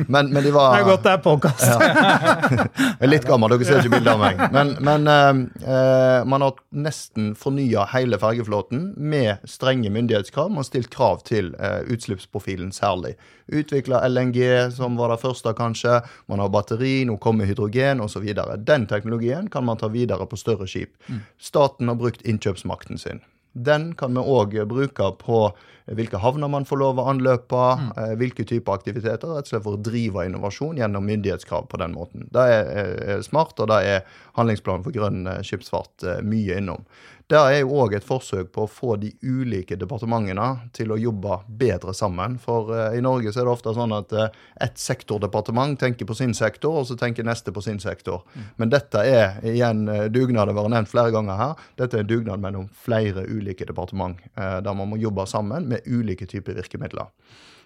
men, 0.07 0.33
men, 0.33 0.43
de 0.43 0.51
var 0.51 0.75
Det 0.75 0.81
er 0.81 0.85
godt 0.85 1.03
det 1.03 1.11
er 1.11 1.21
påkast. 1.23 1.63
ja. 1.65 1.79
Jeg 3.03 3.07
er 3.07 3.09
litt 3.09 3.25
gammel, 3.25 3.49
dere 3.49 3.65
ser 3.65 3.81
ikke 3.81 3.95
bilde 3.95 4.13
av 4.13 4.21
meg. 4.21 4.43
Men, 4.53 4.75
men 4.85 5.09
eh, 5.09 6.19
man 6.29 6.45
har 6.45 6.59
nesten 6.85 7.31
fornya 7.39 7.87
hele 7.95 8.19
fergeflåten 8.21 8.91
med 8.97 9.41
strenge 9.49 9.89
myndighetskrav. 9.93 10.51
Man 10.53 10.61
har 10.61 10.69
stilt 10.69 10.91
krav 10.93 11.23
til 11.27 11.51
uh, 11.57 11.81
utslippsprofilen 11.89 12.71
særlig. 12.75 13.15
Utvikla 13.51 14.03
LNG, 14.07 14.39
som 14.77 14.95
var 14.99 15.11
det 15.11 15.19
første, 15.25 15.51
kanskje. 15.57 15.99
Man 16.31 16.39
har 16.43 16.53
batteri, 16.53 17.01
nå 17.09 17.17
kommer 17.23 17.49
hydrogen 17.49 18.03
osv. 18.05 18.29
Den 18.63 18.87
teknologien 18.87 19.49
kan 19.51 19.65
man 19.67 19.81
ta 19.81 19.89
videre 19.91 20.29
på 20.29 20.39
større 20.39 20.69
skip. 20.69 20.95
Staten 21.41 21.91
har 21.91 21.99
brukt 21.99 22.23
innkjøpsmakten 22.23 23.01
sin. 23.01 23.23
Den 23.53 23.91
kan 23.97 24.15
vi 24.15 24.23
òg 24.23 24.55
bruke 24.69 25.11
på 25.19 25.45
hvilke 25.91 26.19
havner 26.23 26.51
man 26.51 26.65
får 26.67 26.79
lov 26.79 26.99
å 27.01 27.07
anløpe, 27.11 27.63
mm. 27.79 27.89
hvilke 28.19 28.45
typer 28.47 28.77
aktiviteter, 28.77 29.33
rett 29.35 29.47
og 29.47 29.51
slett 29.51 29.65
for 29.65 29.77
å 29.77 29.83
drive 29.83 30.25
innovasjon 30.27 30.79
gjennom 30.79 31.05
myndighetskrav 31.07 31.67
på 31.71 31.79
den 31.81 31.95
måten. 31.97 32.27
Det 32.33 32.45
er, 32.53 32.69
er 33.17 33.25
smart, 33.25 33.57
og 33.59 33.71
det 33.71 33.81
er 33.89 34.21
handlingsplanen 34.37 34.85
for 34.85 34.95
grønn 34.95 35.27
eh, 35.27 35.41
skipsfart 35.45 36.07
eh, 36.07 36.21
mye 36.25 36.61
innom. 36.61 36.85
Det 37.31 37.39
er 37.39 37.61
jo 37.61 37.77
òg 37.79 37.93
et 37.95 38.03
forsøk 38.03 38.49
på 38.51 38.65
å 38.65 38.69
få 38.69 38.95
de 38.99 39.13
ulike 39.23 39.77
departementene 39.79 40.67
til 40.75 40.91
å 40.91 40.99
jobbe 40.99 41.37
bedre 41.47 41.93
sammen. 41.95 42.35
For 42.41 42.73
eh, 42.75 42.97
i 42.97 43.03
Norge 43.03 43.31
så 43.31 43.41
er 43.41 43.47
det 43.47 43.53
ofte 43.53 43.73
sånn 43.77 43.95
at 43.95 44.11
eh, 44.11 44.35
ett 44.65 44.75
sektordepartement 44.81 45.79
tenker 45.79 46.09
på 46.09 46.17
sin 46.19 46.35
sektor, 46.35 46.81
og 46.81 46.89
så 46.89 46.97
tenker 46.99 47.27
neste 47.27 47.55
på 47.55 47.63
sin 47.63 47.79
sektor. 47.79 48.25
Men 48.59 48.73
dette 48.73 49.05
er 49.07 49.39
igjen 49.53 49.87
eh, 49.87 50.09
dugnad, 50.11 50.49
det 50.49 50.57
har 50.57 50.59
vært 50.59 50.75
nevnt 50.75 50.91
flere 50.91 51.15
ganger 51.15 51.39
her. 51.39 51.65
Dette 51.79 51.99
er 51.99 52.03
en 52.03 52.11
dugnad 52.11 52.43
mellom 52.43 52.67
flere 52.75 53.23
ulike 53.29 53.69
departement, 53.71 54.19
eh, 54.35 54.59
der 54.65 54.77
man 54.77 54.91
må 54.91 54.99
jobbe 54.99 55.25
sammen 55.29 55.71
med 55.71 55.87
ulike 55.87 56.27
typer 56.27 56.59
virkemidler. 56.59 57.11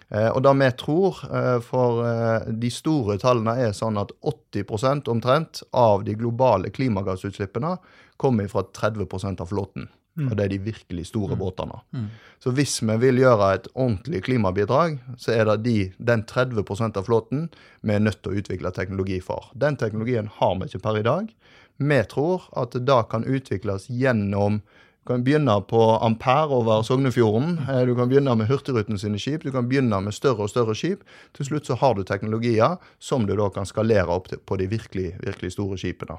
Og 0.08 0.38
det 0.40 0.52
vi 0.56 0.66
tror, 0.80 1.18
for 1.60 1.98
de 2.48 2.68
store 2.72 3.18
tallene 3.20 3.58
er 3.60 3.74
sånn 3.76 3.98
at 4.00 4.14
80% 4.24 5.10
omtrent 5.12 5.60
av 5.76 6.06
de 6.06 6.14
globale 6.16 6.70
klimagassutslippene 6.72 7.74
kommer 8.20 8.48
fra 8.50 8.64
30% 8.76 9.40
av 9.40 9.48
flåten. 9.50 9.88
Og 10.18 10.32
det 10.34 10.44
er 10.48 10.50
de 10.50 10.58
virkelig 10.58 11.04
store 11.12 11.36
båtene. 11.38 11.76
Så 12.42 12.50
hvis 12.50 12.80
vi 12.82 12.96
vil 12.98 13.20
gjøre 13.22 13.52
et 13.54 13.68
ordentlig 13.78 14.24
klimabidrag, 14.26 14.96
så 15.16 15.30
er 15.36 15.44
det 15.46 15.54
de, 15.62 15.76
den 15.98 16.24
30% 16.26 16.98
av 16.98 17.06
flåten 17.06 17.44
vi 17.86 17.94
er 17.94 18.02
nødt 18.02 18.18
til 18.24 18.32
å 18.34 18.40
utvikle 18.40 18.72
teknologi 18.74 19.20
for. 19.22 19.46
Den 19.54 19.78
teknologien 19.78 20.26
har 20.40 20.56
vi 20.58 20.66
ikke 20.66 20.82
per 20.82 20.98
i 20.98 21.06
dag. 21.06 21.30
Vi 21.78 22.00
tror 22.10 22.48
at 22.58 22.74
det 22.74 22.98
kan 23.12 23.24
utvikles 23.30 23.86
gjennom 23.88 24.58
du 25.08 25.14
kan 25.14 25.22
begynne 25.24 25.54
på 25.64 25.80
Ampere 26.04 26.52
over 26.52 26.82
Sognefjorden. 26.84 27.54
Eh, 27.64 27.86
Du 27.86 27.94
kan 27.96 28.10
begynne 28.10 28.34
med 28.36 28.46
Hurtigruten 28.50 28.98
sine 28.98 29.16
skip. 29.18 29.40
Du 29.42 29.50
kan 29.50 29.64
begynne 29.68 30.02
med 30.04 30.12
større 30.12 30.44
og 30.44 30.50
større 30.50 30.74
skip. 30.76 31.00
Til 31.32 31.46
slutt 31.46 31.64
så 31.64 31.78
har 31.80 31.94
du 31.94 32.02
teknologier 32.04 32.76
som 32.98 33.24
du 33.24 33.32
da 33.36 33.48
kan 33.48 33.64
skalere 33.64 34.04
opp 34.12 34.28
på 34.44 34.58
de 34.60 34.66
virkelig, 34.68 35.14
virkelig 35.24 35.52
store 35.54 35.78
skipene. 35.80 36.18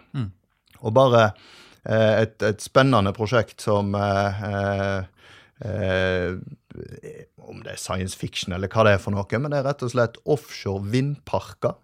Og 0.82 0.94
bare 0.94 1.36
et, 1.86 2.42
et 2.44 2.64
spennende 2.64 3.14
prosjekt 3.16 3.62
som 3.64 3.94
eh, 3.96 4.42
eh, 4.50 4.98
eh, 5.66 6.34
Om 7.50 7.62
det 7.64 7.76
er 7.76 7.80
science 7.82 8.18
fiction 8.18 8.54
eller 8.54 8.72
hva 8.72 8.86
det 8.86 8.96
er 8.98 9.04
for 9.04 9.16
noe, 9.16 9.40
men 9.40 9.54
det 9.54 9.62
er 9.62 9.70
rett 9.70 9.86
og 9.86 9.94
slett 9.94 10.20
offshore 10.30 10.84
vindparker. 10.92 11.78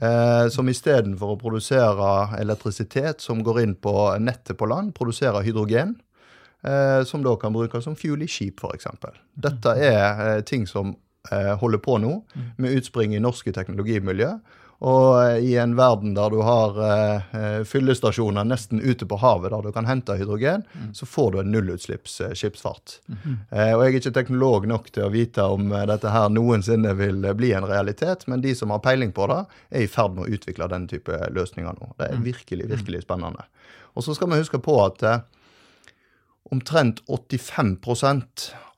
Eh, 0.00 0.46
som 0.48 0.70
istedenfor 0.72 1.34
å 1.34 1.40
produsere 1.40 2.38
elektrisitet 2.40 3.20
som 3.20 3.42
går 3.44 3.60
inn 3.60 3.76
på 3.76 3.92
nettet 4.24 4.56
på 4.58 4.68
land, 4.70 4.94
produserer 4.96 5.44
hydrogen. 5.44 5.98
Eh, 6.62 7.04
som 7.04 7.22
da 7.22 7.34
kan 7.36 7.52
brukes 7.52 7.84
som 7.84 7.96
fuel 7.98 8.22
i 8.22 8.28
skip, 8.30 8.62
f.eks. 8.62 8.86
Dette 9.34 9.74
er 9.82 10.22
eh, 10.26 10.42
ting 10.46 10.66
som 10.70 10.94
eh, 11.30 11.52
holder 11.58 11.82
på 11.82 11.98
nå, 11.98 12.12
med 12.62 12.78
utspring 12.78 13.16
i 13.16 13.22
norske 13.22 13.52
teknologimiljø. 13.54 14.30
Og 14.82 15.08
eh, 15.22 15.36
i 15.46 15.52
en 15.62 15.76
verden 15.78 16.14
der 16.16 16.32
du 16.32 16.40
har 16.42 16.78
eh, 16.82 17.62
fyllestasjoner 17.68 18.46
nesten 18.48 18.80
ute 18.82 19.06
på 19.06 19.18
havet, 19.22 19.52
der 19.54 19.62
du 19.62 19.70
kan 19.74 19.86
hente 19.86 20.16
hydrogen, 20.18 20.64
så 20.96 21.06
får 21.06 21.32
du 21.32 21.38
en 21.42 21.52
nullutslippsskipsfart. 21.54 22.96
Eh, 23.12 23.70
og 23.76 23.84
jeg 23.84 23.92
er 23.92 23.98
ikke 24.00 24.14
teknolog 24.18 24.66
nok 24.70 24.90
til 24.90 25.06
å 25.06 25.12
vite 25.14 25.46
om 25.46 25.70
dette 25.90 26.10
her 26.10 26.32
noensinne 26.34 26.96
vil 26.98 27.22
bli 27.38 27.52
en 27.54 27.68
realitet, 27.68 28.26
men 28.26 28.42
de 28.42 28.56
som 28.58 28.74
har 28.74 28.82
peiling 28.82 29.14
på 29.14 29.28
det, 29.30 29.40
er 29.70 29.86
i 29.86 29.90
ferd 29.90 30.16
med 30.16 30.26
å 30.26 30.38
utvikle 30.38 30.70
den 30.72 30.88
type 30.90 31.20
løsninger 31.30 31.78
nå. 31.78 31.92
Det 32.00 32.10
er 32.10 32.26
virkelig, 32.26 32.66
virkelig 32.74 33.04
spennende. 33.06 33.46
Og 33.94 34.02
så 34.06 34.16
skal 34.18 34.32
vi 34.32 34.42
huske 34.42 34.58
på 34.62 34.80
at 34.82 35.04
omtrent 36.50 37.04
85 37.06 37.76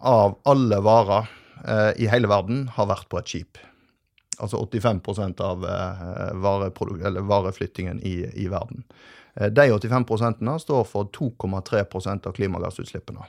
av 0.05 0.37
alle 0.45 0.85
varer 0.85 1.31
i 1.97 2.11
hele 2.11 2.29
verden 2.29 2.67
har 2.77 2.91
vært 2.91 3.09
på 3.09 3.23
et 3.23 3.31
skip. 3.31 3.63
Altså 4.39 4.63
85% 4.65 5.41
av 5.45 5.65
eh, 5.65 7.07
eller 7.07 7.21
vareflyttingen 7.21 8.01
i, 8.03 8.17
i 8.35 8.49
verden. 8.49 8.85
Eh, 9.35 9.51
de 9.53 9.71
85 9.73 10.59
står 10.59 10.85
for 10.85 11.05
2,3% 11.05 12.27
av 12.27 12.33
klimagassutslippene. 12.33 13.27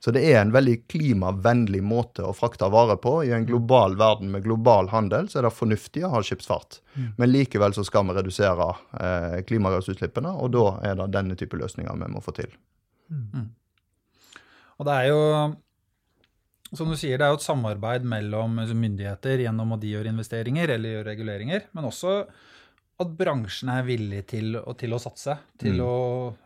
Så 0.00 0.10
det 0.14 0.22
er 0.30 0.40
en 0.40 0.52
veldig 0.54 0.76
klimavennlig 0.86 1.80
måte 1.82 2.22
å 2.22 2.34
frakte 2.36 2.68
varer 2.70 3.00
på. 3.02 3.16
I 3.26 3.32
en 3.34 3.46
global 3.46 3.96
verden 3.98 4.30
med 4.30 4.44
global 4.44 4.92
handel 4.92 5.26
så 5.28 5.40
er 5.40 5.48
det 5.48 5.56
fornuftig 5.56 6.04
å 6.06 6.12
ha 6.12 6.22
skipsfart. 6.22 6.78
Men 7.18 7.32
likevel 7.32 7.74
så 7.74 7.82
skal 7.86 8.06
vi 8.06 8.14
redusere 8.14 8.68
eh, 9.00 9.38
klimagassutslippene, 9.48 10.30
og 10.38 10.52
da 10.54 10.66
er 10.86 11.00
det 11.00 11.08
denne 11.16 11.38
type 11.38 11.58
løsninger 11.58 11.98
vi 11.98 12.10
må 12.14 12.22
få 12.22 12.36
til. 12.36 12.54
Og 14.78 14.86
det 14.86 14.94
er 14.94 15.08
jo, 15.10 15.20
som 16.76 16.90
du 16.90 16.96
sier, 16.98 17.16
det 17.16 17.24
er 17.24 17.32
jo 17.32 17.38
et 17.38 17.46
samarbeid 17.46 18.04
mellom 18.08 18.58
myndigheter 18.60 19.44
gjennom 19.44 19.74
at 19.76 19.82
de 19.82 19.94
gjør 19.94 20.10
investeringer 20.10 20.74
eller 20.74 20.98
gjør 20.98 21.10
reguleringer, 21.12 21.66
men 21.76 21.88
også 21.88 22.20
at 22.98 23.10
bransjen 23.14 23.70
er 23.70 23.84
villig 23.86 24.24
til, 24.26 24.56
til 24.80 24.94
å 24.94 24.98
satse. 25.00 25.36
Til 25.62 25.78
å 25.84 25.92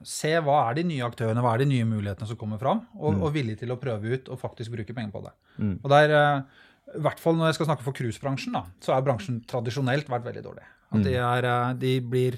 se 0.04 0.34
hva 0.44 0.58
er 0.66 0.76
de 0.78 0.84
nye 0.90 1.06
aktørene, 1.06 1.40
hva 1.40 1.54
er 1.56 1.62
de 1.62 1.70
nye 1.70 1.86
mulighetene 1.88 2.28
som 2.28 2.38
kommer 2.40 2.60
fram, 2.60 2.82
og, 2.98 3.22
og 3.24 3.32
villig 3.32 3.56
til 3.62 3.72
å 3.72 3.78
prøve 3.80 4.18
ut 4.18 4.28
og 4.28 4.40
faktisk 4.40 4.74
bruke 4.74 4.94
penger 4.96 5.14
på 5.14 5.24
det. 5.24 5.32
Og 5.80 5.88
der, 5.94 6.12
eh, 6.18 6.66
i 6.92 7.04
hvert 7.06 7.22
fall 7.22 7.38
når 7.38 7.50
jeg 7.50 7.58
skal 7.60 7.70
snakke 7.70 7.86
for 7.86 7.96
cruisebransjen, 7.96 8.58
så 8.84 8.92
har 8.92 9.06
bransjen 9.06 9.40
tradisjonelt 9.48 10.12
vært 10.12 10.28
veldig 10.28 10.44
dårlig. 10.44 10.68
At 10.92 11.06
de, 11.08 11.16
er, 11.16 11.48
eh, 11.48 11.72
de 11.80 11.94
blir 12.04 12.36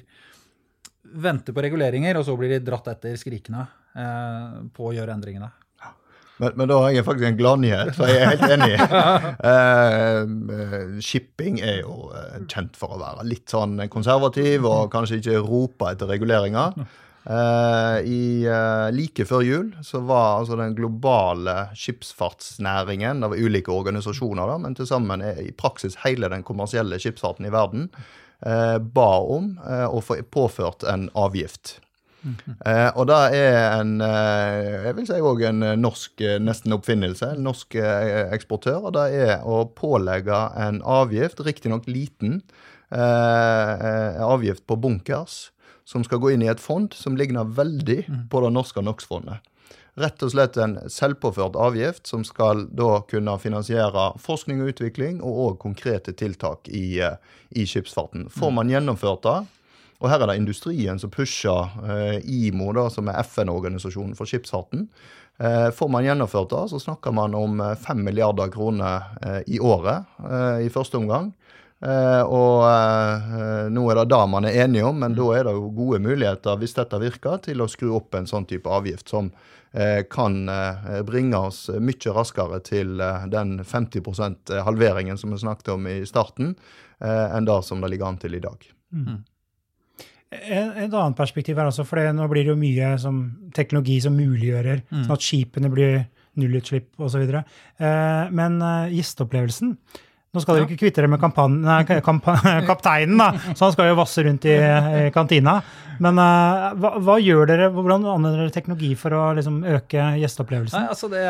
venter 1.27 1.57
på 1.57 1.67
reguleringer, 1.67 2.17
og 2.21 2.29
så 2.29 2.39
blir 2.39 2.55
de 2.55 2.63
dratt 2.63 2.87
etter 2.95 3.19
skrikende 3.19 3.67
eh, 3.99 4.63
på 4.79 4.89
å 4.89 4.95
gjøre 4.95 5.19
endringene. 5.19 5.51
Men, 6.43 6.57
men 6.59 6.71
da 6.71 6.81
har 6.83 6.95
jeg 6.95 7.07
faktisk 7.07 7.29
en 7.29 7.39
gladnyhet, 7.39 7.93
for 7.95 8.11
jeg 8.11 8.23
er 8.23 8.33
helt 8.35 8.57
enig. 8.57 8.75
Eh, 9.45 11.01
shipping 11.05 11.59
er 11.63 11.81
jo 11.83 12.09
eh, 12.17 12.43
kjent 12.51 12.77
for 12.79 12.95
å 12.95 13.01
være 13.01 13.27
litt 13.29 13.51
sånn 13.51 13.77
konservativ 13.93 14.65
og 14.69 14.91
kanskje 14.93 15.19
ikke 15.21 15.43
rope 15.45 15.91
etter 15.93 16.11
reguleringer. 16.11 16.79
Uh, 17.25 18.05
i, 18.05 18.45
uh, 18.45 18.91
like 18.93 19.25
før 19.25 19.41
jul 19.47 19.69
så 19.85 20.03
var 20.05 20.43
altså 20.43 20.59
den 20.61 20.75
globale 20.77 21.71
skipsfartsnæringen 21.73 23.25
var 23.25 23.41
ulike 23.41 23.73
organisasjoner, 23.73 24.51
da, 24.51 24.59
men 24.61 24.77
til 24.77 24.89
sammen 24.91 25.25
er 25.25 25.41
i 25.41 25.55
praksis 25.57 25.97
hele 26.05 26.29
den 26.33 26.45
kommersielle 26.45 27.01
skipsfarten 27.01 27.49
i 27.49 27.55
verden 27.55 27.89
ba 28.45 29.11
om 29.25 29.55
å 29.65 30.03
få 30.05 30.19
påført 30.29 30.85
en 30.91 31.07
avgift. 31.17 31.79
Eh, 32.25 32.91
og 32.97 33.09
det 33.11 33.19
er 33.37 33.57
en 33.81 33.97
eh, 34.05 34.87
jeg 34.87 34.97
vil 34.99 35.09
si 35.09 35.21
også 35.21 35.49
en 35.51 35.67
eh, 35.67 35.79
norsk 35.81 36.25
eh, 36.25 36.37
nesten 36.43 36.77
oppfinnelse, 36.77 37.35
en 37.35 37.49
norsk 37.49 37.79
eksportør. 37.79 38.89
Og 38.89 38.95
det 38.97 39.07
er 39.25 39.47
å 39.47 39.65
pålegge 39.77 40.39
en 40.67 40.81
avgift, 40.83 41.43
riktignok 41.45 41.89
liten, 41.91 42.41
eh, 42.95 44.21
avgift 44.25 44.67
på 44.67 44.79
bunkers, 44.81 45.51
som 45.85 46.05
skal 46.07 46.23
gå 46.23 46.33
inn 46.33 46.45
i 46.47 46.53
et 46.53 46.63
fond 46.63 46.95
som 46.97 47.19
ligner 47.19 47.45
veldig 47.45 48.05
på 48.33 48.45
det 48.45 48.55
norske 48.55 48.85
NOx-fondet. 48.85 49.45
Rett 50.01 50.23
og 50.27 50.33
slett 50.33 50.57
en 50.59 50.73
selvpåført 50.91 51.55
avgift 51.61 52.09
som 52.11 52.25
skal 52.27 52.65
da 52.75 52.97
kunne 53.07 53.37
finansiere 53.39 54.09
forskning 54.19 54.65
og 54.65 54.73
utvikling, 54.73 55.21
og 55.23 55.43
òg 55.45 55.59
konkrete 55.63 56.17
tiltak 56.19 56.67
i, 56.67 56.99
i 56.99 57.67
skipsfarten. 57.69 58.27
Får 58.33 58.57
man 58.57 58.73
gjennomført 58.73 59.23
det, 59.23 59.37
og 60.05 60.11
her 60.13 60.21
er 60.21 60.29
det 60.29 60.37
industrien 60.37 60.99
som 61.01 61.13
pusher 61.13 61.71
eh, 61.89 62.19
IMO, 62.29 62.75
da, 62.77 62.91
som 62.93 63.09
er 63.09 63.23
FN-organisasjonen 63.25 64.13
for 64.19 64.29
skipsfarten. 64.29 64.91
Eh, 65.41 65.71
får 65.73 65.89
man 65.89 66.05
gjennomført 66.05 66.53
det, 66.53 66.67
så 66.75 66.81
snakker 66.83 67.15
man 67.17 67.35
om 67.35 67.63
eh, 67.65 67.73
5 67.81 68.05
milliarder 68.05 68.53
kroner 68.53 69.09
eh, 69.25 69.41
i 69.57 69.61
året 69.65 70.05
eh, 70.21 70.67
i 70.67 70.69
første 70.73 71.01
omgang. 71.01 71.33
Eh, 71.81 72.23
og 72.23 72.63
eh, 72.69 73.67
nå 73.73 73.89
er 73.91 73.99
det 74.03 74.07
det 74.13 74.21
man 74.31 74.47
er 74.49 74.61
enige 74.67 74.87
om, 74.93 75.01
men 75.01 75.17
da 75.17 75.31
er 75.39 75.49
det 75.49 75.57
jo 75.57 75.73
gode 75.75 76.01
muligheter, 76.05 76.61
hvis 76.61 76.77
dette 76.77 77.01
virker, 77.03 77.41
til 77.49 77.65
å 77.65 77.69
skru 77.71 77.97
opp 77.97 78.15
en 78.15 78.29
sånn 78.31 78.47
type 78.49 78.71
avgift 78.71 79.11
som 79.11 79.33
eh, 79.73 80.05
kan 80.05 80.45
eh, 80.49 81.03
bringe 81.09 81.41
oss 81.51 81.67
mye 81.73 82.15
raskere 82.15 82.63
til 82.65 83.01
eh, 83.01 83.29
den 83.33 83.59
50% 83.65 84.55
halveringen 84.69 85.21
som 85.21 85.33
vi 85.35 85.43
snakket 85.43 85.75
om 85.75 85.89
i 85.91 86.03
starten, 86.09 86.55
eh, 87.01 87.37
enn 87.37 87.49
det 87.49 87.63
som 87.65 87.81
det 87.81 87.93
ligger 87.97 88.13
an 88.13 88.21
til 88.23 88.37
i 88.37 88.45
dag. 88.45 88.69
En, 88.95 89.25
et 90.35 90.93
annet 90.93 91.17
perspektiv 91.19 91.59
er 91.59 91.69
også, 91.71 91.85
for 91.87 92.01
det, 92.01 92.15
nå 92.17 92.27
blir 92.31 92.45
det 92.45 92.53
jo 92.53 92.59
mye 92.61 92.95
som 93.01 93.21
teknologi 93.57 94.01
som 94.05 94.17
muliggjører 94.17 94.83
Mm. 94.91 95.05
sånn 95.07 95.13
at 95.17 95.25
skipene 95.27 95.71
blir 95.71 96.07
nullutslipp 96.37 96.99
osv. 96.99 97.23
Eh, 97.35 98.31
men 98.35 98.61
eh, 98.63 98.91
gjesteopplevelsen 98.99 99.77
Nå 100.35 100.43
skal 100.43 100.59
dere 100.59 100.67
ikke 100.67 100.81
kvitte 100.83 101.03
dere 101.03 101.13
med 101.13 101.23
nei, 101.63 101.81
kamp, 102.03 102.27
kapteinen, 102.71 103.21
da, 103.21 103.31
så 103.55 103.69
han 103.69 103.75
skal 103.77 103.93
jo 103.93 103.99
vasse 104.01 104.25
rundt 104.27 104.49
i, 104.51 104.57
i 104.59 105.11
kantina. 105.15 105.61
Men 106.03 106.19
uh, 106.19 106.73
hva, 106.81 106.95
hva 107.05 107.17
gjør 107.23 107.49
dere, 107.51 107.69
hvordan 107.75 108.07
anvender 108.11 108.43
dere 108.43 108.55
teknologi 108.55 108.91
for 108.99 109.15
å 109.15 109.23
liksom, 109.39 109.61
øke 109.77 110.07
Nei, 110.81 110.91
altså 110.91 111.11
det, 111.13 111.23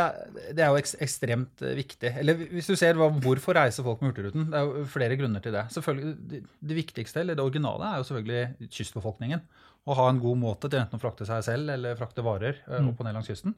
det 0.56 0.64
er 0.64 0.72
jo 0.72 0.80
eks 0.80 0.96
ekstremt 1.04 1.64
eh, 1.64 1.74
viktig. 1.76 2.14
Eller 2.22 2.38
hvis 2.54 2.70
du 2.70 2.76
ser 2.80 2.96
hva, 2.98 3.10
hvorfor 3.24 3.58
reiser 3.58 3.86
folk 3.86 4.00
med 4.00 4.12
Hurtigruten, 4.12 4.48
det 4.52 4.60
er 4.60 4.70
jo 4.70 4.86
flere 4.90 5.18
grunner 5.20 5.44
til 5.44 5.56
det. 5.56 5.66
Det, 6.32 6.40
det 6.70 6.78
viktigste, 6.78 7.22
eller 7.22 7.38
det 7.38 7.44
originale, 7.44 7.90
er 7.90 8.00
jo 8.00 8.08
selvfølgelig 8.08 8.70
kystbefolkningen. 8.78 9.44
Å 9.84 9.98
ha 9.98 10.08
en 10.08 10.22
god 10.22 10.40
måte 10.40 10.70
til 10.70 10.80
enten 10.80 10.96
å 10.96 11.02
frakte 11.02 11.28
seg 11.28 11.44
selv 11.44 11.74
eller 11.74 11.98
frakte 11.98 12.24
varer 12.24 12.62
mm. 12.64 12.88
opp 12.88 13.02
og 13.02 13.08
ned 13.08 13.18
langs 13.18 13.28
kysten. 13.28 13.56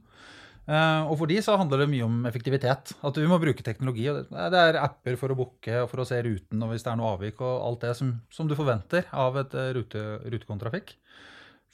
Eh, 0.67 1.03
og 1.07 1.15
for 1.21 1.31
de 1.31 1.39
så 1.45 1.55
handler 1.61 1.85
det 1.85 1.91
mye 1.93 2.07
om 2.07 2.21
effektivitet. 2.29 2.93
At 3.07 3.19
vi 3.21 3.31
må 3.31 3.39
bruke 3.43 3.65
teknologi. 3.67 4.09
og 4.11 4.27
Det 4.27 4.63
er 4.63 4.81
apper 4.83 5.19
for 5.21 5.33
å 5.33 5.39
booke 5.39 5.83
og 5.85 5.91
for 5.93 6.03
å 6.03 6.09
se 6.09 6.19
ruten 6.27 6.63
og 6.63 6.73
hvis 6.73 6.87
det 6.87 6.93
er 6.93 7.01
noe 7.01 7.15
avvik 7.15 7.41
og 7.41 7.55
alt 7.71 7.87
det 7.87 7.97
som, 7.99 8.13
som 8.35 8.51
du 8.51 8.57
forventer 8.59 9.09
av 9.15 9.39
et 9.43 9.55
eh, 9.55 9.73
rute, 9.79 10.05
rutekontrafikk. 10.27 10.97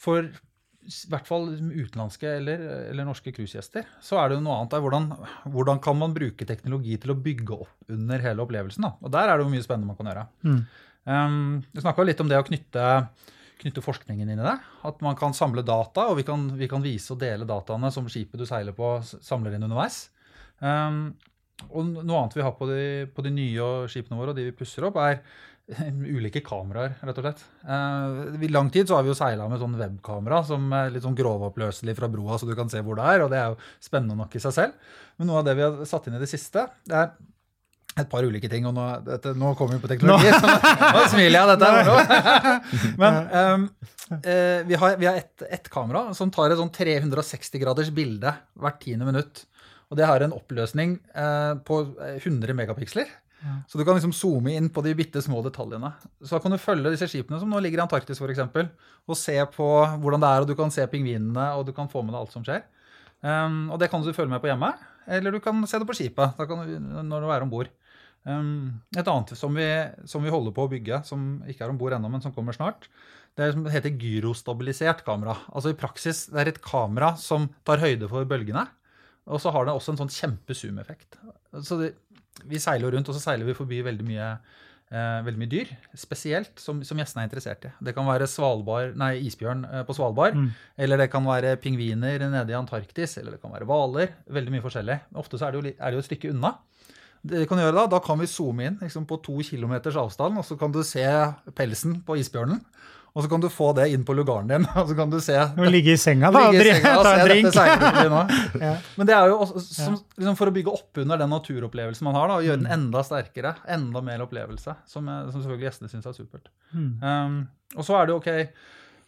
For 0.03 0.29
i 0.83 1.11
hvert 1.13 1.29
fall 1.29 1.45
utenlandske 1.55 2.27
eller, 2.41 2.63
eller 2.91 3.07
norske 3.07 3.31
cruisegjester, 3.35 3.87
så 4.03 4.19
er 4.19 4.31
det 4.31 4.39
jo 4.39 4.45
noe 4.45 4.57
annet 4.59 4.73
der. 4.75 4.83
Hvordan, 4.83 5.11
hvordan 5.55 5.83
kan 5.85 5.99
man 5.99 6.15
bruke 6.17 6.47
teknologi 6.49 6.97
til 7.01 7.15
å 7.15 7.19
bygge 7.23 7.55
opp 7.55 7.93
under 7.95 8.25
hele 8.25 8.43
opplevelsen? 8.43 8.89
Da? 8.89 8.97
Og 8.99 9.13
der 9.15 9.31
er 9.31 9.39
det 9.39 9.47
jo 9.47 9.53
mye 9.53 9.65
spennende 9.65 9.93
man 9.93 10.01
kan 10.01 10.11
gjøre. 10.11 10.25
Mm. 10.43 10.59
Um, 11.03 11.39
vi 11.71 11.85
snakka 11.85 12.07
litt 12.07 12.23
om 12.23 12.31
det 12.31 12.39
å 12.39 12.47
knytte, 12.47 12.89
knytte 13.63 13.85
forskningen 13.85 14.29
inn 14.29 14.41
i 14.41 14.47
det. 14.47 14.57
At 14.89 15.03
man 15.05 15.19
kan 15.19 15.37
samle 15.37 15.65
data, 15.67 16.09
og 16.11 16.19
vi 16.21 16.27
kan, 16.27 16.49
vi 16.59 16.69
kan 16.71 16.85
vise 16.85 17.15
og 17.15 17.21
dele 17.23 17.49
dataene 17.49 17.93
som 17.95 18.09
skipet 18.11 18.43
du 18.43 18.47
seiler 18.49 18.77
på, 18.77 18.97
samler 19.23 19.57
inn 19.57 19.67
underveis. 19.69 20.05
Um, 20.59 21.15
og 21.71 21.95
noe 21.95 22.19
annet 22.19 22.37
vi 22.37 22.45
har 22.45 22.55
på 22.59 22.67
de, 22.71 22.83
på 23.15 23.25
de 23.25 23.33
nye 23.35 23.71
skipene 23.91 24.19
våre, 24.19 24.35
og 24.35 24.39
de 24.39 24.49
vi 24.51 24.57
pusser 24.57 24.87
opp, 24.89 24.99
er 24.99 25.21
ulike 26.19 26.43
kameraer, 26.45 26.97
rett 27.07 27.19
og 27.21 27.27
slett. 27.27 27.43
Eh, 27.63 28.39
I 28.47 28.51
lang 28.51 28.71
tid 28.75 28.89
så 28.89 28.99
har 28.99 29.07
vi 29.07 29.13
jo 29.13 29.19
seila 29.19 29.47
med 29.51 29.63
sånn 29.63 29.79
webkamera 29.79 30.43
som 30.47 30.67
er 30.77 30.91
litt 30.95 31.07
sånn 31.07 31.19
grovoppløselig 31.19 31.95
fra 31.99 32.11
broa, 32.13 32.39
så 32.39 32.49
du 32.49 32.57
kan 32.59 32.71
se 32.73 32.83
hvor 32.85 32.99
det 32.99 33.07
er, 33.09 33.25
og 33.25 33.31
det 33.33 33.41
er 33.41 33.53
jo 33.53 33.61
spennende 33.83 34.19
nok 34.19 34.35
i 34.37 34.43
seg 34.43 34.57
selv. 34.59 34.97
Men 35.19 35.31
noe 35.31 35.43
av 35.43 35.49
det 35.49 35.57
vi 35.59 35.67
har 35.67 35.79
satt 35.89 36.09
inn 36.09 36.19
i 36.19 36.23
det 36.23 36.31
siste, 36.31 36.67
det 36.89 36.99
er 36.99 37.15
et 37.93 38.09
par 38.09 38.25
ulike 38.25 38.49
ting, 38.49 38.65
og 38.69 38.75
nå, 38.77 38.87
dette, 39.05 39.35
nå 39.37 39.53
kommer 39.59 39.77
vi 39.77 39.83
på 39.83 39.91
teknologi, 39.91 40.31
så 40.33 40.49
nå 40.49 41.05
smiler 41.13 41.37
jeg. 41.37 41.49
Dette 41.53 41.69
er 41.69 41.79
moro. 41.79 41.97
Men 43.03 43.19
um, 43.41 43.67
uh, 44.17 44.61
vi 44.69 44.79
har, 44.81 44.99
vi 45.01 45.09
har 45.11 45.21
ett 45.21 45.47
et 45.61 45.73
kamera 45.73 46.07
som 46.17 46.33
tar 46.33 46.55
et 46.55 46.61
sånn 46.61 46.73
360 46.73 47.61
graders 47.61 47.91
bilde 47.95 48.33
hvert 48.57 48.81
tiende 48.81 49.09
minutt. 49.09 49.45
Og 49.93 49.99
det 50.01 50.09
har 50.09 50.25
en 50.25 50.33
oppløsning 50.33 50.97
uh, 51.13 51.59
på 51.69 51.83
100 52.17 52.57
megapiksler. 52.57 53.11
Så 53.69 53.79
du 53.79 53.85
kan 53.85 53.97
liksom 53.97 54.13
zoome 54.15 54.55
inn 54.55 54.69
på 54.71 54.85
de 54.87 54.93
bitte 54.95 55.23
små 55.23 55.41
detaljene. 55.43 55.91
Så 56.23 56.37
da 56.37 56.41
kan 56.45 56.55
du 56.55 56.61
følge 56.63 56.93
disse 56.95 57.09
skipene 57.11 57.41
som 57.43 57.51
nå 57.51 57.59
ligger 57.63 57.81
i 57.81 57.85
Antarktis 57.85 58.21
for 58.23 58.31
eksempel, 58.31 58.69
og 59.09 59.19
se 59.19 59.35
på 59.57 59.67
hvordan 60.03 60.23
det 60.23 60.31
er, 60.31 60.45
og 60.45 60.51
du 60.51 60.55
kan 60.59 60.71
se 60.75 60.87
pingvinene, 60.91 61.49
og 61.59 61.67
du 61.67 61.73
kan 61.75 61.91
få 61.91 62.05
med 62.07 62.15
deg 62.15 62.21
alt 62.23 62.37
som 62.37 62.47
skjer. 62.47 62.63
Um, 63.23 63.67
og 63.75 63.81
det 63.83 63.91
kan 63.91 64.03
du 64.03 64.15
følge 64.15 64.31
med 64.31 64.43
på 64.43 64.51
hjemme, 64.51 64.71
eller 65.19 65.35
du 65.35 65.43
kan 65.43 65.59
se 65.67 65.79
det 65.79 65.87
på 65.87 65.95
skipet 65.95 66.39
da 66.39 66.47
kan 66.47 66.63
du, 66.67 67.03
når 67.07 67.25
du 67.25 67.33
er 67.35 67.45
om 67.45 67.51
bord. 67.51 67.71
Et 68.23 69.09
annet 69.11 69.33
som 69.35 69.57
vi, 69.57 69.67
som 70.07 70.23
vi 70.23 70.31
holder 70.31 70.55
på 70.55 70.67
å 70.67 70.71
bygge, 70.71 71.01
som 71.09 71.43
ikke 71.51 71.67
er 71.67 71.73
om 71.73 71.81
bord 71.81 71.97
ennå, 71.97 72.11
men 72.13 72.23
som 72.23 72.35
kommer 72.35 72.55
snart, 72.55 72.87
det 73.35 73.47
er 73.49 73.57
det 73.57 73.73
heter 73.73 73.97
gyrostabilisert 73.99 75.03
kamera. 75.07 75.39
Altså 75.51 75.73
i 75.73 75.79
praksis, 75.79 76.27
det 76.31 76.41
er 76.43 76.53
et 76.53 76.63
kamera 76.63 77.15
som 77.19 77.49
tar 77.67 77.83
høyde 77.83 78.09
for 78.11 78.29
bølgene, 78.29 78.67
og 79.27 79.41
så 79.43 79.53
har 79.55 79.67
det 79.67 79.75
også 79.75 79.95
en 79.95 80.03
sånn 80.03 80.13
kjempe-zoom-effekt. 80.13 81.17
Så 81.65 81.79
det, 81.81 81.95
vi 82.49 82.61
seiler 82.63 82.93
rundt, 82.93 83.09
og 83.09 83.17
så 83.17 83.23
seiler 83.23 83.49
vi 83.49 83.57
forbi 83.57 83.81
veldig 83.87 84.07
mye, 84.07 84.27
eh, 84.93 85.21
veldig 85.27 85.41
mye 85.41 85.53
dyr, 85.53 85.71
spesielt 85.99 86.61
som, 86.61 86.83
som 86.87 86.99
gjestene 87.01 87.25
er 87.25 87.31
interessert 87.31 87.67
i. 87.69 87.73
Det 87.89 87.95
kan 87.97 88.07
være 88.07 88.29
Svalbard, 88.31 88.99
nei, 89.01 89.15
isbjørn 89.31 89.65
eh, 89.71 89.85
på 89.89 89.97
Svalbard, 89.97 90.37
eller 90.77 91.01
det 91.01 91.09
kan 91.15 91.25
være 91.27 91.57
pingviner 91.63 92.27
nede 92.29 92.53
i 92.53 92.59
Antarktis, 92.59 93.17
eller 93.19 93.37
det 93.39 93.43
kan 93.43 93.55
være 93.55 93.67
hvaler. 93.71 94.13
Veldig 94.29 94.55
mye 94.55 94.67
forskjellig. 94.67 94.99
Ofte 95.23 95.41
så 95.41 95.49
er 95.49 95.57
det, 95.57 95.63
jo, 95.63 95.75
er 95.79 95.91
det 95.91 95.99
jo 95.99 96.05
et 96.05 96.11
stykke 96.11 96.35
unna. 96.35 96.53
Det 97.23 97.45
vi 97.45 97.47
kan 97.47 97.61
gjøre 97.63 97.77
Da 97.77 97.87
da 97.87 98.01
kan 98.03 98.19
vi 98.19 98.27
zoome 98.27 98.67
inn 98.67 98.79
liksom 98.83 99.07
på 99.07 99.21
to 99.23 99.39
kilometers 99.47 99.99
avstand, 100.01 100.39
og 100.41 100.47
så 100.47 100.59
kan 100.59 100.75
du 100.75 100.83
se 100.87 101.07
pelsen 101.55 102.01
på 102.07 102.19
isbjørnen. 102.19 102.61
Og 103.13 103.25
så 103.25 103.29
kan 103.29 103.43
du 103.43 103.49
få 103.53 103.69
det 103.77 103.91
inn 103.93 104.07
på 104.09 104.15
lugaren 104.17 104.49
din, 104.49 104.65
og 104.81 104.89
så 104.89 104.97
kan 104.97 105.11
du 105.13 105.19
se 105.21 105.37
må 105.59 105.69
ligge 105.69 105.95
i 105.95 106.01
senga 106.01 106.31
da, 106.33 106.47
og 106.49 106.57
Ligge 106.57 106.73
i 106.73 106.79
senga 106.79 106.95
og 106.97 107.05
ta 107.07 107.15
en 107.19 107.29
drink. 107.29 107.59
Ja. 108.63 108.75
Men 108.97 109.09
det 109.09 109.17
er 109.17 109.29
jo 109.29 109.39
også, 109.45 109.63
som, 109.67 109.97
liksom 110.17 110.37
for 110.39 110.49
å 110.49 110.55
bygge 110.55 110.73
opp 110.73 111.01
under 111.03 111.21
den 111.21 111.33
naturopplevelsen 111.33 112.09
man 112.09 112.17
har, 112.17 112.31
da, 112.31 112.39
og 112.41 112.47
gjøre 112.47 112.63
den 112.63 112.71
enda 112.73 113.03
sterkere, 113.05 113.55
enda 113.77 114.03
mer 114.05 114.25
opplevelse, 114.25 114.77
som, 114.89 115.09
eh, 115.13 115.27
som 115.33 115.43
selvfølgelig 115.43 115.69
gjestene 115.69 115.93
syns 115.93 116.09
er 116.09 116.17
supert. 116.17 116.49
Mm. 116.73 116.93
Um, 117.03 117.37
og 117.77 117.89
så 117.89 117.99
er 117.99 118.09
det 118.09 118.15
jo 118.15 118.21
ok, 118.23 118.31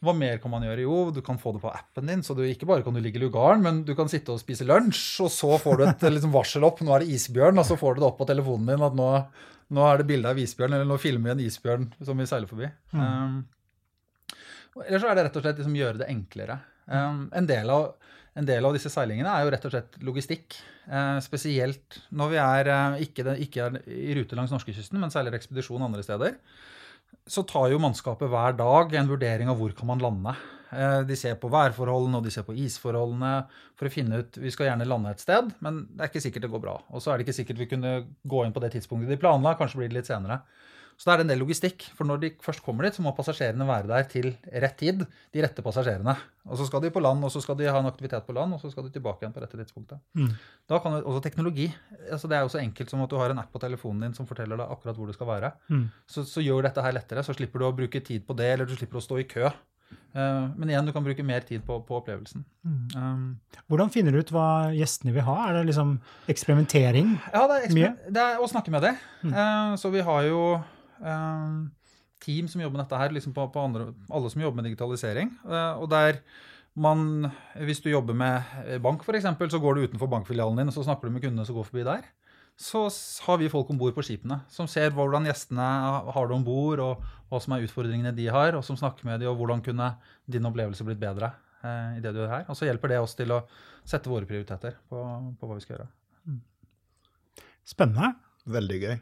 hva 0.05 0.15
mer 0.17 0.39
kan 0.43 0.53
man 0.53 0.65
gjøre? 0.67 0.85
Jo, 0.85 0.99
du 1.15 1.21
kan 1.25 1.39
få 1.41 1.55
det 1.57 1.63
på 1.63 1.73
appen 1.73 2.11
din, 2.11 2.23
så 2.27 2.37
du 2.37 2.43
ikke 2.47 2.69
bare 2.69 2.85
kan 2.87 2.95
du 2.95 3.01
ligge 3.03 3.21
i 3.21 3.25
lugaren, 3.25 3.65
men 3.65 3.83
du 3.87 3.95
kan 3.99 4.11
sitte 4.13 4.35
og 4.35 4.43
spise 4.43 4.67
lunsj, 4.69 5.25
og 5.25 5.33
så 5.33 5.57
får 5.61 5.81
du 5.81 5.87
et 5.89 6.07
liksom, 6.17 6.35
varsel 6.35 6.67
opp, 6.67 6.83
nå 6.85 6.95
er 6.95 7.05
det 7.05 7.17
isbjørn, 7.17 7.59
og 7.61 7.67
så 7.69 7.79
får 7.81 7.97
du 7.97 8.05
det 8.05 8.09
opp 8.11 8.21
på 8.21 8.29
telefonen 8.29 8.71
din 8.73 8.87
at 8.87 8.97
nå, 8.99 9.09
nå 9.75 9.89
er 9.89 10.01
det 10.01 10.09
bilde 10.11 10.31
av 10.31 10.41
isbjørn, 10.41 10.77
eller 10.77 10.89
nå 10.89 11.01
filmer 11.03 11.33
vi 11.33 11.35
en 11.35 11.49
isbjørn 11.49 11.89
som 12.05 12.21
vi 12.21 12.29
seiler 12.31 12.51
forbi. 12.51 12.71
Um, 12.93 13.43
eller 14.83 15.01
så 15.01 15.11
er 15.11 15.19
det 15.19 15.29
rett 15.29 15.39
og 15.39 15.45
slett 15.47 15.61
liksom 15.63 15.79
gjøre 15.79 16.03
det 16.03 16.11
enklere. 16.13 16.59
Um, 16.91 17.27
en, 17.33 17.49
del 17.49 17.71
av, 17.73 17.95
en 18.37 18.49
del 18.49 18.67
av 18.67 18.77
disse 18.77 18.93
seilingene 18.93 19.31
er 19.33 19.45
jo 19.45 19.55
rett 19.55 19.67
og 19.69 19.75
slett 19.75 19.99
logistikk. 20.05 20.59
Uh, 20.85 21.17
spesielt 21.25 22.03
når 22.13 22.33
vi 22.35 22.41
er, 22.43 22.71
uh, 22.75 23.03
ikke, 23.05 23.37
ikke 23.47 23.69
er 23.69 23.79
i 23.89 24.17
rute 24.19 24.37
langs 24.37 24.53
norskekysten, 24.53 25.01
men 25.01 25.15
seiler 25.15 25.37
ekspedisjon 25.39 25.87
andre 25.87 26.05
steder. 26.05 26.37
Så 27.27 27.45
tar 27.49 27.71
jo 27.73 27.81
mannskapet 27.83 28.31
hver 28.31 28.57
dag 28.59 28.95
en 28.99 29.09
vurdering 29.11 29.51
av 29.51 29.59
hvor 29.61 29.73
kan 29.77 29.89
man 29.91 30.03
lande. 30.03 30.35
Eh, 30.75 31.01
de 31.07 31.17
ser 31.19 31.37
på 31.41 31.51
værforholdene 31.53 32.19
og 32.19 32.27
de 32.27 32.33
ser 32.35 32.47
på 32.47 32.57
isforholdene 32.59 33.33
for 33.79 33.87
å 33.87 33.93
finne 33.93 34.23
ut 34.23 34.39
Vi 34.41 34.53
skal 34.55 34.71
gjerne 34.71 34.89
lande 34.89 35.13
et 35.15 35.23
sted, 35.23 35.53
men 35.65 35.85
det 35.93 36.03
er 36.05 36.13
ikke 36.13 36.25
sikkert 36.25 36.47
det 36.47 36.53
går 36.55 36.65
bra. 36.65 36.77
Og 36.91 37.05
så 37.05 37.13
er 37.13 37.19
det 37.19 37.27
ikke 37.27 37.39
sikkert 37.39 37.63
vi 37.63 37.71
kunne 37.71 37.95
gå 38.23 38.45
inn 38.45 38.55
på 38.55 38.63
det 38.65 38.75
tidspunktet 38.75 39.13
de 39.13 39.21
planla, 39.21 39.57
kanskje 39.59 39.83
blir 39.83 39.93
det 39.93 40.01
litt 40.01 40.11
senere. 40.11 40.43
Så 40.97 41.09
da 41.09 41.15
er 41.15 41.21
det 41.21 41.25
en 41.27 41.33
del 41.33 41.41
logistikk. 41.43 41.87
For 41.99 42.07
når 42.09 42.21
de 42.23 42.31
først 42.45 42.63
kommer 42.65 42.87
dit, 42.87 42.95
så 42.97 43.03
må 43.05 43.13
passasjerene 43.17 43.67
være 43.69 43.91
der 43.91 44.07
til 44.13 44.29
rett 44.63 44.77
tid. 44.81 45.03
De 45.35 45.43
rette 45.43 45.65
passasjerene. 45.67 46.15
Og 46.47 46.61
så 46.61 46.67
skal 46.69 46.85
de 46.85 46.91
på 46.95 47.03
land, 47.03 47.25
og 47.25 47.33
så 47.35 47.43
skal 47.43 47.57
de 47.59 47.67
ha 47.71 47.81
en 47.81 47.89
aktivitet 47.91 48.27
på 48.27 48.35
land, 48.37 48.55
og 48.55 48.61
så 48.63 48.71
skal 48.71 48.87
de 48.87 48.93
tilbake 48.95 49.25
igjen 49.25 49.35
på 49.35 49.43
rette 49.43 49.59
tidspunktet. 49.59 50.01
Mm. 50.15 50.33
Da 50.71 50.79
kan 50.85 50.95
du, 50.97 51.03
også 51.03 51.23
teknologi. 51.25 51.69
altså 52.11 52.29
Det 52.31 52.37
er 52.39 52.47
jo 52.47 52.53
så 52.55 52.63
enkelt 52.63 52.91
som 52.93 53.03
at 53.05 53.11
du 53.11 53.17
har 53.21 53.33
en 53.35 53.43
app 53.43 53.51
på 53.53 53.63
telefonen 53.63 54.07
din 54.09 54.15
som 54.17 54.29
forteller 54.29 54.61
deg 54.61 54.71
akkurat 54.71 54.97
hvor 54.99 55.11
du 55.11 55.17
skal 55.17 55.31
være. 55.35 55.53
Mm. 55.73 55.87
Så, 56.07 56.25
så 56.29 56.45
gjør 56.45 56.69
dette 56.69 56.85
her 56.85 56.95
lettere. 56.99 57.25
Så 57.27 57.35
slipper 57.37 57.59
du 57.65 57.69
å 57.71 57.77
bruke 57.77 58.01
tid 58.05 58.27
på 58.29 58.37
det, 58.39 58.53
eller 58.55 58.69
du 58.69 58.77
slipper 58.77 59.01
å 59.01 59.05
stå 59.05 59.19
i 59.25 59.29
kø. 59.31 59.49
Eh, 60.15 60.45
men 60.57 60.71
igjen, 60.71 60.87
du 60.87 60.93
kan 60.95 61.05
bruke 61.05 61.25
mer 61.27 61.43
tid 61.47 61.65
på, 61.67 61.81
på 61.87 61.97
opplevelsen. 61.99 62.45
Mm. 62.67 62.85
Um, 62.95 63.25
Hvordan 63.71 63.91
finner 63.95 64.15
du 64.15 64.21
ut 64.23 64.31
hva 64.35 64.47
gjestene 64.75 65.15
vil 65.15 65.27
ha? 65.27 65.35
Er 65.49 65.59
det 65.59 65.65
liksom 65.73 65.97
eksperimentering? 66.31 67.17
Ja, 67.33 67.45
det 67.51 67.57
er, 67.57 67.67
eksper- 67.69 68.13
det 68.15 68.25
er 68.29 68.43
å 68.43 68.49
snakke 68.51 68.73
med 68.75 68.85
dem. 68.87 68.99
Uh, 69.33 69.75
så 69.81 69.91
vi 69.95 70.03
har 70.07 70.23
jo 70.29 70.41
eh, 70.57 70.71
team 72.25 72.49
som 72.49 72.63
jobber 72.63 72.79
med 72.79 72.85
dette 72.87 73.01
her, 73.01 73.15
liksom 73.15 73.35
på, 73.37 73.47
på 73.53 73.63
andre, 73.69 73.93
alle 74.13 74.33
som 74.33 74.43
jobber 74.43 74.61
med 74.61 74.71
digitalisering. 74.71 75.33
Eh, 75.45 75.81
og 75.81 75.89
der 75.93 76.21
man, 76.75 77.29
hvis 77.63 77.83
du 77.85 77.91
jobber 77.93 78.17
med 78.19 78.55
eh, 78.65 78.81
bank 78.83 79.05
f.eks., 79.05 79.29
så 79.53 79.63
går 79.63 79.77
du 79.77 79.87
utenfor 79.87 80.11
bankfilialen 80.11 80.59
din 80.59 80.73
og 80.73 80.77
så 80.77 80.87
snakker 80.87 81.09
du 81.09 81.15
med 81.15 81.25
kundene 81.25 81.47
som 81.47 81.59
går 81.59 81.69
forbi 81.69 81.87
der. 81.87 82.07
Så 82.59 82.87
har 83.27 83.41
vi 83.41 83.51
folk 83.51 83.71
om 83.71 83.79
bord 83.79 83.97
på 83.97 84.03
skipene 84.07 84.39
som 84.53 84.69
ser 84.71 84.95
hvordan 84.95 85.27
gjestene 85.27 85.65
har 86.15 86.29
det 86.31 86.37
om 86.37 86.45
bord, 86.47 86.83
og 86.83 87.03
hva 87.31 87.41
som 87.43 87.57
er 87.57 87.65
utfordringene 87.67 88.15
de 88.15 88.29
har, 88.31 88.55
og 88.55 88.63
som 88.67 88.79
snakker 88.79 89.09
med 89.09 89.19
dem, 89.23 89.33
og 89.33 89.41
hvordan 89.41 89.63
kunne 89.65 89.91
din 90.31 90.47
opplevelse 90.47 90.87
blitt 90.87 91.03
bedre 91.03 91.33
eh, 91.67 91.99
i 91.99 92.03
det 92.05 92.15
du 92.15 92.23
gjør 92.23 92.35
her. 92.37 92.47
Og 92.47 92.59
så 92.59 92.71
hjelper 92.71 92.95
det 92.95 93.03
oss 93.03 93.19
til 93.19 93.35
å 93.35 93.43
sette 93.83 94.11
våre 94.11 94.29
prioriteter 94.31 94.79
på, 94.89 95.03
på 95.35 95.51
hva 95.51 95.59
vi 95.59 95.67
skal 95.67 95.77
gjøre. 95.77 95.91
Spennende. 97.65 98.15
Veldig 98.45 98.79
gøy. 98.83 98.99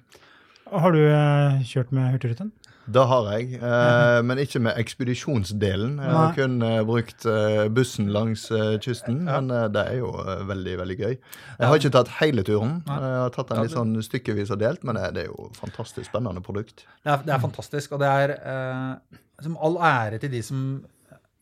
Har 0.73 0.93
du 0.95 1.01
eh, 1.05 1.63
kjørt 1.69 1.91
med 1.93 2.15
Hurtigruten? 2.15 2.53
Det 2.93 3.03
har 3.07 3.27
jeg, 3.37 3.61
eh, 3.63 4.21
men 4.27 4.41
ikke 4.43 4.59
med 4.65 4.75
ekspedisjonsdelen. 4.81 5.93
Jeg 6.03 6.15
har 6.17 6.33
kun 6.35 6.57
eh, 6.67 6.81
brukt 6.89 7.27
eh, 7.31 7.69
bussen 7.71 8.09
langs 8.11 8.49
eh, 8.51 8.73
kysten, 8.83 9.21
men 9.29 9.53
eh, 9.55 9.69
det 9.71 9.85
er 9.93 10.01
jo 10.01 10.09
eh, 10.19 10.41
veldig, 10.49 10.75
veldig 10.81 10.97
gøy. 10.99 11.13
Jeg 11.61 11.69
har 11.71 11.79
ikke 11.79 11.93
tatt 11.95 12.11
hele 12.19 12.43
turen. 12.49 12.81
Jeg 12.89 13.21
har 13.21 13.31
tatt 13.37 13.53
den 13.53 13.63
litt 13.63 13.77
sånn 13.77 13.95
stykkevis 14.03 14.51
og 14.57 14.59
delt, 14.65 14.83
men 14.89 14.99
det, 14.99 15.13
det 15.15 15.25
er 15.27 15.31
jo 15.31 15.47
et 15.53 15.61
fantastisk 15.63 16.09
spennende 16.11 16.43
produkt. 16.43 16.83
Det 17.05 17.15
er, 17.15 17.23
det 17.29 17.37
er 17.37 17.45
fantastisk, 17.45 17.95
og 17.95 18.03
det 18.03 18.11
er 18.25 18.35
eh, 18.41 19.23
som 19.47 19.55
all 19.63 19.79
ære 19.93 20.19
til 20.25 20.35
de 20.35 20.43
som, 20.49 20.67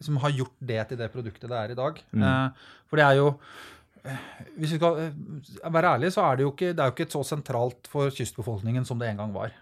som 0.05 0.21
har 0.27 0.37
gjort 0.43 0.57
det 0.75 0.83
til 0.93 1.01
det 1.01 1.09
produktet 1.15 1.49
det 1.49 1.63
er 1.63 1.73
i 1.73 1.81
dag. 1.81 2.05
Eh, 2.21 2.73
for 2.91 3.01
det 3.01 3.09
er 3.09 3.21
jo 3.23 3.31
Hvis 4.57 4.73
vi 4.75 4.79
skal 4.79 4.99
eh, 5.03 5.73
være 5.73 5.95
ærlige, 5.97 6.15
så 6.15 6.25
er 6.27 6.37
det 6.39 6.47
jo 6.47 6.53
ikke, 6.55 6.73
det 6.77 6.87
jo 6.89 6.95
ikke 6.97 7.11
så 7.13 7.23
sentralt 7.27 7.91
for 7.91 8.11
kystbefolkningen 8.15 8.87
som 8.89 8.99
det 9.01 9.11
en 9.11 9.21
gang 9.23 9.35
var. 9.35 9.53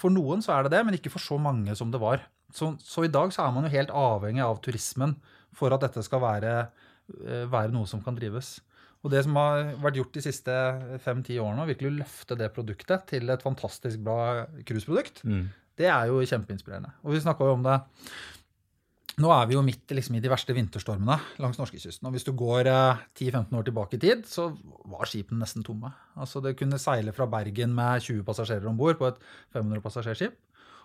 For 0.00 0.10
noen 0.10 0.42
så 0.42 0.56
er 0.56 0.66
det 0.66 0.74
det, 0.74 0.82
men 0.86 0.96
ikke 0.98 1.12
for 1.14 1.22
så 1.22 1.38
mange 1.40 1.74
som 1.78 1.90
det 1.94 2.00
var. 2.02 2.24
Så, 2.54 2.72
så 2.82 3.04
i 3.06 3.10
dag 3.12 3.32
så 3.34 3.44
er 3.46 3.54
man 3.54 3.66
jo 3.66 3.72
helt 3.74 3.90
avhengig 3.94 4.42
av 4.44 4.60
turismen 4.62 5.16
for 5.54 5.74
at 5.74 5.82
dette 5.86 6.02
skal 6.06 6.22
være, 6.22 6.54
eh, 7.22 7.44
være 7.50 7.74
noe 7.74 7.86
som 7.90 8.02
kan 8.02 8.16
drives. 8.18 8.56
Og 9.04 9.10
det 9.12 9.20
som 9.26 9.36
har 9.36 9.74
vært 9.84 9.98
gjort 10.00 10.14
de 10.16 10.22
siste 10.24 10.52
fem-ti 11.04 11.36
årene, 11.36 11.66
å 11.66 11.68
virkelig 11.68 11.98
løfte 11.98 12.38
det 12.40 12.52
produktet 12.54 13.04
til 13.10 13.28
et 13.30 13.42
fantastisk 13.44 14.00
bra 14.06 14.46
cruiseprodukt, 14.64 15.20
Mm. 15.28 15.50
det 15.76 15.86
er 15.92 16.06
jo 16.08 16.22
kjempeinspirerende. 16.24 16.92
Og 17.04 17.12
vi 17.12 17.20
snakka 17.20 17.44
jo 17.44 17.52
om 17.58 17.62
det 17.66 17.76
Nå 19.22 19.30
er 19.30 19.44
vi 19.46 19.54
jo 19.54 19.62
midt 19.62 19.92
liksom, 19.94 20.16
i 20.18 20.22
de 20.22 20.30
verste 20.32 20.54
vinterstormene 20.56 21.18
langs 21.42 21.58
norskekysten. 21.60 22.08
Og 22.08 22.16
hvis 22.16 22.26
du 22.26 22.32
går 22.34 22.70
eh, 22.70 23.04
10-15 23.14 23.54
år 23.54 23.68
tilbake 23.68 23.98
i 23.98 24.02
tid, 24.02 24.24
så 24.26 24.48
var 24.90 25.06
skipene 25.06 25.44
nesten 25.44 25.66
tomme. 25.66 25.92
Altså 26.18 26.42
Det 26.42 26.56
kunne 26.58 26.80
seile 26.82 27.14
fra 27.14 27.28
Bergen 27.30 27.76
med 27.76 28.02
20 28.02 28.26
passasjerer 28.26 28.66
om 28.70 28.80
bord 28.80 28.98
på 28.98 29.12
et 29.12 29.22
500 29.54 29.84
passasjerskip. 29.84 30.34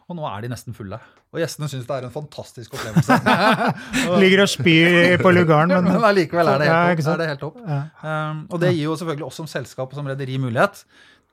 Og 0.10 0.18
nå 0.18 0.26
er 0.26 0.42
de 0.42 0.50
nesten 0.50 0.74
fulle. 0.74 0.98
Og 1.30 1.38
gjestene 1.38 1.68
syns 1.70 1.86
det 1.86 1.98
er 2.00 2.06
en 2.08 2.14
fantastisk 2.14 2.74
opplevelse. 2.74 3.18
Ligger 4.24 4.42
og 4.42 4.50
spyr 4.50 5.22
på 5.22 5.34
lugaren, 5.36 5.70
men 5.76 5.86
Men 5.86 6.08
allikevel 6.08 6.50
er 6.50 6.64
det 6.64 6.70
helt 6.70 7.04
topp. 7.04 7.06
Ja, 7.06 7.18
det 7.20 7.28
helt 7.30 7.44
topp. 7.44 7.60
Ja. 7.62 7.82
Um, 8.02 8.40
og 8.50 8.62
det 8.64 8.72
gir 8.74 8.88
jo 8.88 8.96
selvfølgelig 8.98 9.28
oss 9.28 9.38
som 9.42 9.50
selskap 9.50 9.94
og 9.94 10.00
som 10.00 10.10
rederi 10.10 10.40
mulighet 10.42 10.82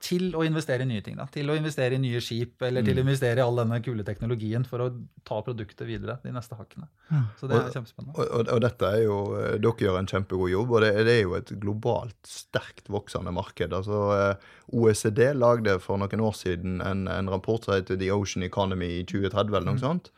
til 0.03 0.29
å 0.37 0.43
investere 0.45 0.85
i 0.85 0.87
nye 0.89 1.01
ting. 1.01 1.15
Da. 1.17 1.25
Til 1.33 1.49
å 1.49 1.55
investere 1.57 1.97
i 1.97 2.01
nye 2.01 2.19
skip, 2.21 2.61
eller 2.67 2.85
til 2.85 2.99
å 2.99 3.03
investere 3.03 3.41
i 3.41 3.43
all 3.43 3.57
denne 3.57 3.79
kule 3.85 4.05
teknologien 4.05 4.65
for 4.67 4.83
å 4.85 4.89
ta 5.25 5.39
produktet 5.45 5.87
videre 5.89 6.19
de 6.21 6.33
neste 6.35 6.57
hakkene. 6.57 6.85
Så 7.39 7.49
det 7.49 7.57
er 7.57 7.71
kjempespennende. 7.73 8.13
Og, 8.13 8.21
og, 8.27 8.51
og 8.53 8.61
dette 8.61 8.91
er 8.93 9.03
jo, 9.07 9.17
eh, 9.39 9.57
Dere 9.63 9.87
gjør 9.87 9.99
en 10.01 10.09
kjempegod 10.11 10.53
jobb, 10.53 10.75
og 10.77 10.85
det, 10.85 10.93
det 11.07 11.15
er 11.15 11.23
jo 11.23 11.35
et 11.39 11.53
globalt 11.63 12.29
sterkt 12.29 12.91
voksende 12.93 13.33
marked. 13.33 13.73
Altså, 13.73 14.03
eh, 14.17 14.49
OECD 14.77 15.23
lagde 15.33 15.79
for 15.81 16.01
noen 16.01 16.25
år 16.29 16.37
siden 16.37 16.81
en, 16.85 17.07
en 17.11 17.33
rapport 17.33 17.65
som 17.65 17.77
heter 17.77 17.97
The 17.97 18.13
Ocean 18.13 18.45
Economy 18.45 18.99
i 18.99 19.05
2030. 19.07 19.49
eller 19.49 19.71
noe 19.71 19.81
sånt. 19.81 20.11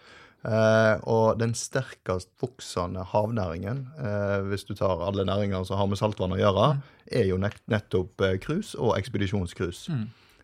Eh, 0.47 1.01
og 1.11 1.35
den 1.41 1.51
sterkest 1.57 2.29
voksende 2.39 3.03
havnæringen, 3.11 3.81
eh, 3.99 4.37
hvis 4.47 4.63
du 4.69 4.71
tar 4.77 5.01
alle 5.03 5.25
næringer 5.27 5.65
som 5.67 5.77
har 5.81 5.89
med 5.91 5.99
saltvann 5.99 6.31
å 6.31 6.39
gjøre, 6.39 6.69
er 7.11 7.27
jo 7.27 7.39
nett, 7.41 7.59
nettopp 7.67 8.23
eh, 8.23 8.37
og 8.79 8.93
ekspedisjonscruise. 8.95 9.97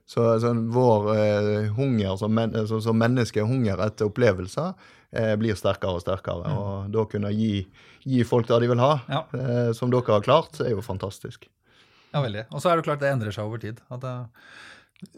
Så, 0.06 0.26
så 0.43 0.52
vår 0.54 1.08
eh, 1.16 1.70
hunger 1.78 2.18
som, 2.20 2.34
men, 2.36 2.52
så, 2.68 2.82
som 2.84 3.00
menneske, 3.00 3.41
hunger 3.48 3.80
etter 3.88 4.12
opplevelser, 4.12 4.74
eh, 5.16 5.32
blir 5.39 5.56
sterkere 5.56 5.96
og 5.96 6.04
sterkere. 6.04 6.52
Og 6.52 6.91
da 6.93 7.06
kunne 7.10 7.32
gi, 7.34 7.64
gi 8.04 8.22
folk 8.28 8.52
det 8.52 8.60
de 8.66 8.72
vil 8.74 8.84
ha, 8.84 9.00
Ja. 9.10 9.24
eh, 9.32 9.72
som 9.74 9.89
dere 9.93 10.20
har 10.20 10.28
klart, 10.28 10.60
er 10.60 10.76
jo 10.76 10.84
fantastisk. 10.86 11.48
Ja, 12.12 12.22
veldig. 12.22 12.46
Og 12.52 12.60
så 12.62 12.70
er 12.72 12.78
det 12.78 12.86
klart 12.88 13.00
det 13.00 13.12
endrer 13.16 13.32
seg 13.36 13.48
over 13.48 13.64
tid. 13.64 13.80
At 13.91 14.04
eh, 14.04 14.28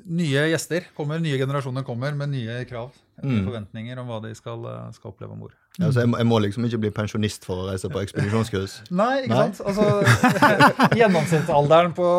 nye 0.06 0.48
gjester 0.54 0.86
kommer, 0.96 1.20
nye 1.20 1.38
generasjoner 1.42 1.84
kommer 1.86 2.14
med 2.18 2.30
nye 2.38 2.62
krav. 2.70 2.94
Nye 3.26 3.42
forventninger 3.48 3.98
om 3.98 4.10
hva 4.12 4.20
de 4.22 4.30
skal, 4.38 4.62
eh, 4.70 4.90
skal 4.94 5.10
oppleve 5.10 5.34
om 5.34 5.40
bord. 5.42 5.54
Ja, 5.78 5.88
altså 5.88 6.04
jeg, 6.04 6.12
jeg 6.20 6.28
må 6.30 6.38
liksom 6.44 6.68
ikke 6.68 6.80
bli 6.84 6.92
pensjonist 6.94 7.48
for 7.48 7.64
å 7.64 7.66
reise 7.72 7.90
på 7.90 8.02
ekspedisjonskurs? 8.04 8.76
Nei, 9.00 9.24
ikke 9.24 9.34
Nei. 9.34 9.48
sant? 9.48 9.62
Altså, 9.72 10.46
Gjennomsnittsalderen 11.00 11.96
på, 11.98 12.10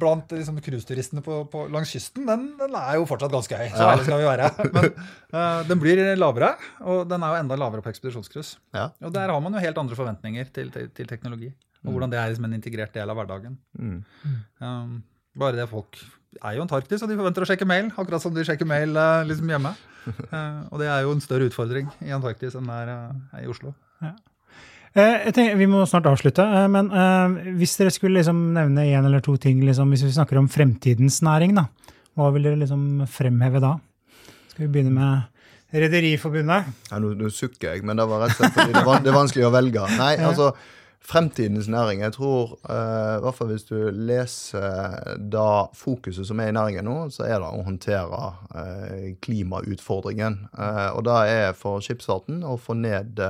blant 0.00 0.32
liksom, 0.32 0.60
cruiseturistene 0.64 1.24
på, 1.24 1.42
på, 1.52 1.66
langs 1.72 1.92
kysten 1.92 2.24
den, 2.28 2.48
den 2.60 2.78
er 2.80 2.96
jo 2.96 3.04
fortsatt 3.10 3.34
ganske 3.34 3.60
høy. 3.60 3.68
Så 3.74 3.84
ærlig 3.84 4.08
skal 4.08 4.22
vi 4.22 4.30
være. 4.30 4.50
Men 4.76 4.88
uh, 5.36 5.60
den 5.68 5.82
blir 5.82 6.02
lavere, 6.16 6.54
og 6.88 7.04
den 7.10 7.26
er 7.26 7.34
jo 7.34 7.42
enda 7.44 7.60
lavere 7.60 7.84
på 7.84 7.92
ekspedisjonscruise. 7.92 8.56
Ja. 8.76 8.88
Og 9.04 9.12
der 9.16 9.32
har 9.32 9.44
man 9.44 9.56
jo 9.56 9.64
helt 9.64 9.84
andre 9.84 9.98
forventninger 9.98 10.48
til, 10.56 10.72
til, 10.72 10.88
til 10.96 11.10
teknologi. 11.10 11.52
Og 11.86 11.92
hvordan 11.94 12.10
det 12.10 12.18
er 12.18 12.32
liksom 12.32 12.48
en 12.48 12.56
integrert 12.56 12.96
del 12.96 13.12
av 13.12 13.18
hverdagen. 13.18 13.60
Mm. 13.78 14.00
Um, 14.64 14.96
bare 15.36 15.60
det 15.60 15.68
folk 15.70 16.00
er 16.42 16.56
jo 16.56 16.64
Antarktis, 16.64 17.02
og 17.04 17.10
de 17.10 17.18
forventer 17.18 17.44
å 17.44 17.48
sjekke 17.48 17.68
mail, 17.68 17.92
akkurat 17.94 18.22
som 18.22 18.34
de 18.34 18.44
sjekker 18.46 18.68
mail 18.68 18.96
eh, 18.96 19.26
liksom 19.28 19.52
hjemme. 19.52 19.72
Eh, 20.32 20.60
og 20.70 20.78
det 20.80 20.86
er 20.92 21.02
jo 21.06 21.12
en 21.16 21.20
større 21.24 21.48
utfordring 21.50 21.88
i 22.06 22.12
Antarktis 22.14 22.54
enn 22.58 22.66
det 22.70 22.76
er 22.84 22.90
eh, 22.94 23.44
i 23.44 23.50
Oslo. 23.50 23.72
Eh, 24.04 24.14
Jeg 25.26 25.34
tenker, 25.36 25.56
Vi 25.60 25.66
må 25.68 25.82
snart 25.88 26.06
avslutte, 26.08 26.44
eh, 26.46 26.66
men 26.72 26.88
eh, 26.94 27.52
hvis 27.58 27.74
dere 27.80 27.92
skulle 27.94 28.20
liksom 28.20 28.38
nevne 28.56 28.86
én 28.88 29.04
eller 29.04 29.20
to 29.24 29.34
ting, 29.40 29.60
liksom, 29.66 29.90
hvis 29.92 30.04
vi 30.06 30.12
snakker 30.16 30.38
om 30.40 30.48
fremtidens 30.48 31.18
næring, 31.26 31.56
da, 31.58 31.66
hva 32.16 32.30
vil 32.34 32.46
dere 32.48 32.60
liksom 32.62 33.04
fremheve 33.12 33.60
da? 33.60 33.74
Skal 34.54 34.66
vi 34.66 34.72
begynne 34.78 34.94
med 34.96 35.32
Rederiforbundet? 35.76 36.70
Ja, 36.92 36.98
nå, 37.02 37.10
nå 37.18 37.28
sukker 37.34 37.74
jeg, 37.74 37.82
men 37.84 37.98
det 37.98 38.06
var 38.08 38.22
rett 38.24 38.36
og 38.36 38.38
slett 38.40 38.54
fordi 38.56 38.72
det, 38.78 38.84
var, 38.86 39.00
det 39.04 39.10
er 39.12 39.16
vanskelig 39.18 39.44
å 39.48 39.52
velge. 39.52 39.82
Nei, 39.98 40.12
altså, 40.28 40.52
fremtidens 41.06 41.68
næring 41.68 42.00
Jeg 42.00 42.12
tror, 42.12 42.58
eh, 42.68 43.18
i 43.18 43.22
hvert 43.22 43.34
fall 43.34 43.50
hvis 43.52 43.68
du 43.68 43.76
leser 43.90 45.18
da 45.32 45.66
fokuset 45.74 46.26
som 46.26 46.40
er 46.40 46.50
i 46.50 46.56
næringen 46.56 46.88
nå, 46.88 46.96
så 47.14 47.26
er 47.28 47.38
det 47.40 47.50
å 47.50 47.64
håndtere 47.66 48.22
eh, 48.58 49.08
klimautfordringen. 49.22 50.38
Eh, 50.58 50.90
og 50.96 51.04
det 51.06 51.18
er 51.30 51.58
for 51.58 51.84
skipsfarten 51.84 52.42
å 52.44 52.56
få 52.58 52.78
ned 52.78 53.22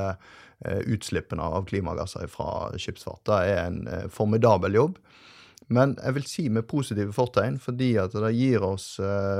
utslippene 0.88 1.44
av 1.44 1.66
klimagasser 1.68 2.30
fra 2.32 2.70
skipsfart. 2.80 3.20
Det 3.28 3.40
er 3.44 3.58
en 3.66 4.08
formidabel 4.08 4.78
jobb. 4.78 4.94
Men 5.68 5.92
jeg 6.00 6.14
vil 6.16 6.24
si 6.30 6.44
med 6.48 6.64
positive 6.70 7.12
fortegn, 7.12 7.58
fordi 7.60 7.90
at 8.00 8.16
det 8.16 8.30
gir 8.32 8.64
oss 8.64 8.86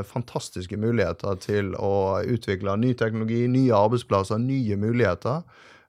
fantastiske 0.04 0.76
muligheter 0.76 1.40
til 1.40 1.72
å 1.80 2.20
utvikle 2.20 2.76
ny 2.76 2.92
teknologi, 3.00 3.46
nye 3.48 3.80
arbeidsplasser, 3.80 4.42
nye 4.44 4.76
muligheter. 4.76 5.40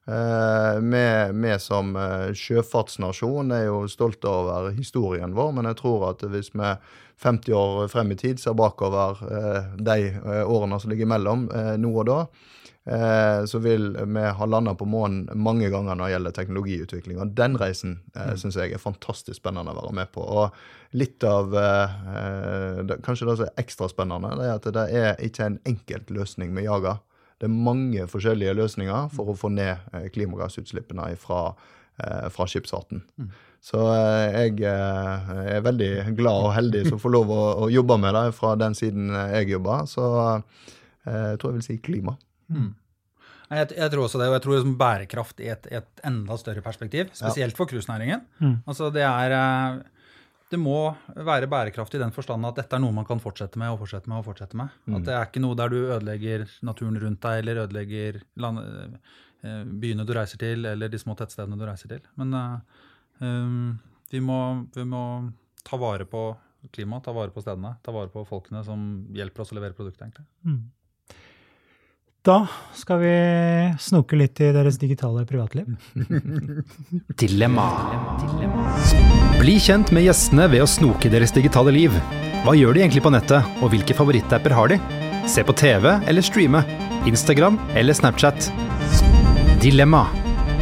Eh, 0.08 0.80
Vi 0.80 1.32
vi 1.32 1.58
som 1.60 1.96
eh, 1.96 2.30
sjøfartsnasjon 2.32 3.52
er 3.52 3.66
jo 3.66 3.82
stolte 3.92 4.28
over 4.30 4.70
historien 4.72 5.34
vår, 5.36 5.52
men 5.52 5.68
jeg 5.68 5.76
tror 5.82 6.06
at 6.12 6.24
hvis 6.32 6.48
vi 6.56 6.70
50 7.20 7.52
år 7.58 7.88
frem 7.92 8.14
i 8.14 8.16
tid 8.16 8.40
ser 8.40 8.56
bakover 8.56 9.20
eh, 9.28 9.74
de 9.76 9.98
eh, 10.14 10.44
årene 10.48 10.78
som 10.80 10.90
ligger 10.92 11.04
imellom 11.08 11.48
eh, 11.52 11.74
nå 11.82 11.90
og 11.92 12.06
da, 12.08 12.16
eh, 12.88 13.42
så 13.50 13.60
vil 13.60 13.90
vi 13.98 14.22
ha 14.38 14.48
landa 14.48 14.72
på 14.78 14.88
månen 14.88 15.26
mange 15.36 15.68
ganger 15.74 15.98
når 15.98 16.06
det 16.06 16.14
gjelder 16.14 16.36
teknologiutvikling. 16.38 17.20
Og 17.20 17.34
den 17.36 17.58
reisen 17.60 17.98
eh, 18.16 18.32
syns 18.40 18.56
jeg 18.56 18.72
er 18.72 18.80
fantastisk 18.80 19.42
spennende 19.42 19.74
å 19.74 19.80
være 19.82 19.96
med 19.98 20.12
på. 20.14 20.24
Og 20.24 20.96
litt 20.96 21.26
av 21.26 21.52
eh, 21.52 21.98
eh, 22.14 22.96
Kanskje 23.04 23.28
det 23.28 23.36
som 23.42 23.50
er 23.50 23.60
ekstra 23.60 23.90
spennende, 23.92 24.32
det 24.40 24.48
er 24.48 24.56
at 24.56 24.72
det 24.78 24.88
er 25.02 25.20
ikke 25.28 25.50
en 25.50 25.60
enkelt 25.68 26.16
løsning 26.16 26.56
vi 26.56 26.64
jager. 26.64 27.02
Det 27.38 27.46
er 27.46 27.54
mange 27.54 28.06
forskjellige 28.10 28.56
løsninger 28.58 29.10
for 29.14 29.30
å 29.30 29.36
få 29.38 29.50
ned 29.54 29.76
eh, 29.94 30.08
klimagassutslippene 30.14 31.12
fra, 31.22 31.52
eh, 32.02 32.26
fra 32.34 32.46
skipsfarten. 32.50 33.04
Så 33.62 33.82
eh, 33.92 34.48
jeg 34.48 34.64
er 34.66 35.62
veldig 35.66 35.92
glad 36.18 36.48
og 36.48 36.52
heldig 36.56 36.84
som 36.88 37.02
får 37.02 37.14
lov 37.14 37.30
å, 37.34 37.44
å 37.66 37.70
jobbe 37.70 37.98
med 38.02 38.18
det 38.18 38.26
fra 38.34 38.56
den 38.58 38.74
siden 38.78 39.14
jeg 39.14 39.52
jobber. 39.54 39.86
Så 39.90 40.04
jeg 41.06 41.38
tror 41.38 41.52
jeg 41.52 41.60
vil 41.60 41.66
si 41.68 41.78
klima. 41.82 42.16
Mm. 42.50 42.72
Jeg, 43.48 43.70
jeg 43.78 43.92
tror 43.94 44.04
også 44.04 44.18
det, 44.20 44.26
og 44.28 44.34
jeg 44.36 44.44
tror 44.44 44.58
liksom 44.58 44.74
bærekraft 44.80 45.38
i 45.40 45.46
et, 45.54 45.70
et 45.78 46.02
enda 46.04 46.36
større 46.36 46.60
perspektiv, 46.64 47.14
spesielt 47.16 47.56
for 47.56 47.70
cruisenæringen. 47.70 48.26
Altså 48.68 48.90
det 48.92 49.06
er 49.06 49.38
Det 50.48 50.58
må 50.60 50.78
være 51.12 51.48
bærekraftig 51.50 51.98
i 51.98 52.02
den 52.02 52.14
forstand 52.14 52.46
at 52.48 52.56
dette 52.56 52.76
er 52.76 52.80
noe 52.80 52.94
man 52.96 53.06
kan 53.08 53.20
fortsette 53.20 53.60
med 53.60 53.74
og 53.74 53.82
fortsette 53.82 54.08
med. 54.08 54.20
og 54.20 54.28
fortsette 54.30 54.56
med. 54.56 54.72
At 54.96 55.04
det 55.04 55.14
er 55.14 55.26
ikke 55.26 55.42
noe 55.44 55.58
der 55.58 55.72
du 55.72 55.78
ødelegger 55.80 56.46
naturen 56.64 56.96
rundt 57.02 57.20
deg, 57.24 57.42
eller 57.42 57.62
ødelegger 57.66 58.20
land, 58.40 58.62
eh, 59.44 59.64
byene 59.84 60.06
du 60.08 60.14
reiser 60.16 60.40
til, 60.40 60.64
eller 60.64 60.88
de 60.88 61.00
små 61.00 61.16
tettstedene 61.18 61.58
du 61.60 61.66
reiser 61.68 61.92
til. 61.92 62.00
Men 62.16 62.32
eh, 62.40 62.80
um, 63.20 63.78
vi, 64.10 64.22
må, 64.24 64.40
vi 64.74 64.88
må 64.88 65.02
ta 65.68 65.76
vare 65.76 66.08
på 66.08 66.30
klimaet, 66.72 67.04
ta 67.04 67.12
vare 67.12 67.34
på 67.34 67.44
stedene, 67.44 67.76
ta 67.84 67.92
vare 67.94 68.10
på 68.12 68.24
folkene 68.28 68.64
som 68.66 68.88
hjelper 69.14 69.44
oss 69.44 69.52
å 69.52 69.60
levere 69.60 69.76
produktet, 69.76 70.08
egentlig. 70.08 70.26
Da 72.26 72.42
skal 72.74 72.98
vi 73.00 73.12
snoke 73.80 74.18
litt 74.18 74.40
i 74.42 74.50
deres 74.52 74.78
digitale 74.80 75.22
privatliv. 75.28 75.68
Dilemma. 77.20 77.68
Bli 79.38 79.54
kjent 79.62 79.92
med 79.94 80.08
gjestene 80.08 80.48
ved 80.50 80.64
å 80.64 80.68
snoke 80.68 81.06
i 81.08 81.12
deres 81.14 81.32
digitale 81.36 81.72
liv. 81.74 81.94
Hva 82.42 82.56
gjør 82.58 82.74
de 82.74 82.84
egentlig 82.84 83.04
på 83.06 83.14
nettet, 83.14 83.46
og 83.62 83.72
hvilke 83.72 83.96
favorittapper 83.96 84.54
har 84.56 84.74
de? 84.74 84.80
Se 85.30 85.44
på 85.46 85.54
TV 85.56 85.90
eller 85.94 86.24
streame. 86.24 86.64
Instagram 87.08 87.58
eller 87.78 87.96
Snapchat. 87.96 88.50
Dilemma. 89.62 90.06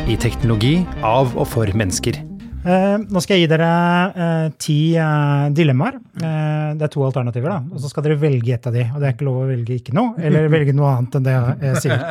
I 0.06 0.20
teknologi 0.20 0.78
av 1.02 1.34
og 1.34 1.48
for 1.50 1.72
mennesker. 1.74 2.25
Eh, 2.66 2.96
nå 2.98 3.20
skal 3.22 3.36
jeg 3.38 3.44
gi 3.44 3.50
dere 3.52 3.66
eh, 4.10 4.46
ti 4.58 4.76
eh, 4.98 5.46
dilemmaer. 5.54 6.00
Eh, 6.18 6.70
det 6.78 6.88
er 6.88 6.90
to 6.92 7.04
alternativer, 7.06 7.52
da. 7.52 7.60
Og 7.70 7.82
så 7.82 7.90
skal 7.92 8.06
dere 8.06 8.18
velge 8.18 8.56
et 8.56 8.66
av 8.66 8.74
de. 8.74 8.82
Og 8.90 8.98
det 9.02 9.08
er 9.08 9.14
ikke 9.14 9.28
lov 9.28 9.42
å 9.44 9.48
velge 9.52 9.76
ikke 9.78 9.94
noe, 9.94 10.16
eller 10.18 10.48
velge 10.56 10.74
noe 10.74 10.90
annet 10.96 11.18
enn 11.20 11.28
det 11.28 11.34
jeg 11.36 11.82
sier. 11.84 12.02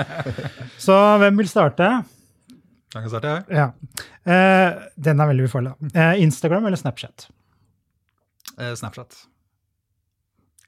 Så 0.79 0.95
hvem 1.21 1.41
vil 1.41 1.51
starte? 1.51 1.89
Kan 2.95 3.09
starte, 3.11 3.33
jeg? 3.35 3.57
Ja. 3.59 4.05
Eh, 4.31 4.85
den 5.09 5.19
er 5.19 5.27
veldig 5.33 5.49
ufarlig. 5.49 5.73
Eh, 5.91 6.21
Instagram 6.23 6.69
eller 6.69 6.79
Snapchat? 6.79 7.27
Eh, 8.55 8.71
Snapchat. 8.79 9.17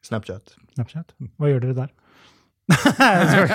Snapchat. 0.04 0.58
Snapchat. 0.76 1.16
Hva 1.40 1.54
gjør 1.54 1.64
dere 1.64 1.78
der? 1.86 1.96
Jeg 3.00 3.48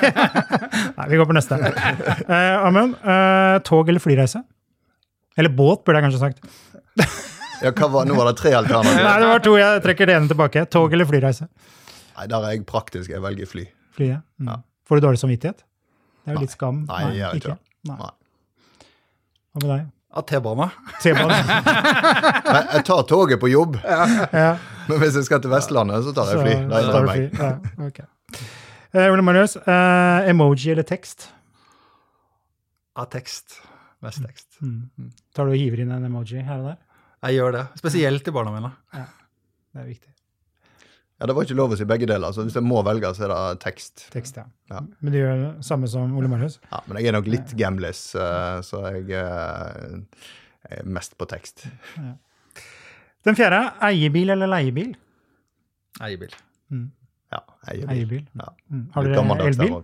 Nei, 0.96 1.06
vi 1.10 1.18
går 1.20 1.28
på 1.28 1.36
neste. 1.36 1.58
Eh, 1.60 2.54
Amund, 2.64 2.96
eh, 3.04 3.58
tog 3.68 3.92
eller 3.92 4.00
flyreise? 4.00 4.40
Eller 5.38 5.52
båt, 5.56 5.84
burde 5.86 6.00
jeg 6.00 6.06
kanskje 6.10 6.20
sagt. 6.20 6.42
Ja, 7.62 7.70
hva 7.70 7.86
var, 7.92 8.04
nå 8.08 8.16
var 8.18 8.26
det 8.32 8.36
tre 8.40 8.50
alternativer. 8.58 9.04
Nei, 9.06 9.14
det 9.22 9.28
var 9.30 9.42
to. 9.44 9.52
Jeg 9.60 9.82
trekker 9.84 10.10
det 10.10 10.16
ene 10.18 10.28
tilbake. 10.32 10.64
Tog 10.74 10.92
eller 10.96 11.06
flyreise? 11.08 11.46
Nei, 12.18 12.26
Der 12.28 12.42
er 12.48 12.56
jeg 12.56 12.64
praktisk. 12.68 13.10
Jeg 13.14 13.22
velger 13.22 13.46
fly. 13.48 13.64
Flyet? 13.96 14.24
Mm. 14.42 14.48
Ja. 14.50 14.56
Får 14.88 14.98
du 14.98 15.06
dårlig 15.06 15.20
samvittighet? 15.22 15.62
Det 15.62 16.32
er 16.32 16.36
jo 16.36 16.42
litt 16.42 16.52
skam. 16.54 16.82
Nei, 16.90 17.00
jeg 17.12 17.20
gjør 17.22 17.38
ikke 17.38 17.52
det. 17.54 17.58
Nei. 17.90 17.96
Nei. 18.02 18.10
Hva 19.52 19.62
med 19.62 19.68
deg? 19.72 19.86
Ja, 20.12 20.22
T-bane. 20.28 20.66
T-bane? 21.00 21.36
Jeg, 22.52 22.64
jeg 22.74 22.84
tar 22.84 23.02
toget 23.08 23.40
på 23.40 23.48
jobb, 23.48 23.78
ja. 23.80 24.48
men 24.90 24.98
hvis 25.00 25.14
jeg 25.16 25.24
skal 25.24 25.40
til 25.40 25.48
Vestlandet, 25.54 26.02
så 26.04 26.12
tar 26.12 26.28
jeg 26.34 26.42
fly. 26.42 26.56
Da 26.68 26.80
tar 26.82 26.82
er 26.82 26.84
du 26.84 26.92
det 26.92 27.02
meg. 27.06 27.36
fly. 27.38 27.46
Ja, 27.46 27.86
ok. 27.86 28.00
Eh, 28.92 29.06
Ole 29.14 29.24
Marius, 29.24 29.54
eh, 29.56 30.28
emoji 30.28 30.74
eller 30.74 30.84
tekst? 30.84 31.30
Av 33.00 33.08
tekst. 33.14 33.56
Mest 34.02 34.22
tekst. 34.24 34.56
Mm. 34.62 35.10
Tar 35.34 35.46
du 35.46 35.52
og 35.54 35.60
hiver 35.60 35.82
inn 35.84 35.92
en 35.94 36.08
emoji 36.08 36.42
her 36.42 36.58
og 36.62 36.72
der? 36.72 36.80
Jeg 37.22 37.38
gjør 37.38 37.52
det. 37.54 37.66
Spesielt 37.78 38.24
til 38.26 38.34
barna 38.34 38.54
mine. 38.54 38.72
Ja, 38.96 39.04
Det 39.72 39.80
er 39.80 39.86
viktig. 39.86 40.08
Ja, 41.20 41.26
Det 41.26 41.34
var 41.36 41.44
ikke 41.46 41.54
lov 41.54 41.70
å 41.70 41.76
si 41.78 41.84
begge 41.86 42.06
deler, 42.10 42.32
så 42.34 42.42
hvis 42.42 42.56
jeg 42.58 42.66
må 42.66 42.80
velge, 42.82 43.12
så 43.14 43.28
er 43.28 43.30
det 43.30 43.60
tekst. 43.62 44.08
Tekst, 44.10 44.40
ja. 44.40 44.44
Ja. 44.72 44.80
Men 45.00 45.14
du 45.14 45.18
gjør 45.20 45.36
det 45.38 45.64
samme 45.68 45.86
som 45.86 46.16
Ole 46.18 46.26
Marius? 46.28 46.58
Ja, 46.72 46.80
Men 46.88 46.98
jeg 46.98 47.12
er 47.12 47.14
nok 47.14 47.28
litt 47.30 47.54
gamlis, 47.60 48.00
eh, 48.18 48.58
så 48.66 48.80
jeg 48.90 49.06
eh, 49.14 50.26
er 50.66 50.82
mest 50.98 51.14
på 51.18 51.28
tekst. 51.30 51.68
Den 53.22 53.38
fjerde, 53.38 53.62
eiebil 53.86 54.34
eller 54.34 54.50
leiebil? 54.50 54.96
Eiebil. 56.02 56.34
Ja, 57.30 57.38
jeg 57.68 57.84
er. 57.84 57.92
Eiebil. 57.94 58.26
Ja. 58.34 58.48
Mm. 58.72 58.86
Har 58.96 59.06
dere 59.06 59.46
elbil? 59.46 59.76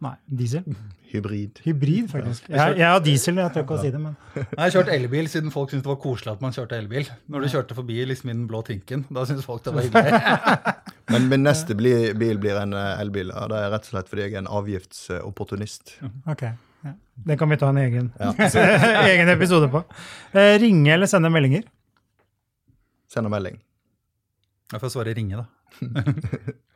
Ja. 0.00 0.06
Ja. 0.08 0.08
Nei. 0.08 0.14
Diesel? 0.38 0.62
Hybrid. 1.10 1.58
Hybrid, 1.64 2.08
faktisk. 2.12 2.48
Jeg, 2.52 2.74
jeg 2.78 2.86
har 2.86 3.00
diesel, 3.00 3.38
jeg 3.40 3.52
tør 3.54 3.62
ikke 3.64 3.76
å 3.78 3.80
si 3.80 3.90
det, 3.90 3.98
men 4.02 4.12
Jeg 4.36 4.58
har 4.60 4.70
kjørt 4.74 4.90
elbil 4.92 5.28
siden 5.32 5.50
folk 5.54 5.70
syntes 5.72 5.86
det 5.86 5.90
var 5.90 5.96
koselig 6.02 6.32
at 6.34 6.42
man 6.44 6.52
kjørte 6.52 6.76
elbil. 6.76 7.08
Når 7.32 7.40
du 7.46 7.48
kjørte 7.54 7.76
forbi 7.78 7.96
liksom 8.10 8.28
i 8.28 8.34
den 8.36 8.42
blå 8.50 8.60
tinken, 8.66 9.06
da 9.10 9.24
syntes 9.26 9.46
folk 9.48 9.64
det 9.64 9.72
var 9.74 9.82
hyggelig. 9.88 10.74
Men 11.08 11.28
min 11.32 11.42
neste 11.48 11.74
bil 11.80 12.38
blir 12.42 12.60
en 12.60 12.76
eh, 12.76 13.00
elbil. 13.00 13.32
og 13.32 13.48
Det 13.54 13.58
er 13.64 13.72
rett 13.72 13.88
og 13.88 13.94
slett 13.94 14.12
fordi 14.12 14.26
jeg 14.26 14.34
er 14.36 14.42
en 14.44 14.50
avgiftsopportunist. 14.60 15.94
ok. 16.28 16.44
Ja. 16.86 16.92
Den 17.26 17.38
kan 17.40 17.50
vi 17.50 17.56
ta 17.58 17.72
en 17.72 17.80
egen, 17.82 18.12
egen 19.08 19.32
episode 19.32 19.66
på. 19.72 19.80
Eh, 20.36 20.58
ringe 20.62 20.92
eller 20.94 21.08
sende 21.10 21.32
meldinger? 21.32 21.64
Sende 23.10 23.32
melding. 23.32 23.56
Jeg 24.76 24.84
får 24.84 24.92
svare 24.92 25.16
ringe, 25.16 25.40
da. 25.40 25.48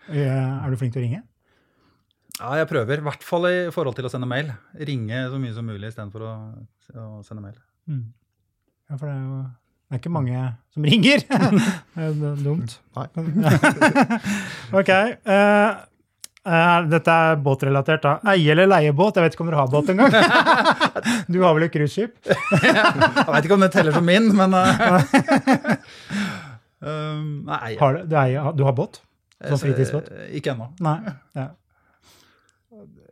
Er 0.09 0.73
du 0.73 0.81
flink 0.81 0.97
til 0.97 1.03
å 1.03 1.05
ringe? 1.05 1.21
Ja, 2.41 2.55
jeg 2.63 2.69
prøver. 2.71 3.01
I 3.03 3.07
hvert 3.07 3.25
fall 3.27 3.49
i 3.51 3.57
forhold 3.75 3.97
til 3.99 4.09
å 4.09 4.13
sende 4.13 4.29
mail. 4.31 4.53
Ringe 4.89 5.27
så 5.31 5.41
mye 5.41 5.53
som 5.57 5.67
mulig 5.69 5.91
istedenfor 5.93 6.25
å, 6.27 6.33
å 6.97 7.07
sende 7.27 7.45
mail. 7.45 7.59
Mm. 7.91 8.07
Ja, 8.89 8.97
for 8.97 9.07
det 9.09 9.17
er 9.17 9.27
jo 9.27 9.43
det 9.93 9.99
er 9.99 10.01
ikke 10.01 10.11
mange 10.15 10.43
som 10.73 10.85
ringer. 10.89 11.25
det 11.99 12.05
er 12.07 12.39
dumt. 12.41 12.79
Nei. 12.97 13.09
ok. 14.81 14.93
Uh, 15.29 15.89
Uh, 16.43 16.81
dette 16.91 17.07
er 17.07 17.37
båtrelatert, 17.39 18.03
da. 18.03 18.33
Eie 18.33 18.51
eller 18.51 18.67
leie 18.67 18.91
båt? 18.99 19.15
Jeg 19.15 19.23
vet 19.29 19.35
ikke 19.37 19.45
om 19.45 19.51
dere 19.53 19.61
har 19.61 19.69
båt 19.71 19.93
engang. 19.93 20.11
du 21.31 21.37
har 21.45 21.55
vel 21.55 21.69
et 21.69 21.71
cruiseskip? 21.71 22.17
Jeg 22.27 23.29
veit 23.29 23.47
ikke 23.47 23.55
om 23.55 23.63
det 23.63 23.69
teller 23.71 23.95
som 23.95 24.03
min, 24.03 24.27
men 24.35 24.57
uh, 24.59 25.05
um, 26.83 27.23
Nei, 27.47 27.77
Har 27.79 27.95
du, 27.95 28.01
du, 28.11 28.17
eier, 28.19 28.51
du 28.59 28.65
har 28.67 28.75
båt? 28.75 28.99
Sånn 29.39 29.63
fritidsbåt? 29.63 30.11
eh, 30.11 30.33
Ikke 30.41 30.57
ennå. 30.57 30.67
Nei. 30.83 30.97
Ja. 31.39 31.47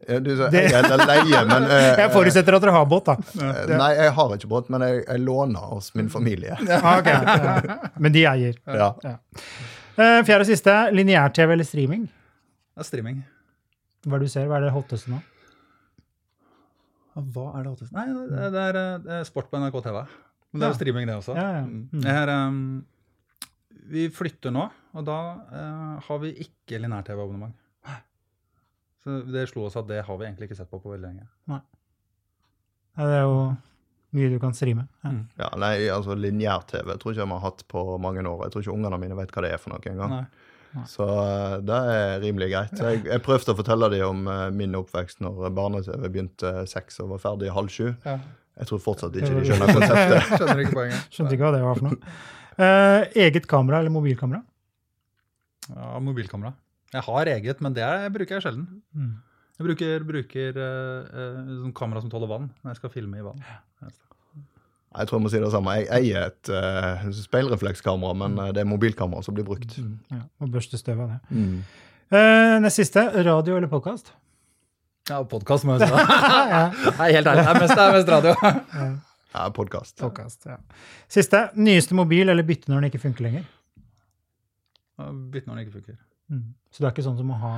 Ja, 0.09 0.19
Du 0.25 0.31
jeg 0.33 0.71
eller 0.73 1.03
leie, 1.07 1.41
men 1.47 1.65
eh, 1.77 1.99
Jeg 2.01 2.11
forutsetter 2.15 2.57
at 2.57 2.63
dere 2.65 2.73
har 2.73 2.87
båt, 2.89 3.05
da. 3.11 3.17
eh, 3.45 3.73
Nei, 3.77 3.91
jeg 3.99 4.13
har 4.17 4.35
ikke 4.37 4.49
båt, 4.49 4.71
men 4.73 4.81
jeg, 4.87 5.03
jeg 5.07 5.21
låner 5.21 5.67
hos 5.75 5.91
min 5.95 6.09
familie. 6.09 6.57
Ah, 6.81 7.01
ok. 7.01 7.99
Men 8.01 8.13
de 8.17 8.25
eier. 8.31 8.57
Ja. 8.81 8.95
Eh, 10.01 10.23
fjerde 10.25 10.41
og 10.47 10.49
siste. 10.49 10.73
Lineær-TV 10.97 11.53
eller 11.53 11.67
streaming? 11.69 12.07
Er 12.79 12.87
streaming. 12.89 13.19
Hva 14.07 14.17
er 14.17 14.23
det 14.23 14.31
du 14.31 14.33
ser? 14.33 14.47
Hva 14.49 14.57
er 14.57 14.69
det 14.69 14.73
hotteste 14.73 15.11
nå? 15.13 15.19
Hva 17.21 17.47
er 17.59 17.65
det 17.67 17.73
hotteste? 17.75 17.93
Nei, 17.97 18.07
det 18.31 18.51
det 18.55 18.63
er, 18.71 18.79
eh, 18.81 18.99
det 19.05 19.17
er 19.21 19.25
sport 19.29 19.51
på 19.53 19.59
NRK 19.61 19.81
TV. 19.85 19.99
Men 20.53 20.63
det 20.63 20.65
er 20.65 20.71
jo 20.71 20.73
Ja. 20.73 20.79
streaming, 20.79 21.07
det 21.11 21.17
også. 21.21 21.35
Ja, 21.37 21.49
ja. 21.59 21.65
Mm. 21.67 21.89
Mm. 21.93 22.01
Det 22.07 22.15
her, 22.17 22.29
um, 22.47 22.85
vi 23.91 24.09
flytter 24.15 24.51
nå, 24.55 24.65
og 24.95 25.05
da 25.07 25.19
uh, 25.53 26.01
har 26.07 26.19
vi 26.23 26.33
ikke 26.47 26.79
lineær-TV-abonnement. 26.81 27.53
Så 29.05 29.23
det 29.33 29.47
slo 29.49 29.65
oss 29.69 29.79
at 29.81 29.89
det 29.89 30.03
har 30.07 30.21
vi 30.21 30.29
egentlig 30.29 30.51
ikke 30.51 30.59
sett 30.61 30.71
på 30.71 30.81
på 30.83 30.93
veldig 30.93 31.07
lenge. 31.07 31.27
Nei. 31.51 31.61
det 33.01 33.17
er 33.17 33.25
jo 33.25 33.41
mye 34.17 34.29
du 34.33 34.39
kan 34.43 34.55
streame. 34.57 34.87
Ja. 35.05 35.15
Mm. 35.15 35.25
Ja, 35.39 35.49
nei, 35.63 35.75
altså 35.95 36.17
Lineær-TV 36.19 36.97
tror 36.99 37.15
ikke 37.15 37.23
jeg 37.23 37.31
vi 37.31 37.39
har 37.39 37.47
hatt 37.47 37.67
på 37.71 37.85
mange 38.03 38.25
år. 38.27 38.45
Jeg 38.47 38.55
tror 38.55 38.67
ikke 38.67 38.77
ungene 38.77 39.01
mine 39.01 39.19
vet 39.19 39.33
hva 39.35 39.45
det 39.47 39.53
er 39.55 39.63
for 39.63 39.73
noe 39.73 39.93
engang. 39.93 40.17
Så 40.87 41.07
eh, 41.07 41.57
det 41.67 41.79
er 41.93 42.21
rimelig 42.23 42.51
greit. 42.53 42.77
Jeg, 42.79 43.03
jeg 43.09 43.23
prøvde 43.27 43.55
å 43.55 43.59
fortelle 43.59 43.89
dem 43.91 44.05
om 44.07 44.29
uh, 44.31 44.45
min 44.55 44.77
oppvekst 44.79 45.23
når 45.25 45.49
barne-TV 45.57 46.05
begynte 46.07 46.53
seks 46.71 47.01
og 47.03 47.17
var 47.17 47.25
ferdig 47.25 47.51
halv 47.55 47.73
sju. 47.73 47.89
Ja. 48.05 48.19
Jeg 48.61 48.69
tror 48.69 48.83
fortsatt 48.85 49.17
ikke 49.17 49.33
de 49.35 49.49
skjønner 49.49 49.73
konseptet. 49.73 50.31
Skjønner 50.37 50.63
ikke 50.63 50.77
poenget. 50.77 51.11
Skjønte 51.15 51.37
ikke 51.37 51.47
hva 51.47 51.53
det 51.57 51.63
var 51.65 51.81
for 51.81 51.89
noe. 51.89 52.15
Uh, 52.61 53.23
eget 53.25 53.47
kamera 53.51 53.81
eller 53.81 53.95
mobilkamera? 53.95 54.43
Ja, 55.71 55.95
mobilkamera. 56.03 56.53
Jeg 56.91 57.07
har 57.07 57.31
eget, 57.37 57.61
men 57.63 57.75
det 57.77 57.85
er, 57.87 58.09
bruker 58.13 58.37
jeg 58.39 58.47
sjelden. 58.49 58.67
Mm. 58.97 59.13
Jeg 59.61 59.67
bruker, 59.67 60.07
bruker 60.09 60.57
uh, 60.57 61.05
eh, 61.05 61.51
sånn 61.61 61.75
kamera 61.77 62.01
som 62.01 62.11
tåler 62.11 62.31
vann 62.31 62.49
når 62.63 62.73
jeg 62.73 62.81
skal 62.81 62.93
filme 62.95 63.21
i 63.21 63.25
vann. 63.25 63.43
Jeg 64.91 65.07
tror 65.07 65.21
jeg 65.21 65.23
må 65.23 65.31
si 65.31 65.39
det 65.39 65.51
samme. 65.53 65.75
Jeg 65.79 65.87
eier 66.01 66.25
et 66.33 66.51
uh, 66.51 67.05
speilreflekskamera, 67.15 68.17
men 68.25 68.41
eh, 68.43 68.49
det 68.57 68.65
er 68.65 68.67
mobilkamera 68.67 69.23
som 69.23 69.37
blir 69.37 69.47
brukt. 69.47 69.77
Ja, 70.11 70.25
og 70.43 70.51
børste 70.51 70.81
støv 70.81 71.05
av 71.05 71.13
det. 71.13 71.19
Mm. 71.31 71.61
Eh, 72.11 72.57
nest 72.65 72.81
siste. 72.81 73.05
Radio 73.23 73.61
eller 73.61 73.71
podkast? 73.71 74.11
Ja, 75.07 75.21
podkast 75.31 75.69
må 75.69 75.79
jeg 75.79 75.87
si. 75.87 76.03
Nei, 76.99 77.13
helt 77.15 77.31
ærlig. 77.31 77.47
Det 77.47 77.55
er 77.55 77.63
mest, 77.63 77.77
det 77.77 77.87
er 77.87 77.97
mest 78.01 78.13
radio. 78.17 78.35
Ja, 79.31 79.47
podkast. 79.55 79.95
Podcast, 80.03 80.43
ja. 80.51 80.59
Siste. 81.07 81.47
Nyeste 81.55 81.95
mobil 81.95 82.35
eller 82.35 82.47
bytte 82.49 82.73
når 82.73 82.83
den 82.83 82.91
ikke 82.91 83.05
funker 83.07 83.29
lenger? 83.29 83.47
Bytte 84.99 85.47
når 85.47 85.55
den 85.55 85.69
ikke 85.69 85.79
funker. 85.79 86.01
Mm. 86.31 86.45
Så 86.71 86.79
det 86.83 86.87
er 86.89 86.95
ikke 86.95 87.07
sånn 87.09 87.19
som 87.19 87.31
å 87.35 87.39
ha 87.43 87.55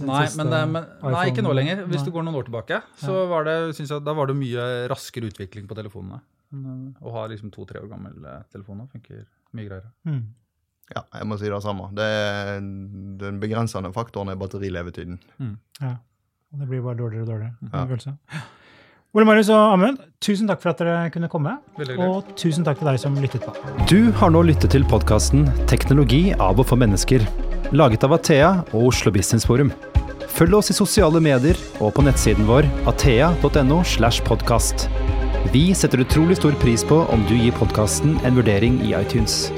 Nei, 0.00 0.22
men, 0.38 0.48
det- 0.48 0.68
men, 0.72 0.84
nei, 1.12 1.24
ikke 1.30 1.42
nå 1.44 1.52
lenger. 1.54 1.82
Hvis 1.84 2.00
Nei. 2.00 2.04
du 2.06 2.10
går 2.14 2.24
noen 2.24 2.38
år 2.40 2.46
tilbake, 2.46 2.78
så 2.96 3.26
var 3.28 3.44
det, 3.44 3.56
synes 3.76 3.90
jeg, 3.92 4.04
da 4.04 4.14
var 4.16 4.26
det 4.30 4.36
mye 4.38 4.88
raskere 4.88 5.28
utvikling 5.28 5.66
på 5.68 5.76
telefonene. 5.76 6.22
Eh, 6.52 7.04
Å 7.04 7.12
ha 7.12 7.26
liksom 7.28 7.50
to-tre 7.52 7.80
år 7.80 7.88
gammel 7.90 8.14
telefoner 8.14 8.44
telefon 8.52 8.88
funker 8.88 9.26
mye 9.52 9.68
greiere. 9.68 9.90
Mm. 10.06 10.22
Ja, 10.94 11.02
jeg 11.14 11.26
må 11.28 11.38
si 11.38 11.48
det 11.48 11.60
samme. 11.62 11.90
Det 11.94 12.04
er, 12.08 12.58
den 12.60 13.38
begrensende 13.40 13.92
faktoren 13.92 14.30
er 14.32 14.36
batterilevetiden. 14.40 15.18
Ja. 15.80 15.96
Og 16.52 16.58
det 16.60 16.68
blir 16.68 16.82
bare 16.82 16.96
dårligere 16.96 17.22
og 17.22 17.28
dårligere. 17.28 18.26
Ja. 18.32 18.40
Ole 19.14 19.26
Marius 19.28 19.50
og 19.52 19.74
Amund, 19.74 19.98
tusen 20.24 20.48
takk 20.48 20.62
for 20.62 20.70
at 20.72 20.78
dere 20.80 21.10
kunne 21.12 21.28
komme. 21.28 21.58
Og 22.00 22.32
tusen 22.36 22.64
takk 22.64 22.78
til 22.80 22.88
deg 22.88 22.98
som 23.00 23.14
lyttet 23.20 23.44
på. 23.44 23.52
Du 23.88 24.10
har 24.12 24.30
nå 24.32 24.40
lyttet 24.42 24.70
til 24.72 24.84
podkasten 24.84 25.44
'Teknologi 25.68 26.32
av 26.32 26.58
og 26.60 26.66
for 26.66 26.76
mennesker', 26.76 27.20
laget 27.70 28.04
av 28.04 28.12
Athea 28.16 28.50
og 28.72 28.88
Oslo 28.90 29.12
Business 29.14 29.46
Forum. 29.46 29.72
Følg 30.32 30.56
oss 30.56 30.72
i 30.72 30.76
sosiale 30.76 31.20
medier 31.22 31.58
og 31.78 31.94
på 31.96 32.04
nettsiden 32.06 32.48
vår 32.48 32.66
athea.no. 32.90 33.82
slash 33.84 34.24
podcast. 34.26 34.88
Vi 35.52 35.70
setter 35.76 36.02
utrolig 36.02 36.38
stor 36.38 36.56
pris 36.62 36.84
på 36.86 37.02
om 37.12 37.24
du 37.28 37.36
gir 37.36 37.54
podkasten 37.58 38.16
en 38.24 38.38
vurdering 38.38 38.80
i 38.86 38.94
iTunes. 38.96 39.50